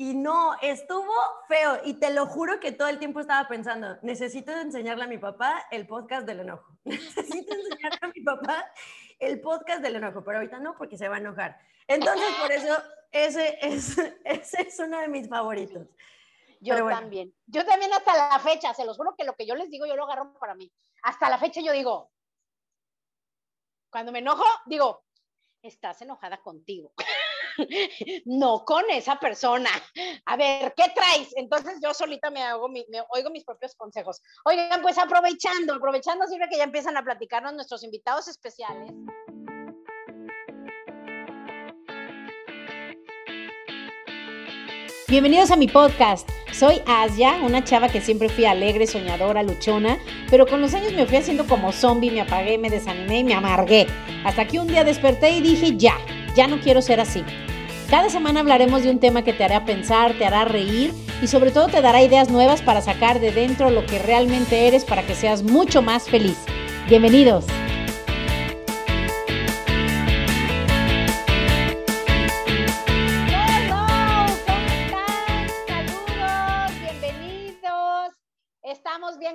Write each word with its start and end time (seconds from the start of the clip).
y 0.00 0.14
no, 0.14 0.56
estuvo 0.62 1.12
feo. 1.46 1.78
Y 1.84 1.92
te 1.92 2.10
lo 2.10 2.24
juro 2.24 2.58
que 2.58 2.72
todo 2.72 2.88
el 2.88 2.98
tiempo 2.98 3.20
estaba 3.20 3.46
pensando, 3.46 3.98
necesito 4.00 4.50
enseñarle 4.50 5.04
a 5.04 5.06
mi 5.06 5.18
papá 5.18 5.66
el 5.70 5.86
podcast 5.86 6.26
del 6.26 6.40
enojo. 6.40 6.74
necesito 6.84 7.52
enseñarle 7.52 7.98
a 8.00 8.08
mi 8.08 8.22
papá 8.22 8.72
el 9.18 9.42
podcast 9.42 9.82
del 9.82 9.96
enojo, 9.96 10.24
pero 10.24 10.38
ahorita 10.38 10.58
no 10.58 10.74
porque 10.74 10.96
se 10.96 11.06
va 11.06 11.16
a 11.16 11.18
enojar. 11.18 11.58
Entonces, 11.86 12.34
por 12.40 12.50
eso, 12.50 12.82
ese 13.12 13.58
es, 13.60 13.98
ese 14.24 14.62
es 14.62 14.78
uno 14.78 14.98
de 15.00 15.08
mis 15.08 15.28
favoritos. 15.28 15.86
Yo 16.60 16.76
también. 16.88 17.34
Yo 17.44 17.66
también 17.66 17.92
hasta 17.92 18.16
la 18.16 18.38
fecha, 18.38 18.72
se 18.72 18.86
los 18.86 18.96
juro 18.96 19.14
que 19.18 19.24
lo 19.24 19.36
que 19.36 19.44
yo 19.44 19.54
les 19.54 19.68
digo, 19.68 19.84
yo 19.84 19.96
lo 19.96 20.04
agarro 20.04 20.32
para 20.38 20.54
mí. 20.54 20.72
Hasta 21.02 21.28
la 21.28 21.36
fecha 21.36 21.60
yo 21.60 21.72
digo, 21.72 22.10
cuando 23.90 24.12
me 24.12 24.20
enojo, 24.20 24.46
digo, 24.64 25.04
estás 25.60 26.00
enojada 26.00 26.40
contigo. 26.40 26.94
no 28.24 28.64
con 28.64 28.84
esa 28.90 29.18
persona. 29.18 29.70
A 30.26 30.36
ver, 30.36 30.74
¿qué 30.76 30.84
traes? 30.94 31.28
Entonces 31.36 31.78
yo 31.82 31.94
solita 31.94 32.30
me, 32.30 32.42
hago 32.42 32.68
me 32.68 32.84
oigo 33.10 33.30
mis 33.30 33.44
propios 33.44 33.74
consejos. 33.74 34.20
Oigan, 34.44 34.82
pues 34.82 34.98
aprovechando, 34.98 35.74
aprovechando 35.74 36.26
sirve 36.26 36.48
que 36.48 36.58
ya 36.58 36.64
empiezan 36.64 36.96
a 36.96 37.04
platicarnos 37.04 37.54
nuestros 37.54 37.84
invitados 37.84 38.28
especiales. 38.28 38.92
Bienvenidos 45.10 45.50
a 45.50 45.56
mi 45.56 45.66
podcast. 45.66 46.30
Soy 46.52 46.82
Asia, 46.86 47.40
una 47.42 47.64
chava 47.64 47.88
que 47.88 48.00
siempre 48.00 48.28
fui 48.28 48.44
alegre, 48.44 48.86
soñadora, 48.86 49.42
luchona, 49.42 49.98
pero 50.30 50.46
con 50.46 50.60
los 50.60 50.72
años 50.72 50.92
me 50.92 51.04
fui 51.04 51.16
haciendo 51.16 51.48
como 51.48 51.72
zombie, 51.72 52.12
me 52.12 52.20
apagué, 52.20 52.58
me 52.58 52.70
desanimé 52.70 53.18
y 53.18 53.24
me 53.24 53.34
amargué. 53.34 53.88
Hasta 54.24 54.46
que 54.46 54.60
un 54.60 54.68
día 54.68 54.84
desperté 54.84 55.30
y 55.30 55.40
dije, 55.40 55.76
ya, 55.76 55.96
ya 56.34 56.46
no 56.46 56.60
quiero 56.60 56.82
ser 56.82 57.00
así. 57.00 57.24
Cada 57.88 58.08
semana 58.08 58.40
hablaremos 58.40 58.82
de 58.82 58.90
un 58.90 59.00
tema 59.00 59.22
que 59.22 59.32
te 59.32 59.44
hará 59.44 59.64
pensar, 59.64 60.14
te 60.14 60.24
hará 60.24 60.44
reír 60.44 60.92
y 61.20 61.26
sobre 61.26 61.50
todo 61.50 61.68
te 61.68 61.82
dará 61.82 62.02
ideas 62.02 62.30
nuevas 62.30 62.62
para 62.62 62.80
sacar 62.80 63.20
de 63.20 63.32
dentro 63.32 63.70
lo 63.70 63.84
que 63.86 63.98
realmente 63.98 64.68
eres 64.68 64.84
para 64.84 65.02
que 65.02 65.14
seas 65.14 65.42
mucho 65.42 65.82
más 65.82 66.08
feliz. 66.08 66.38
Bienvenidos. 66.88 67.46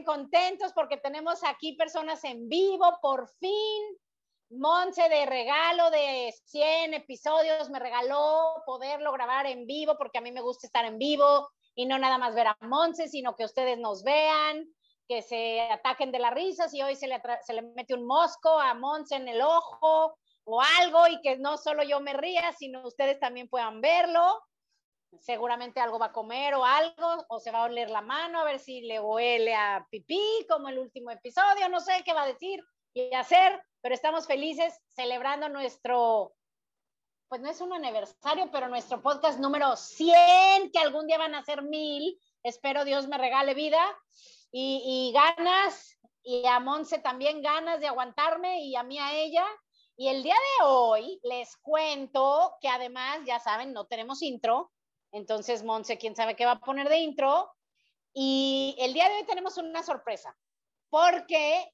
Contentos 0.06 0.72
porque 0.74 0.98
tenemos 0.98 1.44
aquí 1.44 1.74
personas 1.74 2.24
en 2.24 2.48
vivo, 2.48 2.98
por 3.02 3.28
fin. 3.28 3.98
Monse 4.50 5.10
de 5.10 5.26
regalo 5.26 5.90
de 5.90 6.34
100 6.46 6.94
episodios 6.94 7.70
me 7.70 7.80
regaló 7.80 8.62
poderlo 8.66 9.12
grabar 9.12 9.48
en 9.48 9.66
vivo 9.66 9.98
porque 9.98 10.20
a 10.20 10.22
mí 10.22 10.32
me 10.32 10.42
gusta 10.42 10.68
estar 10.68 10.86
en 10.86 11.00
vivo 11.00 11.50
y 11.74 11.86
no 11.86 11.98
nada 11.98 12.18
más 12.18 12.36
ver 12.36 12.48
a 12.48 12.58
Monse, 12.62 13.08
sino 13.08 13.36
que 13.36 13.44
ustedes 13.44 13.78
nos 13.80 14.04
vean, 14.04 14.66
que 15.08 15.22
se 15.22 15.62
ataquen 15.62 16.12
de 16.12 16.20
la 16.20 16.30
risa 16.30 16.70
si 16.70 16.82
hoy 16.82 16.96
se 16.96 17.08
le, 17.08 17.22
se 17.42 17.54
le 17.54 17.64
mete 17.64 17.96
un 17.96 18.06
mosco 18.06 18.60
a 18.60 18.74
Monse 18.76 19.16
en 19.16 19.28
el 19.28 19.42
ojo 19.42 20.18
o 20.46 20.62
algo 20.80 21.08
y 21.08 21.20
que 21.22 21.38
no 21.38 21.58
solo 21.58 21.84
yo 21.84 22.00
me 22.00 22.14
ría, 22.14 22.52
sino 22.54 22.86
ustedes 22.86 23.20
también 23.20 23.50
puedan 23.50 23.82
verlo. 23.82 24.42
Seguramente 25.20 25.80
algo 25.80 25.98
va 25.98 26.08
a 26.08 26.14
comer 26.14 26.54
o 26.56 26.66
algo, 26.66 27.26
o 27.30 27.40
se 27.40 27.52
va 27.52 27.59
a 27.59 27.66
oler 27.66 27.90
la 27.90 28.02
mano 28.02 28.40
a 28.40 28.44
ver 28.44 28.59
si 28.59 28.82
le 28.82 29.00
huele 29.00 29.56
a 29.56 29.86
pipí, 29.90 30.46
como 30.50 30.70
el 30.70 30.78
último 30.78 31.09
episodio, 31.09 31.68
no 31.70 31.80
sé 31.80 32.04
qué 32.06 32.14
va 32.14 32.24
a 32.24 32.28
decir 32.28 32.62
y 32.96 33.14
hacer, 33.14 33.62
pero 33.86 33.94
estamos 33.94 34.25
felices 34.25 34.81
celebrando 34.95 35.47
nuestro, 35.47 36.33
pues 37.28 37.39
no 37.39 37.52
es 37.52 37.61
un 37.61 37.72
aniversario, 37.72 38.50
pero 38.52 38.67
nuestro 38.67 39.00
podcast 39.00 39.38
número 39.38 39.75
100, 39.75 40.72
que 40.72 40.80
algún 40.80 41.05
día 41.05 41.19
van 41.19 41.36
a 41.36 41.45
ser 41.45 41.61
mil. 41.61 42.19
Espero 42.41 42.83
Dios 42.83 43.08
me 43.08 43.19
regale 43.19 43.53
vida 43.53 43.80
y, 44.52 44.81
y 44.83 45.13
ganas, 45.13 46.00
y 46.23 46.47
a 46.47 46.59
Monse 46.59 46.97
también 46.97 47.44
ganas 47.44 47.80
de 47.80 47.86
aguantarme 47.86 48.63
y 48.63 48.75
a 48.75 48.81
mí 48.81 48.97
a 48.97 49.13
ella. 49.13 49.45
Y 49.95 50.07
el 50.07 50.24
día 50.24 50.34
de 50.34 50.66
hoy 50.66 51.19
les 51.22 51.56
cuento 51.57 52.56
que 52.62 52.69
además, 52.69 53.19
ya 53.28 53.40
saben, 53.40 53.72
no 53.72 53.85
tenemos 53.85 54.24
intro. 54.24 54.72
Entonces, 55.12 55.62
Monse, 55.62 56.00
quién 56.00 56.16
sabe 56.16 56.35
qué 56.35 56.47
va 56.47 56.53
a 56.53 56.59
poner 56.59 56.90
de 56.90 56.97
intro. 56.97 57.53
Y 58.16 58.75
el 58.79 58.95
día 58.95 59.07
de 59.09 59.18
hoy 59.18 59.25
tenemos 59.28 59.57
una 59.57 59.84
sorpresa, 59.84 60.35
porque 60.90 61.72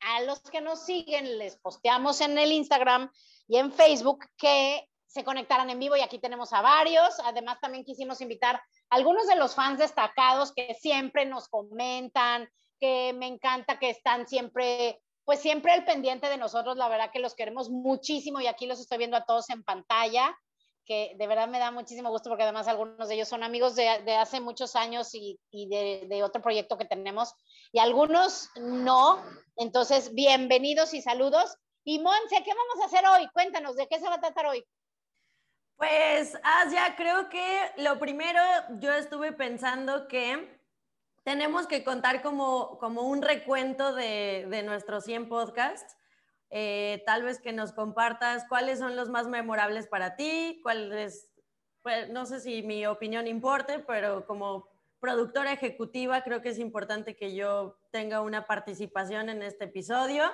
a 0.00 0.22
los 0.22 0.40
que 0.40 0.60
nos 0.60 0.84
siguen 0.84 1.38
les 1.38 1.56
posteamos 1.56 2.20
en 2.20 2.38
el 2.38 2.52
Instagram 2.52 3.10
y 3.48 3.58
en 3.58 3.72
Facebook 3.72 4.24
que 4.36 4.88
se 5.06 5.24
conectaran 5.24 5.68
en 5.70 5.78
vivo 5.80 5.96
y 5.96 6.02
aquí 6.02 6.18
tenemos 6.18 6.52
a 6.52 6.62
varios. 6.62 7.18
Además, 7.24 7.58
también 7.60 7.84
quisimos 7.84 8.20
invitar 8.20 8.56
a 8.56 8.62
algunos 8.90 9.26
de 9.26 9.36
los 9.36 9.54
fans 9.54 9.78
destacados 9.78 10.52
que 10.54 10.74
siempre 10.74 11.26
nos 11.26 11.48
comentan, 11.48 12.48
que 12.78 13.12
me 13.12 13.26
encanta 13.26 13.78
que 13.78 13.90
están 13.90 14.28
siempre, 14.28 15.02
pues 15.24 15.40
siempre 15.40 15.72
al 15.72 15.84
pendiente 15.84 16.28
de 16.28 16.36
nosotros. 16.36 16.76
La 16.76 16.88
verdad 16.88 17.10
que 17.12 17.18
los 17.18 17.34
queremos 17.34 17.70
muchísimo 17.70 18.40
y 18.40 18.46
aquí 18.46 18.66
los 18.66 18.80
estoy 18.80 18.98
viendo 18.98 19.16
a 19.16 19.24
todos 19.24 19.50
en 19.50 19.64
pantalla 19.64 20.36
que 20.84 21.14
de 21.16 21.26
verdad 21.26 21.48
me 21.48 21.58
da 21.58 21.70
muchísimo 21.70 22.10
gusto 22.10 22.28
porque 22.28 22.42
además 22.42 22.68
algunos 22.68 23.08
de 23.08 23.14
ellos 23.14 23.28
son 23.28 23.42
amigos 23.42 23.76
de, 23.76 23.88
hace 24.16 24.40
muchos 24.40 24.76
años 24.76 25.10
y, 25.14 25.38
de, 25.52 26.22
otro 26.22 26.42
proyecto 26.42 26.78
que 26.78 26.84
tenemos 26.84 27.34
y 27.72 27.78
algunos 27.78 28.50
no. 28.56 29.22
Entonces, 29.56 30.14
bienvenidos 30.14 30.94
y 30.94 31.02
saludos. 31.02 31.56
Y 31.84 31.98
Monse, 31.98 32.42
¿qué 32.44 32.52
vamos 32.54 32.82
a 32.82 32.86
hacer 32.86 33.06
hoy? 33.08 33.28
Cuéntanos, 33.32 33.76
¿de 33.76 33.86
qué 33.88 33.98
se 33.98 34.08
va 34.08 34.14
a 34.14 34.20
tratar 34.20 34.46
hoy? 34.46 34.64
Pues, 35.76 36.38
Asia, 36.42 36.94
creo 36.96 37.28
que 37.28 37.72
lo 37.78 37.98
primero, 37.98 38.40
yo 38.80 38.92
estuve 38.92 39.32
pensando 39.32 40.08
que 40.08 40.60
tenemos 41.24 41.66
que 41.66 41.84
contar 41.84 42.22
como, 42.22 42.78
como 42.78 43.02
un 43.02 43.22
recuento 43.22 43.94
de, 43.94 44.46
de 44.48 44.62
nuestros 44.62 45.04
100 45.04 45.28
podcasts 45.28 45.96
eh, 46.50 47.02
tal 47.06 47.22
vez 47.22 47.40
que 47.40 47.52
nos 47.52 47.72
compartas 47.72 48.44
cuáles 48.48 48.80
son 48.80 48.96
los 48.96 49.08
más 49.08 49.28
memorables 49.28 49.86
para 49.86 50.16
ti, 50.16 50.60
cuáles, 50.62 51.30
no 52.10 52.26
sé 52.26 52.40
si 52.40 52.62
mi 52.62 52.86
opinión 52.86 53.26
importe, 53.26 53.78
pero 53.78 54.26
como 54.26 54.68
productora 54.98 55.52
ejecutiva 55.52 56.22
creo 56.22 56.42
que 56.42 56.50
es 56.50 56.58
importante 56.58 57.16
que 57.16 57.34
yo 57.34 57.78
tenga 57.90 58.20
una 58.20 58.46
participación 58.46 59.28
en 59.28 59.42
este 59.42 59.64
episodio. 59.64 60.24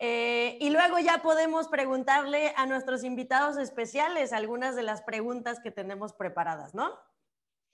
Eh, 0.00 0.58
y 0.60 0.70
luego 0.70 1.00
ya 1.00 1.22
podemos 1.22 1.66
preguntarle 1.66 2.52
a 2.56 2.66
nuestros 2.66 3.02
invitados 3.02 3.56
especiales 3.56 4.32
algunas 4.32 4.76
de 4.76 4.84
las 4.84 5.02
preguntas 5.02 5.58
que 5.60 5.72
tenemos 5.72 6.12
preparadas, 6.12 6.72
¿no? 6.72 6.96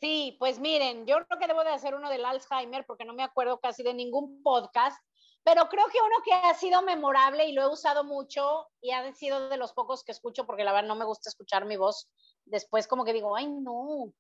Sí, 0.01 0.37
pues 0.39 0.59
miren, 0.59 1.07
yo 1.07 1.17
creo 1.27 1.39
que 1.39 1.47
debo 1.47 1.65
de 1.65 1.71
hacer 1.71 1.95
uno 1.95 2.09
del 2.09 2.25
Alzheimer 2.25 2.87
porque 2.87 3.05
no 3.05 3.13
me 3.13 3.23
acuerdo 3.23 3.61
casi 3.61 3.83
de 3.83 3.95
ningún 3.95 4.43
podcast 4.43 4.99
pero 5.45 5.69
creo 5.69 5.87
que 5.89 5.99
uno 6.01 6.17
que 6.25 6.33
ha 6.33 6.55
sido 6.55 6.81
memorable 6.83 7.45
y 7.45 7.53
lo 7.53 7.63
he 7.63 7.69
usado 7.69 8.03
mucho 8.03 8.67
y 8.81 8.93
ha 8.93 9.13
sido 9.13 9.51
de 9.51 9.59
los 9.59 9.75
pocos 9.75 10.03
que 10.03 10.13
escucho 10.13 10.47
porque 10.47 10.65
la 10.65 10.73
verdad 10.73 10.89
no 10.89 10.97
me 10.97 11.05
gusta 11.05 11.29
escuchar 11.29 11.67
mi 11.67 11.77
voz. 11.77 12.09
Después 12.47 12.89
como 12.89 13.05
que 13.05 13.13
digo, 13.13 13.37
ay 13.37 13.47
no, 13.47 14.11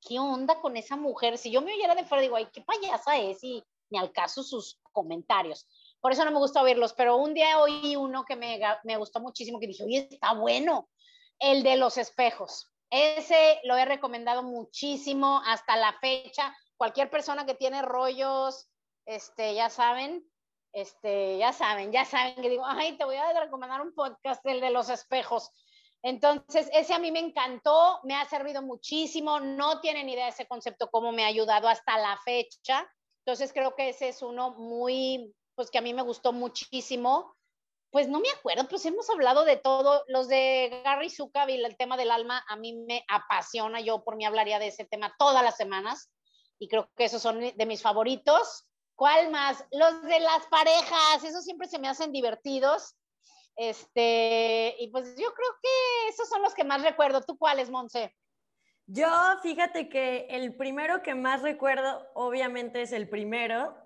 ¿qué 0.00 0.18
onda 0.18 0.60
con 0.60 0.76
esa 0.76 0.96
mujer? 0.96 1.38
Si 1.38 1.52
yo 1.52 1.62
me 1.62 1.72
oyera 1.72 1.94
de 1.94 2.04
fuera 2.04 2.20
digo, 2.20 2.34
ay, 2.34 2.48
qué 2.52 2.62
payasa 2.62 3.16
es 3.16 3.42
y 3.44 3.64
ni 3.90 3.98
al 3.98 4.10
caso 4.10 4.42
sus 4.42 4.80
comentarios. 4.90 5.68
Por 6.00 6.10
eso 6.10 6.24
no 6.24 6.32
me 6.32 6.38
gusta 6.38 6.62
oírlos, 6.62 6.92
pero 6.94 7.16
un 7.16 7.32
día 7.32 7.60
oí 7.60 7.94
uno 7.94 8.24
que 8.24 8.34
me, 8.34 8.60
me 8.82 8.96
gustó 8.96 9.20
muchísimo 9.20 9.60
que 9.60 9.68
dije, 9.68 9.84
oye, 9.84 10.08
está 10.10 10.34
bueno, 10.34 10.88
el 11.38 11.62
de 11.62 11.76
los 11.76 11.96
espejos. 11.96 12.72
Ese 12.90 13.60
lo 13.62 13.76
he 13.76 13.84
recomendado 13.84 14.42
muchísimo 14.42 15.40
hasta 15.46 15.76
la 15.76 15.92
fecha. 16.00 16.56
Cualquier 16.76 17.08
persona 17.08 17.46
que 17.46 17.54
tiene 17.54 17.82
rollos, 17.82 18.68
este, 19.04 19.54
ya 19.54 19.70
saben, 19.70 20.24
este, 20.76 21.38
ya 21.38 21.54
saben, 21.54 21.90
ya 21.90 22.04
saben 22.04 22.34
que 22.34 22.50
digo, 22.50 22.64
ay, 22.66 22.98
te 22.98 23.06
voy 23.06 23.16
a 23.16 23.40
recomendar 23.40 23.80
un 23.80 23.94
podcast, 23.94 24.44
el 24.44 24.60
de 24.60 24.68
los 24.68 24.90
espejos. 24.90 25.50
Entonces, 26.02 26.68
ese 26.74 26.92
a 26.92 26.98
mí 26.98 27.10
me 27.10 27.18
encantó, 27.18 28.00
me 28.04 28.14
ha 28.14 28.26
servido 28.26 28.60
muchísimo, 28.60 29.40
no 29.40 29.80
tienen 29.80 30.06
idea 30.10 30.26
de 30.26 30.32
ese 30.32 30.46
concepto, 30.46 30.90
cómo 30.90 31.12
me 31.12 31.24
ha 31.24 31.28
ayudado 31.28 31.66
hasta 31.66 31.96
la 31.96 32.18
fecha. 32.22 32.86
Entonces, 33.24 33.54
creo 33.54 33.74
que 33.74 33.88
ese 33.88 34.08
es 34.08 34.20
uno 34.20 34.50
muy, 34.50 35.34
pues 35.54 35.70
que 35.70 35.78
a 35.78 35.80
mí 35.80 35.94
me 35.94 36.02
gustó 36.02 36.34
muchísimo. 36.34 37.34
Pues 37.90 38.06
no 38.08 38.20
me 38.20 38.28
acuerdo, 38.28 38.68
pues 38.68 38.84
hemos 38.84 39.08
hablado 39.08 39.46
de 39.46 39.56
todo. 39.56 40.04
Los 40.08 40.28
de 40.28 40.82
Gary 40.84 41.08
Zuckerberg, 41.08 41.64
el 41.64 41.76
tema 41.78 41.96
del 41.96 42.10
alma, 42.10 42.44
a 42.48 42.56
mí 42.56 42.74
me 42.86 43.02
apasiona. 43.08 43.80
Yo 43.80 44.04
por 44.04 44.16
mí 44.16 44.26
hablaría 44.26 44.58
de 44.58 44.66
ese 44.66 44.84
tema 44.84 45.14
todas 45.18 45.42
las 45.42 45.56
semanas 45.56 46.12
y 46.58 46.68
creo 46.68 46.90
que 46.94 47.06
esos 47.06 47.22
son 47.22 47.40
de 47.40 47.66
mis 47.66 47.80
favoritos. 47.80 48.66
¿Cuál 48.96 49.30
más? 49.30 49.62
Los 49.70 50.02
de 50.02 50.20
las 50.20 50.46
parejas, 50.46 51.22
esos 51.22 51.44
siempre 51.44 51.68
se 51.68 51.78
me 51.78 51.88
hacen 51.88 52.12
divertidos. 52.12 52.96
Este, 53.54 54.74
y 54.78 54.88
pues 54.88 55.14
yo 55.16 55.32
creo 55.32 55.48
que 55.62 56.08
esos 56.08 56.28
son 56.28 56.42
los 56.42 56.54
que 56.54 56.64
más 56.64 56.82
recuerdo. 56.82 57.20
¿Tú 57.20 57.36
cuáles, 57.38 57.70
Monse? 57.70 58.14
Yo, 58.86 59.08
fíjate 59.42 59.88
que 59.88 60.26
el 60.30 60.54
primero 60.56 61.02
que 61.02 61.14
más 61.14 61.42
recuerdo, 61.42 62.06
obviamente, 62.14 62.82
es 62.82 62.92
el 62.92 63.08
primero, 63.08 63.76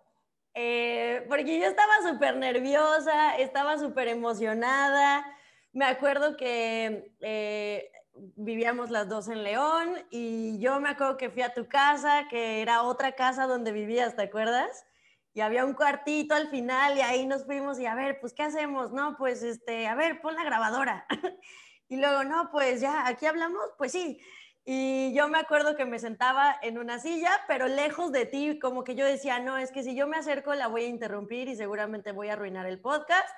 eh, 0.54 1.24
porque 1.28 1.58
yo 1.58 1.66
estaba 1.66 2.08
súper 2.08 2.36
nerviosa, 2.36 3.36
estaba 3.36 3.78
súper 3.78 4.08
emocionada. 4.08 5.24
Me 5.72 5.86
acuerdo 5.86 6.36
que 6.36 7.14
eh, 7.20 7.90
vivíamos 8.36 8.90
las 8.90 9.08
dos 9.08 9.28
en 9.28 9.42
León 9.42 10.04
y 10.10 10.58
yo 10.60 10.80
me 10.80 10.90
acuerdo 10.90 11.16
que 11.16 11.30
fui 11.30 11.42
a 11.42 11.54
tu 11.54 11.68
casa, 11.68 12.26
que 12.28 12.60
era 12.60 12.82
otra 12.82 13.12
casa 13.12 13.46
donde 13.46 13.72
vivías, 13.72 14.14
¿te 14.14 14.22
acuerdas? 14.22 14.84
Y 15.32 15.40
había 15.40 15.64
un 15.64 15.74
cuartito 15.74 16.34
al 16.34 16.48
final 16.48 16.96
y 16.96 17.02
ahí 17.02 17.26
nos 17.26 17.44
fuimos 17.44 17.78
y 17.78 17.86
a 17.86 17.94
ver, 17.94 18.18
pues, 18.20 18.32
¿qué 18.32 18.42
hacemos? 18.42 18.92
No, 18.92 19.16
pues, 19.16 19.42
este, 19.42 19.86
a 19.86 19.94
ver, 19.94 20.20
pon 20.20 20.34
la 20.34 20.44
grabadora. 20.44 21.06
y 21.88 21.96
luego, 21.96 22.24
no, 22.24 22.50
pues 22.50 22.80
ya, 22.80 23.06
aquí 23.06 23.26
hablamos, 23.26 23.64
pues 23.78 23.92
sí. 23.92 24.20
Y 24.64 25.12
yo 25.14 25.28
me 25.28 25.38
acuerdo 25.38 25.76
que 25.76 25.84
me 25.84 25.98
sentaba 25.98 26.56
en 26.62 26.78
una 26.78 26.98
silla, 26.98 27.30
pero 27.48 27.66
lejos 27.66 28.12
de 28.12 28.26
ti, 28.26 28.58
como 28.58 28.84
que 28.84 28.94
yo 28.94 29.06
decía, 29.06 29.38
no, 29.38 29.56
es 29.56 29.72
que 29.72 29.82
si 29.82 29.94
yo 29.94 30.06
me 30.06 30.16
acerco 30.16 30.54
la 30.54 30.68
voy 30.68 30.84
a 30.84 30.88
interrumpir 30.88 31.48
y 31.48 31.56
seguramente 31.56 32.12
voy 32.12 32.28
a 32.28 32.34
arruinar 32.34 32.66
el 32.66 32.80
podcast. 32.80 33.34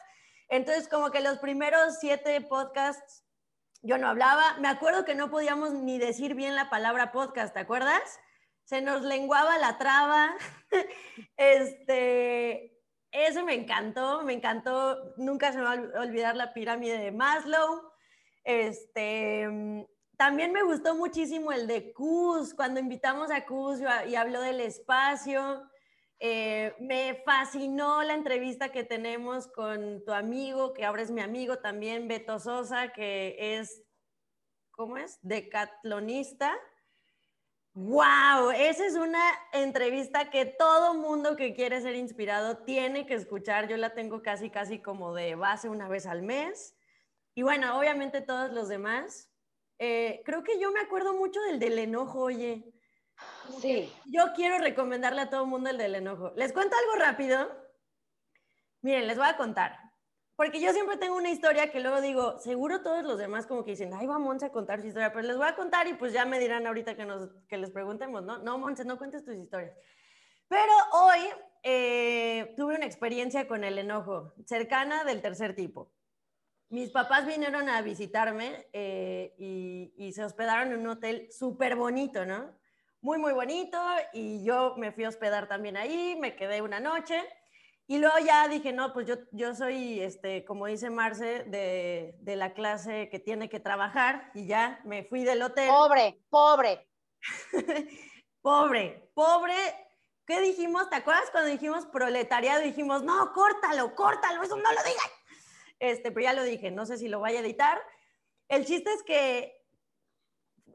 Entonces, 0.49 0.89
como 0.89 1.11
que 1.11 1.21
los 1.21 1.39
primeros 1.39 1.99
siete 2.01 2.41
podcasts 2.41 3.25
yo 3.83 3.99
no 3.99 4.09
hablaba. 4.09 4.59
Me 4.61 4.69
acuerdo 4.69 5.05
que 5.05 5.15
no 5.15 5.31
podíamos 5.31 5.73
ni 5.73 5.99
decir 5.99 6.35
bien 6.35 6.57
la 6.57 6.71
palabra 6.71 7.13
podcast, 7.13 7.55
¿te 7.55 7.61
acuerdas? 7.61 8.03
Se 8.73 8.81
nos 8.81 9.03
lenguaba 9.03 9.59
la 9.59 9.77
traba. 9.77 10.35
este, 11.37 12.83
eso 13.11 13.45
me 13.45 13.53
encantó, 13.53 14.23
me 14.23 14.33
encantó. 14.33 15.13
Nunca 15.19 15.53
se 15.53 15.59
me 15.59 15.65
va 15.65 15.73
a 15.75 16.01
olvidar 16.01 16.37
la 16.37 16.55
pirámide 16.55 16.97
de 16.97 17.13
Maslow. 17.13 17.83
Este, 18.45 19.87
también 20.17 20.55
me 20.55 20.63
gustó 20.63 20.95
muchísimo 20.95 21.53
el 21.53 21.67
de 21.67 21.93
Cus, 21.93 22.55
cuando 22.55 22.81
invitamos 22.81 23.31
a 23.31 23.45
Cus 23.45 23.81
y 24.09 24.15
habló 24.15 24.41
del 24.41 24.61
espacio. 24.61 25.69
Eh, 26.19 26.75
me 26.81 27.21
fascinó 27.27 28.03
la 28.03 28.15
entrevista 28.15 28.73
que 28.73 28.85
tenemos 28.85 29.49
con 29.49 30.03
tu 30.07 30.15
amigo, 30.15 30.73
que 30.73 30.87
ahora 30.87 31.03
es 31.03 31.11
mi 31.11 31.21
amigo 31.21 31.59
también, 31.59 32.09
Beto 32.09 32.39
Sosa, 32.39 32.91
que 32.95 33.37
es, 33.39 33.85
¿cómo 34.71 34.97
es? 34.97 35.19
Decatlonista. 35.21 36.59
¡Wow! 37.75 38.51
Esa 38.51 38.85
es 38.85 38.97
una 38.97 39.23
entrevista 39.53 40.29
que 40.29 40.45
todo 40.45 40.93
mundo 40.93 41.37
que 41.37 41.55
quiere 41.55 41.81
ser 41.81 41.95
inspirado 41.95 42.59
tiene 42.59 43.07
que 43.07 43.15
escuchar. 43.15 43.67
Yo 43.67 43.79
la 43.79 43.95
tengo 43.95 44.23
casi, 44.23 44.51
casi 44.51 44.81
como 44.81 45.15
de 45.15 45.37
base 45.37 45.71
una 45.71 45.89
vez 45.89 46.05
al 46.05 46.23
mes. 46.23 46.77
Y 47.35 47.43
bueno, 47.43 47.79
obviamente 47.79 48.21
todos 48.21 48.53
los 48.53 48.69
demás. 48.69 49.31
Eh, 49.79 50.21
creo 50.27 50.45
que 50.45 50.61
yo 50.61 50.71
me 50.71 50.81
acuerdo 50.81 51.15
mucho 51.15 51.41
del 51.41 51.59
del 51.59 51.79
enojo, 51.79 52.21
oye. 52.21 52.75
Sí. 53.61 53.91
Yo 54.05 54.33
quiero 54.35 54.59
recomendarle 54.59 55.23
a 55.23 55.31
todo 55.31 55.45
el 55.45 55.49
mundo 55.49 55.71
el 55.71 55.79
del 55.79 55.95
enojo. 55.95 56.33
¿Les 56.37 56.53
cuento 56.53 56.77
algo 56.77 57.05
rápido? 57.05 57.49
Miren, 58.83 59.07
les 59.07 59.17
voy 59.17 59.29
a 59.29 59.37
contar. 59.39 59.92
Porque 60.37 60.61
yo 60.61 60.73
siempre 60.73 60.97
tengo 60.97 61.17
una 61.17 61.31
historia 61.31 61.71
que 61.71 61.81
luego 61.81 62.01
digo, 62.01 62.39
seguro 62.41 62.83
todos 62.83 63.05
los 63.05 63.19
demás 63.19 63.47
como 63.47 63.65
que 63.65 63.73
dicen, 63.73 63.93
ay, 63.95 64.07
va 64.07 64.19
Monse 64.19 64.47
a 64.47 64.53
contar 64.53 64.81
su 64.81 64.87
historia, 64.87 65.13
pero 65.13 65.27
les 65.27 65.37
voy 65.37 65.47
a 65.47 65.55
contar 65.55 65.87
y 65.87 65.95
pues 65.95 66.13
ya 66.13 66.25
me 66.25 66.39
dirán 66.39 66.67
ahorita 66.67 66.97
que, 66.97 67.05
nos, 67.05 67.31
que 67.49 67.59
les 67.59 67.71
preguntemos, 67.71 68.23
¿no? 68.23 68.39
No, 68.39 68.59
Monse, 68.59 68.85
no 68.85 68.99
cuentes 68.99 69.25
tus 69.25 69.37
historias. 69.37 69.77
Pero 70.49 70.73
hoy 70.93 71.21
eh, 71.63 72.55
tuve 72.57 72.77
una 72.77 72.87
experiencia 72.87 73.47
con 73.47 73.63
el 73.65 73.79
enojo, 73.79 74.35
cercana 74.47 75.05
del 75.05 75.21
tercer 75.23 75.55
tipo 75.55 75.93
mis 76.73 76.91
papás 76.91 77.27
vinieron 77.27 77.69
a 77.69 77.83
visitarme 77.83 78.67
eh, 78.73 79.35
y, 79.39 80.13
se 80.13 80.25
hospedaron 80.25 80.73
en 80.73 80.81
un 80.81 80.87
hotel 80.87 81.29
súper 81.31 81.77
bonito, 81.77 82.25
¿no? 82.25 82.51
Muy, 83.03 83.19
muy 83.19 83.35
bonito. 83.35 83.79
Y 84.15 84.43
yo 84.43 84.75
me 84.79 84.91
fui 84.91 85.05
a 85.05 85.11
hospedar 85.11 85.49
también 85.49 85.77
ahí, 85.77 86.17
me 86.19 86.35
quedé 86.35 86.63
una 86.63 86.81
noche. 86.81 87.23
Y 87.93 87.99
luego 87.99 88.19
ya 88.25 88.49
dije, 88.49 88.73
no, 88.73 88.93
pues 88.93 89.07
yo, 89.07 89.17
yo 89.33 89.55
soy, 89.55 90.01
este, 90.01 90.45
como 90.45 90.67
dice 90.67 90.89
Marce, 90.89 91.45
de, 91.45 92.17
de 92.21 92.37
la 92.37 92.55
clase 92.55 93.09
que 93.11 93.19
tiene 93.19 93.49
que 93.49 93.61
trabajar. 93.61 94.31
Y 94.35 94.47
ya 94.47 94.81
me 94.85 95.05
fui 95.05 95.25
del 95.25 95.43
hotel. 95.43 95.69
Pobre, 95.69 96.19
pobre. 96.31 96.89
pobre, 98.41 99.11
pobre. 99.15 99.55
¿Qué 100.27 100.41
dijimos? 100.41 100.89
¿Te 100.89 100.97
acuerdas 100.97 101.31
cuando 101.31 101.51
dijimos 101.51 101.85
proletariado? 101.87 102.63
Dijimos, 102.63 103.03
no, 103.03 103.33
córtalo, 103.35 103.95
córtalo, 103.95 104.43
eso 104.43 104.57
no 104.57 104.73
lo 104.73 104.83
digas 104.85 105.11
este, 105.83 106.13
pero 106.13 106.23
ya 106.25 106.33
lo 106.33 106.45
dije, 106.45 106.71
no 106.71 106.87
sé 106.87 106.97
si 106.97 107.09
lo 107.09 107.19
vaya 107.19 107.41
a 107.41 107.43
editar. 107.43 107.83
El 108.49 108.65
chiste 108.65 108.93
es 108.93 109.03
que 109.03 109.61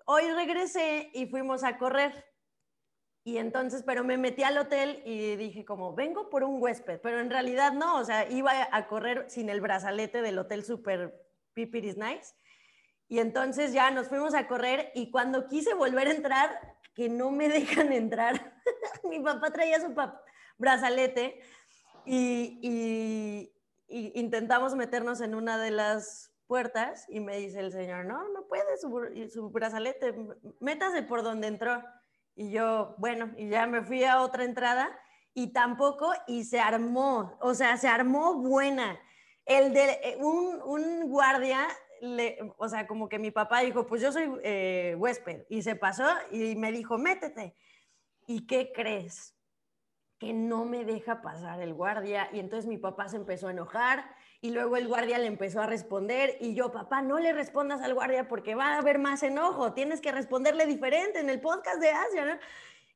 hoy 0.05 0.29
regresé 0.31 1.09
y 1.13 1.27
fuimos 1.27 1.63
a 1.63 1.77
correr. 1.77 2.25
Y 3.27 3.39
entonces, 3.39 3.83
pero 3.85 4.05
me 4.05 4.15
metí 4.15 4.43
al 4.43 4.57
hotel 4.57 5.01
y 5.03 5.35
dije 5.35 5.65
como, 5.65 5.93
vengo 5.93 6.29
por 6.29 6.45
un 6.45 6.61
huésped, 6.63 7.01
pero 7.01 7.19
en 7.19 7.29
realidad 7.29 7.73
no, 7.73 7.97
o 7.97 8.05
sea, 8.05 8.25
iba 8.31 8.53
a 8.71 8.87
correr 8.87 9.29
sin 9.29 9.49
el 9.49 9.59
brazalete 9.59 10.21
del 10.21 10.39
hotel 10.39 10.63
super 10.63 11.13
pipiris 11.53 11.97
nice. 11.97 12.33
Y 13.09 13.19
entonces 13.19 13.73
ya 13.73 13.91
nos 13.91 14.07
fuimos 14.07 14.33
a 14.33 14.47
correr 14.47 14.93
y 14.95 15.11
cuando 15.11 15.49
quise 15.49 15.73
volver 15.73 16.07
a 16.07 16.11
entrar, 16.11 16.77
que 16.93 17.09
no 17.09 17.29
me 17.29 17.49
dejan 17.49 17.91
entrar, 17.91 18.55
mi 19.03 19.19
papá 19.19 19.51
traía 19.51 19.81
su 19.81 19.93
brazalete 20.57 21.41
y, 22.05 22.59
y, 22.61 23.51
intentamos 23.89 24.73
meternos 24.75 25.19
en 25.19 25.35
una 25.35 25.57
de 25.57 25.71
las 25.71 26.31
puertas 26.47 27.05
y 27.09 27.19
me 27.19 27.35
dice 27.35 27.59
el 27.59 27.73
señor, 27.73 28.05
no, 28.05 28.29
no 28.29 28.47
puede, 28.47 28.77
su, 28.77 29.29
su 29.29 29.49
brazalete, 29.49 30.15
métase 30.61 31.03
por 31.03 31.23
donde 31.23 31.47
entró. 31.47 31.83
Y 32.37 32.51
yo, 32.51 32.93
bueno, 32.99 33.31
y 33.35 33.49
ya 33.49 33.65
me 33.65 33.81
fui 33.81 34.03
a 34.03 34.21
otra 34.21 34.43
entrada 34.43 34.95
y 35.33 35.47
tampoco, 35.47 36.13
y 36.27 36.43
se 36.43 36.59
armó, 36.59 37.35
o 37.41 37.55
sea, 37.55 37.77
se 37.77 37.87
armó 37.87 38.35
buena. 38.35 38.99
El 39.43 39.73
de 39.73 39.99
eh, 40.03 40.17
un, 40.19 40.61
un 40.61 41.09
guardia, 41.09 41.67
le, 41.99 42.37
o 42.57 42.69
sea, 42.69 42.85
como 42.85 43.09
que 43.09 43.17
mi 43.17 43.31
papá 43.31 43.61
dijo, 43.61 43.87
pues 43.87 44.03
yo 44.03 44.11
soy 44.11 44.31
eh, 44.43 44.95
huésped, 44.99 45.45
y 45.49 45.63
se 45.63 45.75
pasó 45.75 46.05
y 46.31 46.55
me 46.55 46.71
dijo, 46.71 46.99
métete. 46.99 47.55
¿Y 48.27 48.45
qué 48.45 48.71
crees? 48.71 49.33
que 50.19 50.33
no 50.33 50.65
me 50.65 50.83
deja 50.83 51.21
pasar 51.21 51.61
el 51.61 51.73
guardia 51.73 52.29
y 52.33 52.39
entonces 52.39 52.67
mi 52.67 52.77
papá 52.77 53.07
se 53.07 53.17
empezó 53.17 53.47
a 53.47 53.51
enojar 53.51 54.03
y 54.41 54.51
luego 54.51 54.77
el 54.77 54.87
guardia 54.87 55.17
le 55.17 55.27
empezó 55.27 55.61
a 55.61 55.65
responder 55.65 56.37
y 56.39 56.53
yo, 56.53 56.71
papá, 56.71 57.01
no 57.01 57.19
le 57.19 57.33
respondas 57.33 57.81
al 57.81 57.93
guardia 57.93 58.27
porque 58.27 58.55
va 58.55 58.73
a 58.73 58.77
haber 58.77 58.99
más 58.99 59.23
enojo, 59.23 59.73
tienes 59.73 59.99
que 59.99 60.11
responderle 60.11 60.65
diferente 60.65 61.19
en 61.19 61.29
el 61.29 61.41
podcast 61.41 61.79
de 61.79 61.89
Asia. 61.89 62.39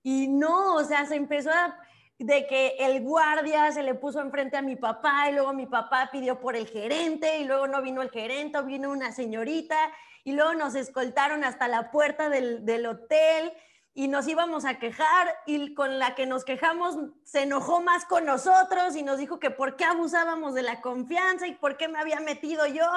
Y 0.03 0.27
no, 0.27 0.75
o 0.75 0.83
sea, 0.83 1.05
se 1.05 1.15
empezó 1.15 1.51
a 1.51 1.77
de 2.23 2.45
que 2.45 2.75
el 2.79 3.01
guardia 3.01 3.71
se 3.71 3.81
le 3.81 3.95
puso 3.95 4.21
enfrente 4.21 4.55
a 4.55 4.61
mi 4.61 4.75
papá 4.75 5.27
y 5.29 5.33
luego 5.33 5.53
mi 5.53 5.65
papá 5.65 6.09
pidió 6.11 6.39
por 6.39 6.55
el 6.55 6.67
gerente 6.67 7.39
y 7.39 7.45
luego 7.45 7.65
no 7.65 7.81
vino 7.81 8.03
el 8.03 8.11
gerente, 8.11 8.61
vino 8.61 8.91
una 8.91 9.11
señorita 9.11 9.75
y 10.23 10.33
luego 10.33 10.53
nos 10.53 10.75
escoltaron 10.75 11.43
hasta 11.43 11.67
la 11.67 11.89
puerta 11.89 12.29
del, 12.29 12.63
del 12.63 12.85
hotel 12.85 13.51
y 13.93 14.07
nos 14.07 14.27
íbamos 14.27 14.65
a 14.65 14.79
quejar 14.79 15.27
y 15.45 15.73
con 15.73 15.99
la 15.99 16.15
que 16.15 16.25
nos 16.25 16.45
quejamos 16.45 16.95
se 17.23 17.43
enojó 17.43 17.81
más 17.81 18.05
con 18.05 18.25
nosotros 18.25 18.95
y 18.95 19.03
nos 19.03 19.17
dijo 19.17 19.39
que 19.39 19.51
por 19.51 19.75
qué 19.75 19.83
abusábamos 19.83 20.53
de 20.53 20.63
la 20.63 20.81
confianza 20.81 21.47
y 21.47 21.55
por 21.55 21.77
qué 21.77 21.87
me 21.87 21.99
había 21.99 22.19
metido 22.21 22.65
yo 22.67 22.89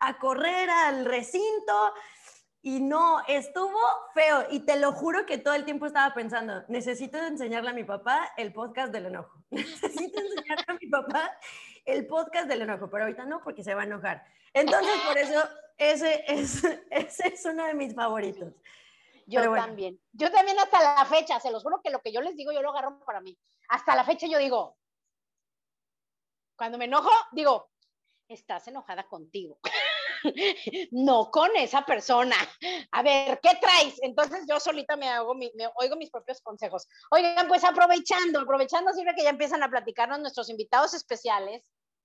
a 0.00 0.18
correr 0.18 0.70
al 0.70 1.04
recinto. 1.04 1.92
Y 2.60 2.80
no, 2.80 3.22
estuvo 3.28 3.78
feo. 4.14 4.46
Y 4.50 4.60
te 4.60 4.78
lo 4.78 4.92
juro 4.92 5.26
que 5.26 5.38
todo 5.38 5.54
el 5.54 5.64
tiempo 5.64 5.86
estaba 5.86 6.12
pensando, 6.12 6.64
necesito 6.68 7.18
enseñarle 7.18 7.70
a 7.70 7.74
mi 7.74 7.84
papá 7.84 8.32
el 8.36 8.52
podcast 8.52 8.92
del 8.92 9.06
enojo. 9.06 9.42
necesito 9.50 10.20
enseñarle 10.20 10.64
a 10.66 10.74
mi 10.74 10.88
papá 10.88 11.38
el 11.84 12.06
podcast 12.06 12.48
del 12.48 12.62
enojo, 12.62 12.90
pero 12.90 13.04
ahorita 13.04 13.24
no 13.26 13.40
porque 13.42 13.62
se 13.62 13.74
va 13.74 13.82
a 13.82 13.86
enojar. 13.86 14.24
Entonces, 14.54 14.94
por 15.06 15.18
eso, 15.18 15.40
ese 15.76 16.24
es, 16.26 16.64
ese 16.90 17.28
es 17.28 17.44
uno 17.44 17.64
de 17.64 17.74
mis 17.74 17.94
favoritos. 17.94 18.52
Yo 19.28 19.52
también. 19.54 20.00
Yo 20.12 20.30
también 20.30 20.58
hasta 20.58 20.82
la 20.82 21.04
fecha, 21.04 21.38
se 21.38 21.50
los 21.50 21.62
juro 21.62 21.80
que 21.82 21.90
lo 21.90 22.00
que 22.00 22.12
yo 22.12 22.22
les 22.22 22.34
digo, 22.34 22.50
yo 22.50 22.62
lo 22.62 22.70
agarro 22.70 22.98
para 23.04 23.20
mí. 23.20 23.38
Hasta 23.68 23.94
la 23.94 24.04
fecha 24.04 24.26
yo 24.26 24.38
digo, 24.38 24.78
cuando 26.56 26.78
me 26.78 26.86
enojo, 26.86 27.10
digo, 27.32 27.70
estás 28.26 28.66
enojada 28.68 29.06
contigo. 29.06 29.58
no 30.92 31.30
con 31.30 31.54
esa 31.56 31.84
persona. 31.84 32.36
A 32.90 33.02
ver, 33.02 33.38
¿qué 33.42 33.50
traes? 33.60 33.96
Entonces 34.02 34.46
yo 34.48 34.58
solita 34.58 34.96
me, 34.96 35.10
hago 35.10 35.34
me 35.34 35.50
oigo 35.76 35.96
mis 35.96 36.10
propios 36.10 36.40
consejos. 36.40 36.88
Oigan, 37.10 37.48
pues 37.48 37.64
aprovechando, 37.64 38.40
aprovechando 38.40 38.92
siempre 38.94 39.14
que 39.14 39.24
ya 39.24 39.30
empiezan 39.30 39.62
a 39.62 39.68
platicarnos 39.68 40.20
nuestros 40.20 40.48
invitados 40.48 40.94
especiales, 40.94 41.62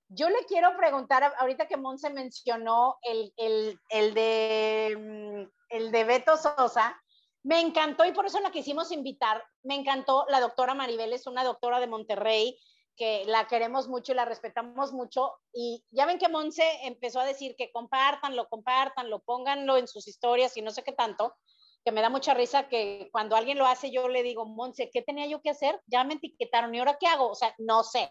yo 0.10 0.30
le 0.30 0.46
quiero 0.46 0.76
preguntar, 0.78 1.34
ahorita 1.40 1.68
que 1.68 1.78
Monse 1.78 2.10
mencionó 2.10 2.98
el, 3.02 3.34
el, 3.38 3.80
el 3.90 4.14
de, 4.14 4.96
mm, 5.00 5.52
el 5.70 5.92
de 5.92 6.04
Beto 6.04 6.38
Sosa, 6.38 7.02
me 7.44 7.60
encantó 7.60 8.06
y 8.06 8.14
por 8.14 8.26
eso 8.26 8.40
la 8.40 8.52
quisimos 8.52 8.92
invitar. 8.92 9.44
Me 9.64 9.76
encantó. 9.76 10.26
La 10.30 10.40
doctora 10.40 10.74
Maribel 10.74 11.14
es 11.14 11.28
una 11.28 11.44
doctora 11.44 11.80
de 11.80 11.88
Monterrey 11.88 12.58
que 12.96 13.26
la 13.26 13.48
queremos 13.48 13.88
mucho 13.88 14.12
y 14.12 14.16
la 14.16 14.26
respetamos 14.26 14.94
mucho. 14.94 15.34
Y 15.52 15.84
ya 15.92 16.06
ven 16.06 16.20
que 16.20 16.30
Monse 16.30 16.64
empezó 16.84 17.20
a 17.20 17.26
decir 17.26 17.56
que 17.58 17.72
compártanlo, 17.72 18.48
compártanlo, 18.48 19.20
pónganlo 19.24 19.78
en 19.78 19.88
sus 19.88 20.08
historias 20.08 20.56
y 20.58 20.62
no 20.62 20.72
sé 20.72 20.84
qué 20.84 20.94
tanto, 20.94 21.36
que 21.84 21.92
me 21.92 22.02
da 22.02 22.10
mucha 22.10 22.34
risa 22.34 22.70
que 22.70 23.10
cuando 23.12 23.36
alguien 23.36 23.58
lo 23.58 23.66
hace 23.66 23.92
yo 23.92 24.08
le 24.08 24.24
digo, 24.24 24.46
Monse, 24.46 24.90
¿qué 24.92 25.02
tenía 25.02 25.26
yo 25.28 25.42
que 25.42 25.50
hacer? 25.50 25.82
Ya 25.88 26.04
me 26.04 26.14
etiquetaron 26.14 26.74
y 26.74 26.80
ahora 26.80 26.98
qué 27.00 27.08
hago? 27.08 27.30
O 27.30 27.36
sea, 27.36 27.54
no 27.58 27.84
sé. 27.84 28.10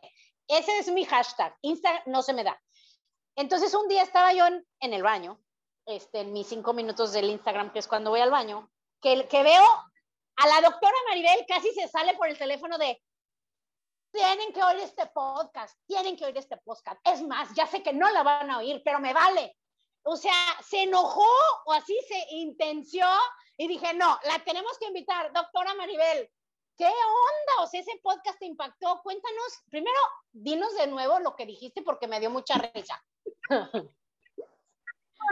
Ese 0.48 0.78
es 0.78 0.90
mi 0.90 1.04
hashtag. 1.04 1.56
Instagram 1.62 2.02
no 2.06 2.22
se 2.22 2.34
me 2.34 2.44
da. 2.44 2.60
Entonces 3.36 3.72
un 3.72 3.88
día 3.88 4.02
estaba 4.02 4.34
yo 4.34 4.46
en, 4.46 4.66
en 4.80 4.92
el 4.92 5.02
baño 5.02 5.40
este, 5.86 6.20
en 6.20 6.32
mis 6.32 6.46
cinco 6.46 6.74
minutos 6.74 7.12
del 7.12 7.30
Instagram, 7.30 7.72
que 7.72 7.78
es 7.78 7.88
cuando 7.88 8.10
voy 8.10 8.20
al 8.20 8.30
baño, 8.30 8.70
que, 9.02 9.28
que 9.28 9.42
veo 9.42 9.64
a 10.36 10.46
la 10.46 10.60
doctora 10.62 10.94
Maribel 11.08 11.44
casi 11.46 11.72
se 11.74 11.88
sale 11.88 12.14
por 12.14 12.28
el 12.28 12.38
teléfono 12.38 12.78
de, 12.78 13.02
tienen 14.12 14.52
que 14.52 14.62
oír 14.62 14.78
este 14.80 15.06
podcast, 15.06 15.76
tienen 15.86 16.16
que 16.16 16.24
oír 16.24 16.36
este 16.36 16.56
podcast. 16.58 17.00
Es 17.04 17.22
más, 17.22 17.52
ya 17.54 17.66
sé 17.66 17.82
que 17.82 17.92
no 17.92 18.10
la 18.10 18.22
van 18.22 18.50
a 18.50 18.58
oír, 18.58 18.82
pero 18.84 19.00
me 19.00 19.12
vale. 19.12 19.56
O 20.04 20.16
sea, 20.16 20.34
se 20.66 20.82
enojó 20.82 21.28
o 21.66 21.72
así 21.72 21.96
se 22.08 22.26
intenció 22.30 23.06
y 23.56 23.68
dije, 23.68 23.94
no, 23.94 24.18
la 24.24 24.38
tenemos 24.44 24.78
que 24.78 24.86
invitar, 24.86 25.32
doctora 25.32 25.74
Maribel. 25.74 26.30
¿Qué 26.76 26.86
onda? 26.86 27.62
O 27.62 27.66
sea, 27.66 27.80
ese 27.80 27.98
podcast 28.02 28.38
te 28.38 28.46
impactó. 28.46 29.00
Cuéntanos, 29.02 29.60
primero, 29.70 29.98
dinos 30.32 30.74
de 30.76 30.86
nuevo 30.86 31.18
lo 31.20 31.36
que 31.36 31.46
dijiste 31.46 31.82
porque 31.82 32.08
me 32.08 32.20
dio 32.20 32.30
mucha 32.30 32.54
risa. 32.58 33.02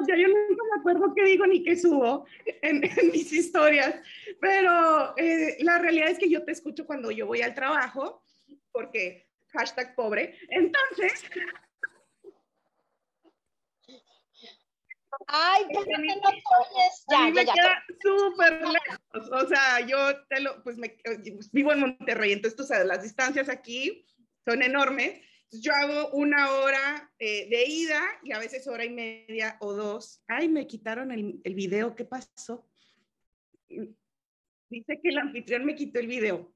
Ya 0.06 0.16
yo 0.16 0.28
nunca 0.28 0.62
me 0.74 0.80
acuerdo 0.80 1.14
qué 1.14 1.24
digo 1.24 1.46
ni 1.46 1.62
qué 1.62 1.76
subo 1.76 2.26
en, 2.62 2.80
mis 3.12 3.32
historias, 3.32 3.94
pero 4.40 5.14
eh, 5.16 5.56
la 5.60 5.78
realidad 5.78 6.08
es 6.08 6.18
que 6.18 6.30
yo 6.30 6.44
te 6.44 6.52
escucho 6.52 6.86
cuando 6.86 7.10
yo 7.10 7.26
voy 7.26 7.42
al 7.42 7.54
trabajo, 7.54 8.24
porque 8.72 9.28
hashtag 9.52 9.94
pobre. 9.94 10.38
Entonces, 10.48 11.24
Ay, 15.26 15.64
¿por 15.72 15.84
qué 15.84 15.92
no 15.92 16.04
oyes? 16.06 17.04
Ya, 17.10 17.30
me 17.30 17.44
queda 17.44 17.84
súper 18.00 18.60
lejos. 18.62 19.30
O 19.30 19.46
sea, 19.46 19.80
yo 19.80 20.24
te 20.26 20.40
lo, 20.40 20.62
pues 20.62 20.76
me, 20.76 20.96
vivo 21.52 21.72
en 21.72 21.80
Monterrey, 21.80 22.32
entonces 22.32 22.56
tú 22.56 22.64
sabes, 22.64 22.86
las 22.86 23.02
distancias 23.02 23.48
aquí 23.48 24.06
son 24.44 24.62
enormes. 24.62 25.20
Yo 25.52 25.72
hago 25.74 26.10
una 26.10 26.52
hora 26.52 27.12
eh, 27.18 27.48
de 27.48 27.64
ida 27.64 28.00
y 28.22 28.32
a 28.32 28.38
veces 28.38 28.66
hora 28.68 28.84
y 28.84 28.90
media 28.90 29.56
o 29.60 29.72
dos. 29.72 30.22
Ay, 30.28 30.48
me 30.48 30.66
quitaron 30.66 31.10
el, 31.10 31.40
el 31.42 31.54
video, 31.54 31.96
¿qué 31.96 32.04
pasó? 32.04 32.66
Dice 33.68 35.00
que 35.02 35.08
el 35.08 35.18
anfitrión 35.18 35.64
me 35.64 35.74
quitó 35.74 35.98
el 35.98 36.06
video. 36.06 36.52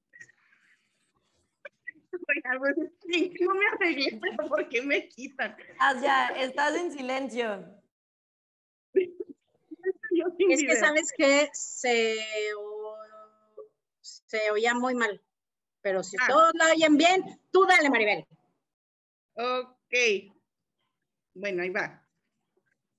no 3.40 3.54
me 3.54 3.66
arreglé, 3.72 4.20
pero 4.20 4.48
¿por 4.48 4.68
qué 4.68 4.82
me 4.82 5.08
quitan? 5.08 5.56
Ah, 5.80 5.94
ya, 6.00 6.28
estás 6.44 6.76
en 6.76 6.92
silencio. 6.92 7.82
es 8.94 10.62
que 10.62 10.76
sabes 10.76 11.12
que 11.16 11.48
se, 11.52 12.16
se 14.00 14.50
oía 14.52 14.74
muy 14.74 14.94
mal. 14.94 15.20
Pero 15.82 16.02
si 16.02 16.16
ah. 16.20 16.26
todos 16.28 16.52
lo 16.54 16.64
oyen 16.72 16.96
bien, 16.96 17.22
tú 17.50 17.66
dale, 17.66 17.90
Maribel. 17.90 18.24
Ok. 19.34 19.94
Bueno, 21.34 21.62
ahí 21.62 21.70
va. 21.70 22.04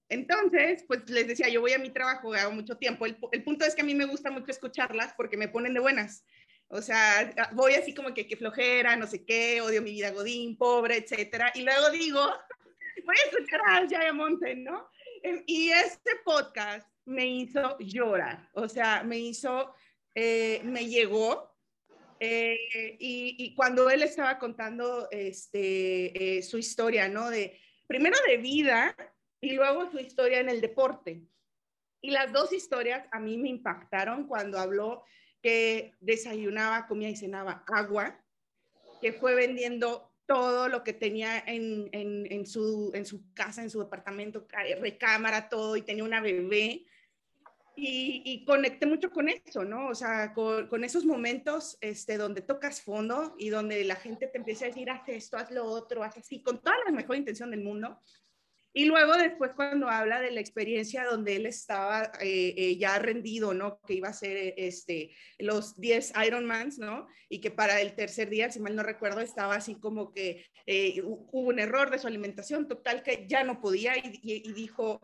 Entonces, 0.10 0.84
pues 0.88 1.10
les 1.10 1.28
decía, 1.28 1.50
yo 1.50 1.62
voy 1.62 1.74
a 1.74 1.80
mi 1.80 1.90
trabajo, 1.90 2.34
hago 2.34 2.52
mucho 2.52 2.78
tiempo. 2.78 3.06
El, 3.06 3.16
punto 3.44 3.66
es 3.66 3.74
que 3.74 3.82
a 3.82 3.86
mí 3.86 3.96
me 3.96 4.06
gusta 4.06 4.30
mucho 4.30 4.52
escucharlas 4.52 5.14
porque 5.18 5.38
me 5.38 5.48
ponen 5.48 5.74
de 5.74 5.80
buenas. 5.80 6.26
O 6.68 6.82
sea, 6.82 7.34
voy 7.54 7.74
así 7.74 7.94
como 7.94 8.14
que, 8.14 8.28
que 8.28 8.38
flojera, 8.38 8.96
no 8.96 9.08
sé 9.08 9.26
qué, 9.26 9.62
odio 9.62 9.82
mi 9.82 9.92
vida 9.92 10.12
godín, 10.12 10.58
pobre, 10.58 10.98
etcétera. 10.98 11.52
Y 11.56 11.62
luego 11.62 11.90
digo, 11.92 12.22
voy 13.06 13.16
a 13.16 13.30
escuchar 13.30 13.62
a 13.66 13.88
Jaya 13.88 14.14
Monte, 14.14 14.56
¿no? 14.56 14.90
Em, 15.24 15.44
y 15.48 15.70
este 15.70 16.12
podcast 16.24 16.88
me 17.06 17.26
hizo 17.26 17.78
llorar, 17.80 18.50
o 18.54 18.68
sea, 18.68 19.04
me 19.04 19.18
hizo, 19.18 19.74
eh, 20.14 20.62
me 20.64 20.88
llegó. 20.88 21.55
Eh, 22.20 22.98
y, 23.00 23.54
cuando 23.56 23.90
él 23.90 24.04
estaba 24.04 24.40
contando 24.40 25.08
este, 25.12 26.38
eh, 26.38 26.42
su 26.42 26.58
historia, 26.58 27.10
¿no? 27.10 27.30
De, 27.30 27.60
primero 27.88 28.18
de 28.28 28.38
vida 28.38 28.96
y 29.42 29.54
luego 29.54 29.92
su 29.92 30.00
historia 30.00 30.40
en 30.40 30.50
el 30.50 30.62
deporte. 30.62 31.22
Y 32.02 32.12
las 32.12 32.32
dos 32.32 32.54
historias 32.54 33.08
a 33.12 33.20
mí 33.20 33.38
me 33.38 33.50
impactaron 33.50 34.28
cuando 34.28 34.60
habló 34.60 35.04
que 35.42 35.94
desayunaba, 36.00 36.88
comía 36.88 37.10
y 37.10 37.16
cenaba 37.16 37.64
agua, 37.68 38.24
que 39.02 39.14
fue 39.14 39.36
vendiendo 39.36 40.12
todo 40.26 40.68
lo 40.68 40.84
que 40.84 40.94
tenía 40.94 41.44
en, 41.46 42.46
su, 42.48 42.92
en 42.94 43.06
su 43.06 43.32
casa, 43.34 43.62
en 43.62 43.70
su 43.70 43.80
departamento, 43.80 44.48
recámara, 44.80 45.50
todo, 45.50 45.76
y 45.78 45.84
tenía 45.84 46.04
una 46.04 46.22
bebé. 46.22 46.86
Y, 47.78 48.22
y, 48.26 48.46
conecté 48.46 48.86
mucho 48.86 49.12
con 49.12 49.28
eso, 49.28 49.66
¿no? 49.66 49.90
O 49.90 49.96
sea, 49.96 50.34
con, 50.34 50.68
con, 50.68 50.84
esos 50.84 51.06
momentos 51.06 51.78
este, 51.82 52.18
donde 52.18 52.42
tocas 52.42 52.82
fondo 52.82 53.36
y 53.38 53.50
donde 53.50 53.84
la 53.84 53.96
gente 53.96 54.28
te 54.28 54.38
empieza 54.38 54.66
a 54.66 54.70
decir, 54.70 54.90
haz 54.90 55.08
esto, 55.10 55.36
haz 55.36 55.52
lo 55.52 55.66
otro, 55.66 56.04
haz 56.04 56.18
así, 56.18 56.42
con 56.42 56.62
toda 56.62 56.78
la 56.86 56.92
mejor 56.92 57.18
intención 57.18 57.52
del 57.52 57.64
mundo. 57.64 58.00
Y 58.78 58.84
luego 58.84 59.14
después 59.14 59.52
cuando 59.56 59.88
habla 59.88 60.20
de 60.20 60.32
la 60.32 60.42
experiencia 60.42 61.06
donde 61.06 61.38
él 61.38 61.46
estaba 61.46 62.12
eh, 62.20 62.54
eh, 62.58 62.78
ya 62.78 63.00
rendido, 63.00 63.54
¿no? 63.54 63.80
Que 63.88 63.94
iba 63.94 64.10
a 64.10 64.14
ser 64.14 64.54
este, 64.58 65.16
los 65.40 65.80
10 65.80 66.12
Ironmans, 66.28 66.78
¿no? 66.78 67.08
Y 67.30 67.40
que 67.40 67.52
para 67.52 67.80
el 67.80 67.96
tercer 67.96 68.30
día, 68.30 68.52
si 68.52 68.60
mal 68.60 68.76
no 68.76 68.84
recuerdo, 68.84 69.22
estaba 69.22 69.56
así 69.56 69.76
como 69.76 70.12
que 70.12 70.46
eh, 70.66 71.02
hubo 71.02 71.48
un 71.48 71.60
error 71.60 71.90
de 71.90 72.00
su 72.00 72.08
alimentación 72.08 72.68
total 72.68 73.02
que 73.02 73.26
ya 73.30 73.46
no 73.46 73.62
podía 73.62 73.98
y, 73.98 74.20
y, 74.22 74.52
dijo, 74.52 75.00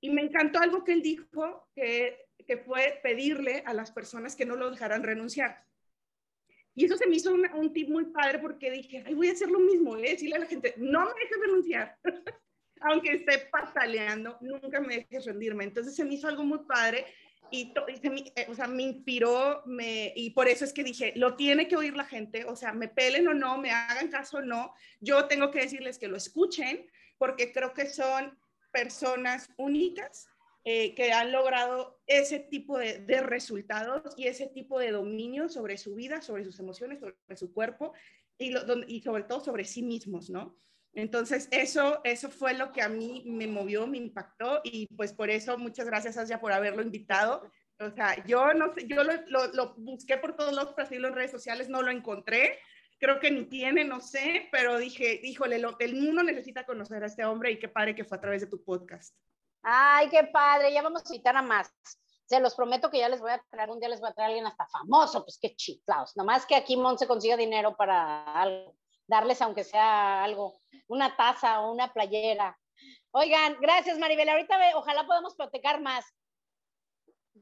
y 0.00 0.10
me 0.10 0.22
encantó 0.22 0.58
algo 0.58 0.84
que 0.84 0.92
él 0.92 1.02
dijo, 1.02 1.68
que, 1.74 2.28
que, 2.46 2.58
fue 2.58 3.00
pedirle 3.02 3.62
a 3.66 3.74
las 3.74 3.90
personas 3.90 4.36
que 4.36 4.46
no 4.46 4.56
lo 4.56 4.70
dejaran 4.70 5.02
renunciar. 5.02 5.64
Y 6.74 6.84
eso 6.84 6.96
se 6.96 7.06
me 7.06 7.16
hizo 7.16 7.32
un, 7.32 7.46
un 7.54 7.72
tip 7.72 7.88
muy 7.88 8.06
padre 8.06 8.38
porque 8.38 8.70
dije, 8.70 9.02
ay, 9.06 9.14
voy 9.14 9.28
a 9.28 9.32
hacer 9.32 9.48
lo 9.48 9.58
mismo, 9.58 9.96
¿eh? 9.96 10.10
decirle 10.10 10.36
a 10.36 10.40
la 10.40 10.46
gente, 10.46 10.74
no 10.76 11.06
me 11.06 11.20
dejes 11.20 11.40
renunciar. 11.40 11.98
aunque 12.80 13.12
esté 13.12 13.38
pataleando, 13.50 14.36
nunca 14.40 14.80
me 14.80 14.98
dejes 14.98 15.24
rendirme. 15.24 15.64
Entonces 15.64 15.94
se 15.94 16.04
me 16.04 16.14
hizo 16.14 16.28
algo 16.28 16.44
muy 16.44 16.60
padre 16.66 17.06
y, 17.50 17.72
me, 18.02 18.20
eh, 18.34 18.46
o 18.48 18.54
sea, 18.54 18.66
me 18.66 18.82
inspiró 18.82 19.62
me, 19.66 20.12
y 20.16 20.30
por 20.30 20.48
eso 20.48 20.64
es 20.64 20.72
que 20.72 20.84
dije, 20.84 21.12
lo 21.16 21.36
tiene 21.36 21.68
que 21.68 21.76
oír 21.76 21.96
la 21.96 22.04
gente, 22.04 22.44
o 22.44 22.56
sea, 22.56 22.72
me 22.72 22.88
pelen 22.88 23.28
o 23.28 23.34
no, 23.34 23.58
me 23.58 23.70
hagan 23.70 24.08
caso 24.08 24.38
o 24.38 24.42
no, 24.42 24.74
yo 25.00 25.26
tengo 25.26 25.50
que 25.50 25.60
decirles 25.60 25.98
que 25.98 26.08
lo 26.08 26.16
escuchen 26.16 26.86
porque 27.18 27.52
creo 27.52 27.72
que 27.72 27.86
son 27.86 28.36
personas 28.76 29.48
únicas 29.56 30.28
eh, 30.64 30.94
que 30.94 31.12
han 31.12 31.32
logrado 31.32 31.98
ese 32.06 32.38
tipo 32.38 32.76
de, 32.76 32.98
resultados 33.22 34.12
y 34.18 34.26
ese 34.26 34.48
tipo 34.48 34.78
de 34.78 34.90
dominio 34.90 35.48
sobre 35.48 35.78
su 35.78 35.94
vida, 35.94 36.20
sobre 36.20 36.44
sus 36.44 36.60
emociones, 36.60 37.00
sobre 37.00 37.36
su 37.36 37.54
cuerpo 37.54 37.94
y, 38.36 38.52
sobre 39.00 39.22
todo 39.24 39.40
sobre 39.40 39.64
sí 39.64 39.82
mismos, 39.82 40.28
¿no? 40.28 40.58
Entonces, 40.92 41.48
eso, 41.52 42.00
eso 42.04 42.28
fue 42.30 42.52
lo 42.52 42.70
que 42.72 42.82
a 42.82 42.88
mí 42.90 43.22
me 43.26 43.46
movió, 43.46 43.86
me 43.86 43.96
impactó 43.96 44.60
y 44.62 44.86
pues 44.94 45.14
por 45.14 45.30
eso 45.30 45.56
muchas 45.56 45.86
gracias, 45.86 46.18
Asia, 46.18 46.40
por 46.40 46.52
haberlo 46.52 46.82
invitado. 46.82 47.50
O 47.78 47.90
sea, 47.90 48.22
yo 48.26 48.52
no 48.52 48.74
sé, 48.74 48.86
yo 48.86 49.04
lo, 49.04 49.74
busqué 49.76 50.18
por 50.18 50.36
todos 50.36 50.52
lados 50.52 50.74
para 50.74 50.88
en 50.94 51.14
redes 51.14 51.30
sociales, 51.30 51.70
no 51.70 51.80
lo 51.80 51.90
encontré. 51.90 52.58
Creo 52.98 53.20
que 53.20 53.30
ni 53.30 53.44
tiene, 53.44 53.84
no 53.84 54.00
sé, 54.00 54.48
pero 54.50 54.78
dije, 54.78 55.20
híjole, 55.22 55.62
el 55.80 55.94
mundo 55.94 56.22
necesita 56.22 56.64
conocer 56.64 57.02
a 57.02 57.06
este 57.06 57.24
hombre 57.24 57.50
y 57.50 57.58
qué 57.58 57.68
padre 57.68 57.94
que 57.94 58.04
fue 58.04 58.16
a 58.16 58.20
través 58.20 58.40
de 58.40 58.46
tu 58.46 58.62
podcast. 58.64 59.14
Ay, 59.62 60.08
qué 60.08 60.24
padre, 60.24 60.72
ya 60.72 60.82
vamos 60.82 61.02
a 61.04 61.14
invitar 61.14 61.36
a 61.36 61.42
más. 61.42 61.70
Se 62.24 62.40
los 62.40 62.54
prometo 62.54 62.90
que 62.90 62.98
ya 62.98 63.08
les 63.08 63.20
voy 63.20 63.32
a 63.32 63.44
traer, 63.50 63.70
un 63.70 63.78
día 63.78 63.88
les 63.88 64.00
voy 64.00 64.10
a 64.10 64.12
traer 64.12 64.26
a 64.26 64.28
alguien 64.28 64.46
hasta 64.46 64.66
famoso, 64.66 65.24
pues 65.24 65.38
qué 65.40 65.54
chiflados. 65.54 66.16
Nomás 66.16 66.46
que 66.46 66.56
aquí 66.56 66.76
Mon 66.76 66.98
se 66.98 67.06
consiga 67.06 67.36
dinero 67.36 67.76
para 67.76 68.24
algo 68.32 68.76
darles 69.06 69.40
aunque 69.42 69.64
sea 69.64 70.24
algo, 70.24 70.58
una 70.88 71.16
taza 71.16 71.60
o 71.60 71.72
una 71.72 71.92
playera. 71.92 72.58
Oigan, 73.12 73.56
gracias 73.60 73.98
Maribel. 73.98 74.28
Ahorita 74.28 74.58
ojalá 74.74 75.06
podamos 75.06 75.34
platicar 75.34 75.80
más. 75.80 76.04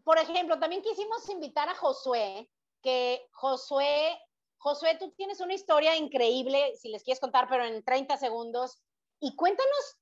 Por 0.04 0.18
ejemplo, 0.18 0.58
también 0.58 0.82
quisimos 0.82 1.28
invitar 1.30 1.68
a 1.68 1.74
Josué, 1.74 2.50
que 2.82 3.26
Josué, 3.32 4.18
Josué, 4.64 4.96
tú 4.98 5.12
tienes 5.14 5.40
una 5.40 5.52
historia 5.52 5.94
increíble, 5.94 6.74
si 6.80 6.88
les 6.88 7.04
quieres 7.04 7.20
contar, 7.20 7.48
pero 7.50 7.66
en 7.66 7.84
30 7.84 8.16
segundos. 8.16 8.80
Y 9.20 9.36
cuéntanos 9.36 9.98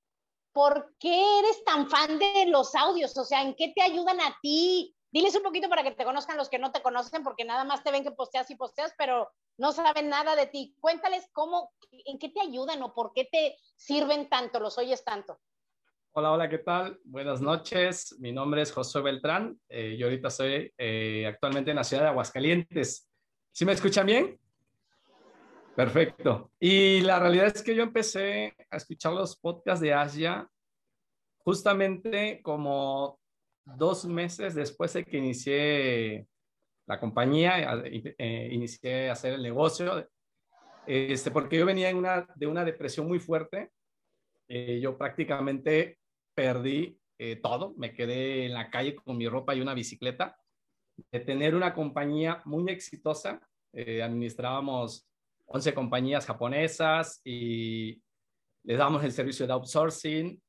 por 0.52 0.94
qué 1.00 1.40
eres 1.40 1.64
tan 1.64 1.90
fan 1.90 2.16
de 2.16 2.46
los 2.46 2.76
audios, 2.76 3.18
o 3.18 3.24
sea, 3.24 3.42
¿en 3.42 3.56
qué 3.56 3.72
te 3.74 3.82
ayudan 3.82 4.20
a 4.20 4.38
ti? 4.40 4.94
Diles 5.10 5.34
un 5.34 5.42
poquito 5.42 5.68
para 5.68 5.82
que 5.82 5.90
te 5.90 6.04
conozcan 6.04 6.36
los 6.36 6.48
que 6.48 6.60
no 6.60 6.70
te 6.70 6.80
conocen, 6.80 7.24
porque 7.24 7.44
nada 7.44 7.64
más 7.64 7.82
te 7.82 7.90
ven 7.90 8.04
que 8.04 8.12
posteas 8.12 8.48
y 8.52 8.54
posteas, 8.54 8.94
pero 8.96 9.32
no 9.58 9.72
saben 9.72 10.08
nada 10.08 10.36
de 10.36 10.46
ti. 10.46 10.76
Cuéntales 10.78 11.28
cómo, 11.32 11.72
en 11.90 12.20
qué 12.20 12.28
te 12.28 12.40
ayudan 12.40 12.80
o 12.84 12.94
por 12.94 13.12
qué 13.14 13.24
te 13.24 13.56
sirven 13.74 14.28
tanto, 14.28 14.60
los 14.60 14.78
oyes 14.78 15.02
tanto. 15.02 15.40
Hola, 16.12 16.30
hola, 16.30 16.48
¿qué 16.48 16.58
tal? 16.58 17.00
Buenas 17.02 17.40
noches. 17.40 18.14
Mi 18.20 18.30
nombre 18.30 18.62
es 18.62 18.70
José 18.70 19.00
Beltrán. 19.00 19.60
Eh, 19.68 19.96
yo 19.98 20.06
ahorita 20.06 20.28
estoy 20.28 20.72
eh, 20.78 21.26
actualmente 21.26 21.70
en 21.72 21.78
la 21.78 21.84
ciudad 21.84 22.04
de 22.04 22.10
Aguascalientes. 22.10 23.10
¿Sí 23.50 23.64
me 23.64 23.72
escuchan 23.72 24.06
bien? 24.06 24.38
Perfecto. 25.74 26.50
Y 26.60 27.00
la 27.00 27.18
realidad 27.18 27.46
es 27.46 27.62
que 27.62 27.74
yo 27.74 27.82
empecé 27.82 28.54
a 28.70 28.76
escuchar 28.76 29.12
los 29.12 29.36
podcasts 29.36 29.80
de 29.80 29.92
Asia 29.92 30.48
justamente 31.38 32.40
como 32.42 33.18
dos 33.64 34.04
meses 34.04 34.54
después 34.54 34.92
de 34.92 35.04
que 35.04 35.16
inicié 35.16 36.26
la 36.86 37.00
compañía, 37.00 37.82
eh, 37.84 38.48
inicié 38.52 39.08
a 39.08 39.12
hacer 39.12 39.34
el 39.34 39.42
negocio, 39.42 40.08
este, 40.86 41.30
porque 41.30 41.58
yo 41.58 41.64
venía 41.64 41.92
de 42.34 42.46
una 42.46 42.64
depresión 42.64 43.06
muy 43.06 43.18
fuerte. 43.18 43.70
Eh, 44.48 44.80
yo 44.80 44.98
prácticamente 44.98 45.98
perdí 46.34 46.98
eh, 47.18 47.36
todo, 47.36 47.72
me 47.76 47.94
quedé 47.94 48.46
en 48.46 48.54
la 48.54 48.68
calle 48.68 48.94
con 48.96 49.16
mi 49.16 49.28
ropa 49.28 49.54
y 49.54 49.60
una 49.60 49.74
bicicleta, 49.74 50.36
de 51.10 51.20
tener 51.20 51.54
una 51.54 51.72
compañía 51.72 52.42
muy 52.44 52.70
exitosa, 52.70 53.40
administrábamos 53.72 55.08
11 55.46 55.74
compañías 55.74 56.26
japonesas 56.26 57.20
y 57.24 58.02
les 58.64 58.78
dábamos 58.78 59.04
el 59.04 59.12
servicio 59.12 59.46
de 59.46 59.52
outsourcing. 59.52 60.40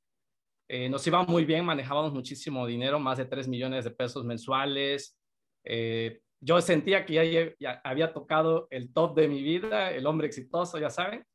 Eh, 0.70 0.90
nos 0.90 1.06
iba 1.06 1.24
muy 1.24 1.46
bien, 1.46 1.66
manejábamos 1.66 2.14
muchísimo 2.14 2.66
dinero, 2.66 3.00
más 3.00 3.18
de 3.18 3.26
3 3.26 3.48
millones 3.48 3.84
de 3.84 3.92
pesos 3.92 4.24
mensuales. 4.24 5.18
Eh, 5.66 6.22
yo 6.40 6.60
sentía 6.62 7.06
que 7.06 7.56
ya, 7.60 7.82
había 7.84 8.14
tocado 8.14 8.68
el 8.70 8.92
top 8.92 9.16
de 9.16 9.28
mi 9.28 9.42
vida, 9.42 9.92
el 9.92 10.06
hombre 10.06 10.28
exitoso, 10.28 10.78
ya 10.78 10.90
saben, 10.90 11.26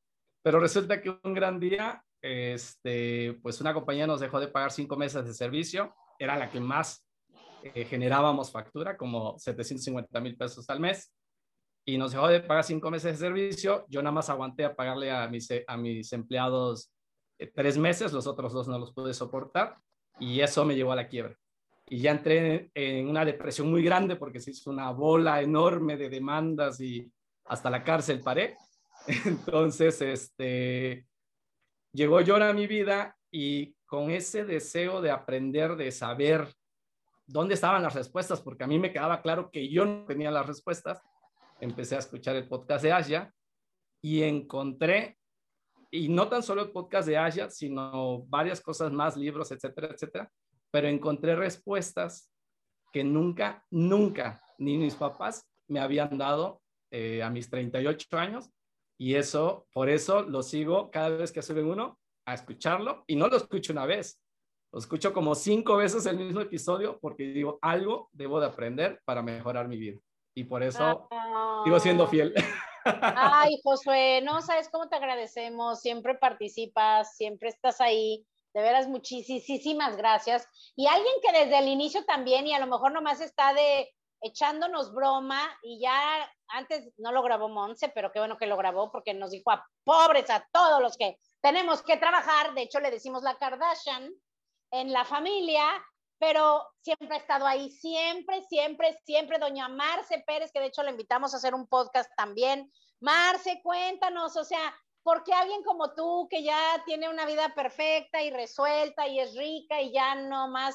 pero 0.43 0.61
resulta 0.61 1.01
que 1.01 1.19
un 1.23 1.35
gran 1.35 1.59
día, 1.59 2.03
este, 2.21 3.39
pues 3.43 3.61
una 3.61 3.73
compañía 3.73 4.07
nos 4.07 4.21
dejó 4.21 4.41
de 4.41 4.49
pagar 4.49 4.71
cinco 4.71 4.97
meses 4.97 5.25
de 5.25 5.33
servicio, 5.33 5.95
era 6.19 6.37
la 6.37 6.51
que 6.51 6.61
más 6.61 7.07
eh, 7.63 7.85
generábamos 7.85 8.53
factura, 8.53 8.97
como 8.97 9.39
750 9.39 10.21
mil 10.21 10.37
pesos 10.37 10.69
al 10.69 10.81
mes, 10.81 11.13
y 11.89 11.97
nos 11.97 12.13
dejó 12.13 12.29
de 12.29 12.41
pagar 12.41 12.65
cinco 12.65 12.91
meses 12.91 13.13
de 13.19 13.27
servicio. 13.27 13.87
Yo 13.89 14.03
nada 14.03 14.13
más 14.13 14.29
aguanté 14.29 14.63
a 14.63 14.77
pagarle 14.77 15.11
a 15.11 15.27
mis, 15.27 15.49
a 15.67 15.77
mis 15.79 16.13
empleados 16.13 16.93
eh, 17.39 17.51
tres 17.51 17.79
meses, 17.79 18.13
los 18.13 18.27
otros 18.27 18.53
dos 18.53 18.69
no 18.69 18.79
los 18.79 18.93
pude 18.93 19.15
soportar, 19.15 19.79
y 20.21 20.41
eso 20.41 20.67
me 20.67 20.77
llevó 20.77 20.93
a 20.93 20.97
la 20.97 21.09
quiebra. 21.09 21.35
Y 21.87 22.01
ya 22.01 22.11
entré 22.11 22.71
en, 22.75 23.09
una 23.09 23.25
depresión 23.25 23.71
muy 23.71 23.83
grande 23.83 24.17
porque 24.17 24.39
se 24.39 24.51
hizo 24.51 24.69
una 24.69 24.91
bola 24.91 25.41
enorme 25.41 25.97
de 25.97 26.11
demandas 26.11 26.79
y 26.79 27.11
hasta 27.47 27.71
la 27.71 27.83
cárcel 27.83 28.21
paré. 28.21 28.59
Entonces, 29.25 30.03
este, 30.03 31.07
llegó 31.95 32.21
yo 32.21 32.37
a 32.37 32.53
mi 32.53 32.67
vida 32.67 33.17
y 33.31 33.75
con 33.87 34.11
ese 34.11 34.45
deseo 34.45 35.01
de 35.01 35.11
aprender, 35.11 35.75
de 35.75 35.91
saber 35.91 36.53
dónde 37.27 37.55
estaban 37.55 37.83
las 37.83 37.95
respuestas, 37.95 38.43
porque 38.43 38.65
a 38.65 38.67
mí 38.67 38.79
me 38.79 38.93
quedaba 38.93 39.23
claro 39.23 39.51
que 39.51 39.71
yo 39.71 39.87
no 39.87 40.05
tenía 40.05 40.31
las 40.31 40.47
respuestas, 40.47 41.01
empecé 41.61 41.97
a 41.97 42.01
escuchar 42.01 42.37
el 42.37 42.49
podcast 42.49 42.83
de 42.85 42.93
Asia 42.93 43.35
y 44.03 44.23
encontré, 44.23 45.19
y 45.91 46.09
no 46.09 46.29
tan 46.29 46.43
solo 46.43 46.63
el 46.63 46.71
podcast 46.71 47.09
de 47.09 47.17
Asia, 47.17 47.51
sino 47.51 48.23
varias 48.27 48.61
cosas 48.61 48.93
más, 48.93 49.17
libros, 49.17 49.51
etcétera, 49.51 49.89
etcétera, 49.89 50.31
pero 50.71 50.89
encontré 50.89 51.35
respuestas 51.35 52.31
que 52.93 53.05
nunca, 53.05 53.65
nunca, 53.71 54.43
ni 54.59 54.77
mis 54.77 54.95
papás 54.95 55.47
me 55.67 55.81
habían 55.81 56.17
dado 56.19 56.61
eh, 56.91 57.23
a 57.23 57.31
mis 57.31 57.51
38 57.51 58.19
años. 58.19 58.51
Y 58.99 59.15
eso, 59.15 59.67
por 59.73 59.89
eso 59.89 60.23
lo 60.23 60.43
sigo 60.43 60.91
cada 60.91 61.11
vez 61.11 61.31
que 61.31 61.43
suben 61.43 61.67
uno 61.67 61.99
a 62.27 62.35
escucharlo 62.35 63.05
y 63.07 63.17
no 63.17 63.29
lo 63.29 63.37
escucho 63.37 63.73
una 63.73 63.87
vez, 63.87 64.21
lo 64.73 64.81
escucho 64.81 65.13
como 65.13 65.35
cinco 65.35 65.77
veces 65.77 66.05
el 66.07 66.19
mismo 66.19 66.41
episodio 66.41 66.99
porque 67.01 67.25
digo, 67.25 67.59
algo 67.63 68.11
debo 68.13 68.41
de 68.41 68.47
aprender 68.47 69.01
para 69.05 69.23
mejorar 69.23 69.69
mi 69.69 69.79
vida. 69.79 70.01
Y 70.39 70.45
por 70.45 70.63
eso 70.63 71.09
sigo 71.65 71.81
siendo 71.81 72.07
fiel. 72.07 72.33
Ay, 72.85 73.59
Josué, 73.65 74.21
no 74.23 74.41
sabes 74.41 74.69
cómo 74.71 74.89
te 74.89 74.95
agradecemos. 74.95 75.81
Siempre 75.81 76.15
participas, 76.15 77.17
siempre 77.17 77.49
estás 77.49 77.81
ahí. 77.81 78.25
De 78.55 78.63
veras, 78.63 78.87
muchísimas 78.87 79.97
gracias. 79.97 80.47
Y 80.77 80.87
alguien 80.87 81.15
que 81.21 81.37
desde 81.37 81.59
el 81.59 81.67
inicio 81.67 82.05
también, 82.05 82.47
y 82.47 82.55
a 82.55 82.61
lo 82.61 82.69
mejor 82.69 82.93
nomás 82.93 83.21
está 83.21 83.53
de 83.53 83.93
echándonos 84.21 84.95
broma, 84.95 85.43
y 85.65 85.81
ya 85.81 86.31
antes 86.47 86.89
no 86.99 87.11
lo 87.11 87.25
grabó 87.25 87.49
Monse, 87.49 87.89
pero 87.89 88.13
qué 88.13 88.21
bueno 88.21 88.39
que 88.39 88.47
lo 88.47 88.57
grabó 88.57 88.93
porque 88.93 89.15
nos 89.15 89.33
dijo 89.33 89.51
a 89.51 89.67
pobres, 89.83 90.31
a 90.31 90.47
todos 90.53 90.81
los 90.81 90.97
que 90.97 91.19
tenemos 91.41 91.83
que 91.83 91.97
trabajar. 91.97 92.55
De 92.55 92.63
hecho, 92.63 92.79
le 92.79 92.93
decimos 92.93 93.25
la 93.25 93.37
Kardashian, 93.39 94.09
en 94.71 94.93
la 94.93 95.05
familia, 95.05 95.65
pero 96.19 96.67
siempre 96.83 97.17
ha 97.17 97.21
estado 97.21 97.47
ahí, 97.47 97.71
siempre, 97.71 98.43
siempre, 98.49 98.99
siempre, 99.05 99.39
doña 99.39 99.69
Marce 99.69 100.23
Pérez, 100.27 100.51
que 100.53 100.61
de 100.61 100.67
hecho 100.67 100.83
le 100.83 100.91
invitamos 100.91 101.33
a 101.33 101.37
hacer 101.37 101.55
un 101.55 101.67
podcast 101.67 102.11
también. 102.17 102.71
Marce, 103.01 103.61
cuéntanos, 103.63 104.37
o 104.37 104.45
sea, 104.45 104.75
¿por 105.03 105.23
qué 105.23 105.33
alguien 105.33 105.63
como 105.63 105.95
tú, 105.95 106.27
que 106.29 106.43
ya 106.43 106.83
tiene 106.85 107.09
una 107.09 107.25
vida 107.25 107.55
perfecta 107.55 108.23
y 108.23 108.31
resuelta 108.31 109.07
y 109.07 109.21
es 109.21 109.37
rica 109.37 109.81
y 109.81 109.93
ya 109.93 110.17
no 110.17 110.49
más, 110.49 110.75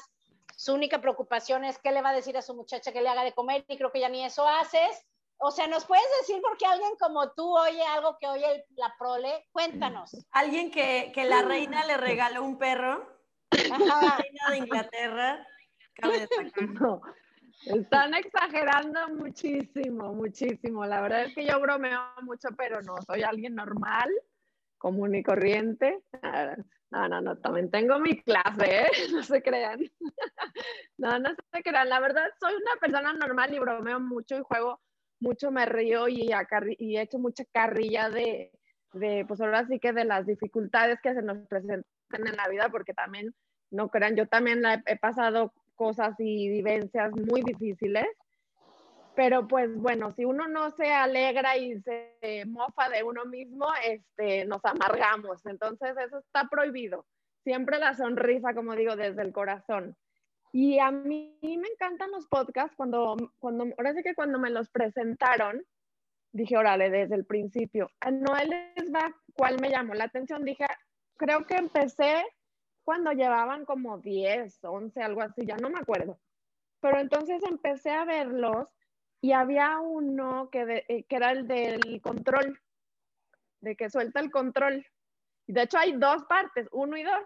su 0.56 0.72
única 0.72 1.00
preocupación 1.00 1.64
es 1.64 1.78
qué 1.78 1.92
le 1.92 2.00
va 2.00 2.10
a 2.10 2.14
decir 2.14 2.36
a 2.36 2.42
su 2.42 2.54
muchacha 2.54 2.92
que 2.92 3.02
le 3.02 3.08
haga 3.08 3.24
de 3.24 3.34
comer 3.34 3.64
y 3.68 3.76
creo 3.76 3.92
que 3.92 4.00
ya 4.00 4.08
ni 4.08 4.24
eso 4.24 4.46
haces? 4.48 5.06
O 5.38 5.50
sea, 5.50 5.66
¿nos 5.66 5.84
puedes 5.84 6.06
decir 6.20 6.40
por 6.40 6.56
qué 6.56 6.64
alguien 6.64 6.96
como 6.98 7.32
tú 7.32 7.54
oye 7.54 7.82
algo 7.82 8.16
que 8.18 8.28
oye 8.28 8.64
la 8.76 8.94
prole? 8.98 9.46
Cuéntanos. 9.52 10.16
Alguien 10.30 10.70
que, 10.70 11.12
que 11.14 11.24
la 11.24 11.42
reina 11.42 11.84
le 11.84 11.96
regaló 11.98 12.42
un 12.44 12.56
perro 12.56 13.13
reina 13.54 14.50
de 14.50 14.58
Inglaterra. 14.58 15.46
No, 16.80 17.00
están 17.66 18.14
exagerando 18.14 19.08
muchísimo, 19.10 20.12
muchísimo. 20.12 20.84
La 20.84 21.00
verdad 21.00 21.24
es 21.24 21.34
que 21.34 21.46
yo 21.46 21.60
bromeo 21.60 22.00
mucho, 22.22 22.48
pero 22.56 22.82
no, 22.82 22.96
soy 23.06 23.22
alguien 23.22 23.54
normal, 23.54 24.10
común 24.76 25.14
y 25.14 25.22
corriente. 25.22 26.02
No, 26.90 27.08
no, 27.08 27.20
no, 27.20 27.38
también 27.38 27.70
tengo 27.70 27.98
mi 27.98 28.22
clase, 28.22 28.82
¿eh? 28.82 28.86
No 29.12 29.22
se 29.22 29.42
crean. 29.42 29.80
No, 30.98 31.18
no 31.18 31.30
se 31.52 31.62
crean. 31.62 31.88
La 31.88 32.00
verdad, 32.00 32.26
soy 32.38 32.54
una 32.54 32.80
persona 32.80 33.12
normal 33.12 33.52
y 33.52 33.58
bromeo 33.58 34.00
mucho 34.00 34.36
y 34.36 34.42
juego 34.42 34.80
mucho, 35.20 35.50
me 35.50 35.66
río 35.66 36.08
y, 36.08 36.30
y 36.78 36.96
he 36.96 37.02
hecho 37.02 37.18
mucha 37.18 37.44
carrilla 37.52 38.10
de, 38.10 38.52
de, 38.92 39.24
pues 39.26 39.40
ahora 39.40 39.66
sí 39.66 39.78
que 39.78 39.92
de 39.92 40.04
las 40.04 40.26
dificultades 40.26 41.00
que 41.02 41.14
se 41.14 41.22
nos 41.22 41.38
presentan 41.48 41.84
en 42.16 42.36
la 42.36 42.48
vida, 42.48 42.68
porque 42.70 42.94
también, 42.94 43.34
no 43.70 43.88
crean, 43.88 44.16
yo 44.16 44.26
también 44.26 44.62
he 44.86 44.96
pasado 44.96 45.52
cosas 45.74 46.14
y 46.18 46.48
vivencias 46.48 47.12
muy 47.14 47.42
difíciles, 47.42 48.06
pero 49.14 49.46
pues 49.46 49.74
bueno, 49.76 50.12
si 50.12 50.24
uno 50.24 50.48
no 50.48 50.70
se 50.70 50.92
alegra 50.92 51.56
y 51.56 51.80
se 51.80 52.44
mofa 52.46 52.88
de 52.88 53.02
uno 53.02 53.24
mismo, 53.24 53.66
este, 53.84 54.44
nos 54.44 54.64
amargamos, 54.64 55.44
entonces 55.46 55.96
eso 56.04 56.18
está 56.18 56.48
prohibido. 56.48 57.06
Siempre 57.44 57.78
la 57.78 57.94
sonrisa, 57.94 58.54
como 58.54 58.74
digo, 58.74 58.96
desde 58.96 59.22
el 59.22 59.32
corazón. 59.32 59.96
Y 60.52 60.78
a 60.78 60.90
mí 60.90 61.36
me 61.42 61.68
encantan 61.68 62.10
los 62.10 62.26
podcasts 62.26 62.76
cuando, 62.76 63.16
cuando, 63.38 63.66
ahora 63.76 63.92
sí 63.92 64.02
que 64.02 64.14
cuando 64.14 64.38
me 64.38 64.50
los 64.50 64.70
presentaron, 64.70 65.64
dije, 66.32 66.56
órale, 66.56 66.90
desde 66.90 67.14
el 67.14 67.24
principio. 67.24 67.90
A 68.00 68.10
Noel 68.10 68.50
les 68.76 68.92
va, 68.92 69.14
¿cuál 69.34 69.60
me 69.60 69.70
llamó 69.70 69.94
la 69.94 70.04
atención? 70.04 70.44
Dije, 70.44 70.66
creo 71.16 71.46
que 71.46 71.54
empecé 71.56 72.24
cuando 72.84 73.12
llevaban 73.12 73.64
como 73.64 73.98
10, 73.98 74.58
11, 74.62 75.02
algo 75.02 75.22
así, 75.22 75.46
ya 75.46 75.56
no 75.56 75.70
me 75.70 75.78
acuerdo. 75.78 76.18
Pero 76.80 77.00
entonces 77.00 77.42
empecé 77.48 77.90
a 77.90 78.04
verlos 78.04 78.68
y 79.20 79.32
había 79.32 79.78
uno 79.78 80.50
que, 80.50 80.84
eh, 80.88 81.04
que 81.08 81.16
era 81.16 81.32
el 81.32 81.48
del 81.48 82.00
control, 82.02 82.60
de 83.60 83.74
que 83.74 83.88
suelta 83.88 84.20
el 84.20 84.30
control. 84.30 84.86
De 85.46 85.62
hecho, 85.62 85.78
hay 85.78 85.92
dos 85.92 86.24
partes, 86.24 86.68
uno 86.72 86.96
y 86.96 87.04
dos. 87.04 87.24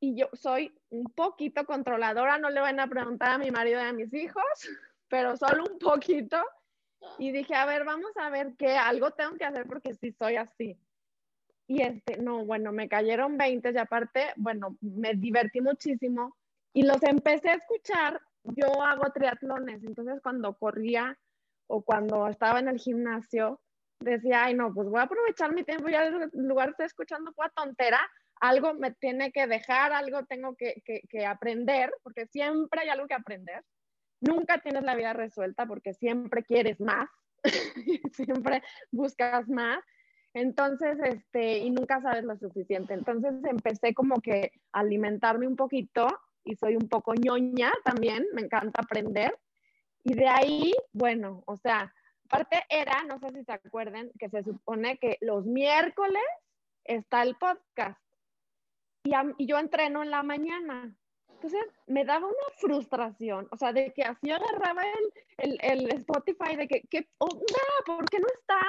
Y 0.00 0.14
yo 0.14 0.28
soy 0.32 0.74
un 0.88 1.04
poquito 1.04 1.64
controladora, 1.66 2.38
no 2.38 2.48
le 2.48 2.60
van 2.60 2.80
a 2.80 2.86
preguntar 2.86 3.30
a 3.30 3.38
mi 3.38 3.50
marido 3.50 3.80
y 3.80 3.84
a 3.84 3.92
mis 3.92 4.12
hijos, 4.14 4.42
pero 5.08 5.36
solo 5.36 5.64
un 5.70 5.78
poquito. 5.78 6.42
Y 7.18 7.30
dije, 7.32 7.54
a 7.54 7.66
ver, 7.66 7.84
vamos 7.84 8.12
a 8.16 8.30
ver 8.30 8.54
qué, 8.58 8.76
algo 8.76 9.10
tengo 9.10 9.36
que 9.36 9.44
hacer 9.44 9.66
porque 9.66 9.94
sí 9.94 10.12
soy 10.12 10.36
así. 10.36 10.78
Y 11.68 11.82
este, 11.82 12.18
no, 12.18 12.44
bueno, 12.44 12.72
me 12.72 12.88
cayeron 12.88 13.36
20 13.36 13.72
y 13.72 13.78
aparte, 13.78 14.32
bueno, 14.36 14.76
me 14.80 15.14
divertí 15.14 15.60
muchísimo 15.60 16.36
y 16.72 16.82
los 16.82 17.02
empecé 17.02 17.50
a 17.50 17.54
escuchar. 17.54 18.20
Yo 18.44 18.82
hago 18.82 19.10
triatlones, 19.12 19.82
entonces 19.82 20.20
cuando 20.22 20.54
corría 20.56 21.18
o 21.68 21.82
cuando 21.82 22.28
estaba 22.28 22.60
en 22.60 22.68
el 22.68 22.78
gimnasio, 22.78 23.60
decía, 24.00 24.44
ay, 24.44 24.54
no, 24.54 24.72
pues 24.72 24.88
voy 24.88 25.00
a 25.00 25.04
aprovechar 25.04 25.52
mi 25.52 25.64
tiempo, 25.64 25.88
ya 25.88 26.06
en 26.06 26.30
lugar 26.46 26.66
de 26.66 26.72
estar 26.72 26.86
escuchando 26.86 27.32
toda 27.32 27.48
tontera, 27.48 28.00
algo 28.40 28.74
me 28.74 28.92
tiene 28.92 29.32
que 29.32 29.46
dejar, 29.46 29.92
algo 29.92 30.24
tengo 30.26 30.54
que, 30.54 30.82
que, 30.84 31.00
que 31.08 31.26
aprender, 31.26 31.92
porque 32.02 32.26
siempre 32.26 32.82
hay 32.82 32.88
algo 32.90 33.06
que 33.06 33.14
aprender. 33.14 33.64
Nunca 34.20 34.58
tienes 34.58 34.82
la 34.82 34.94
vida 34.94 35.12
resuelta 35.12 35.66
porque 35.66 35.94
siempre 35.94 36.42
quieres 36.44 36.80
más, 36.80 37.08
siempre 38.12 38.62
buscas 38.90 39.48
más. 39.48 39.78
Entonces, 40.38 40.98
este, 41.02 41.60
y 41.60 41.70
nunca 41.70 42.02
sabes 42.02 42.22
lo 42.24 42.36
suficiente. 42.36 42.92
Entonces 42.92 43.32
empecé 43.44 43.94
como 43.94 44.20
que 44.20 44.52
a 44.70 44.80
alimentarme 44.80 45.46
un 45.46 45.56
poquito 45.56 46.08
y 46.44 46.56
soy 46.56 46.76
un 46.76 46.90
poco 46.90 47.14
ñoña 47.14 47.72
también, 47.82 48.26
me 48.34 48.42
encanta 48.42 48.82
aprender. 48.82 49.34
Y 50.04 50.12
de 50.12 50.28
ahí, 50.28 50.74
bueno, 50.92 51.42
o 51.46 51.56
sea, 51.56 51.90
aparte 52.26 52.62
era, 52.68 53.02
no 53.04 53.18
sé 53.18 53.30
si 53.32 53.44
se 53.44 53.52
acuerdan, 53.52 54.10
que 54.18 54.28
se 54.28 54.42
supone 54.42 54.98
que 54.98 55.16
los 55.22 55.46
miércoles 55.46 56.22
está 56.84 57.22
el 57.22 57.36
podcast 57.36 57.98
y, 59.04 59.46
yo 59.46 59.58
entreno 59.58 60.02
en 60.02 60.10
la 60.10 60.22
mañana. 60.22 60.94
Entonces 61.30 61.64
me 61.86 62.04
daba 62.04 62.26
una 62.26 62.48
frustración, 62.58 63.48
o 63.52 63.56
sea, 63.56 63.72
de 63.72 63.90
que 63.94 64.02
así 64.02 64.30
agarraba 64.30 64.82
el, 65.38 65.58
el, 65.62 65.80
el 65.80 65.94
Spotify, 65.94 66.56
de 66.56 66.68
que, 66.68 66.82
¿qué 66.90 67.08
onda? 67.16 67.64
¿Por 67.86 68.04
qué 68.10 68.18
no 68.20 68.26
está? 68.38 68.60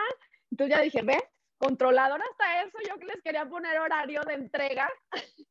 Entonces 0.50 0.78
ya 0.78 0.82
dije, 0.82 1.02
¿ves? 1.02 1.24
Controlador 1.58 2.22
hasta 2.22 2.62
eso, 2.64 2.78
yo 2.88 2.96
les 3.06 3.22
quería 3.24 3.48
poner 3.48 3.80
horario 3.80 4.22
de 4.22 4.34
entrega. 4.34 4.90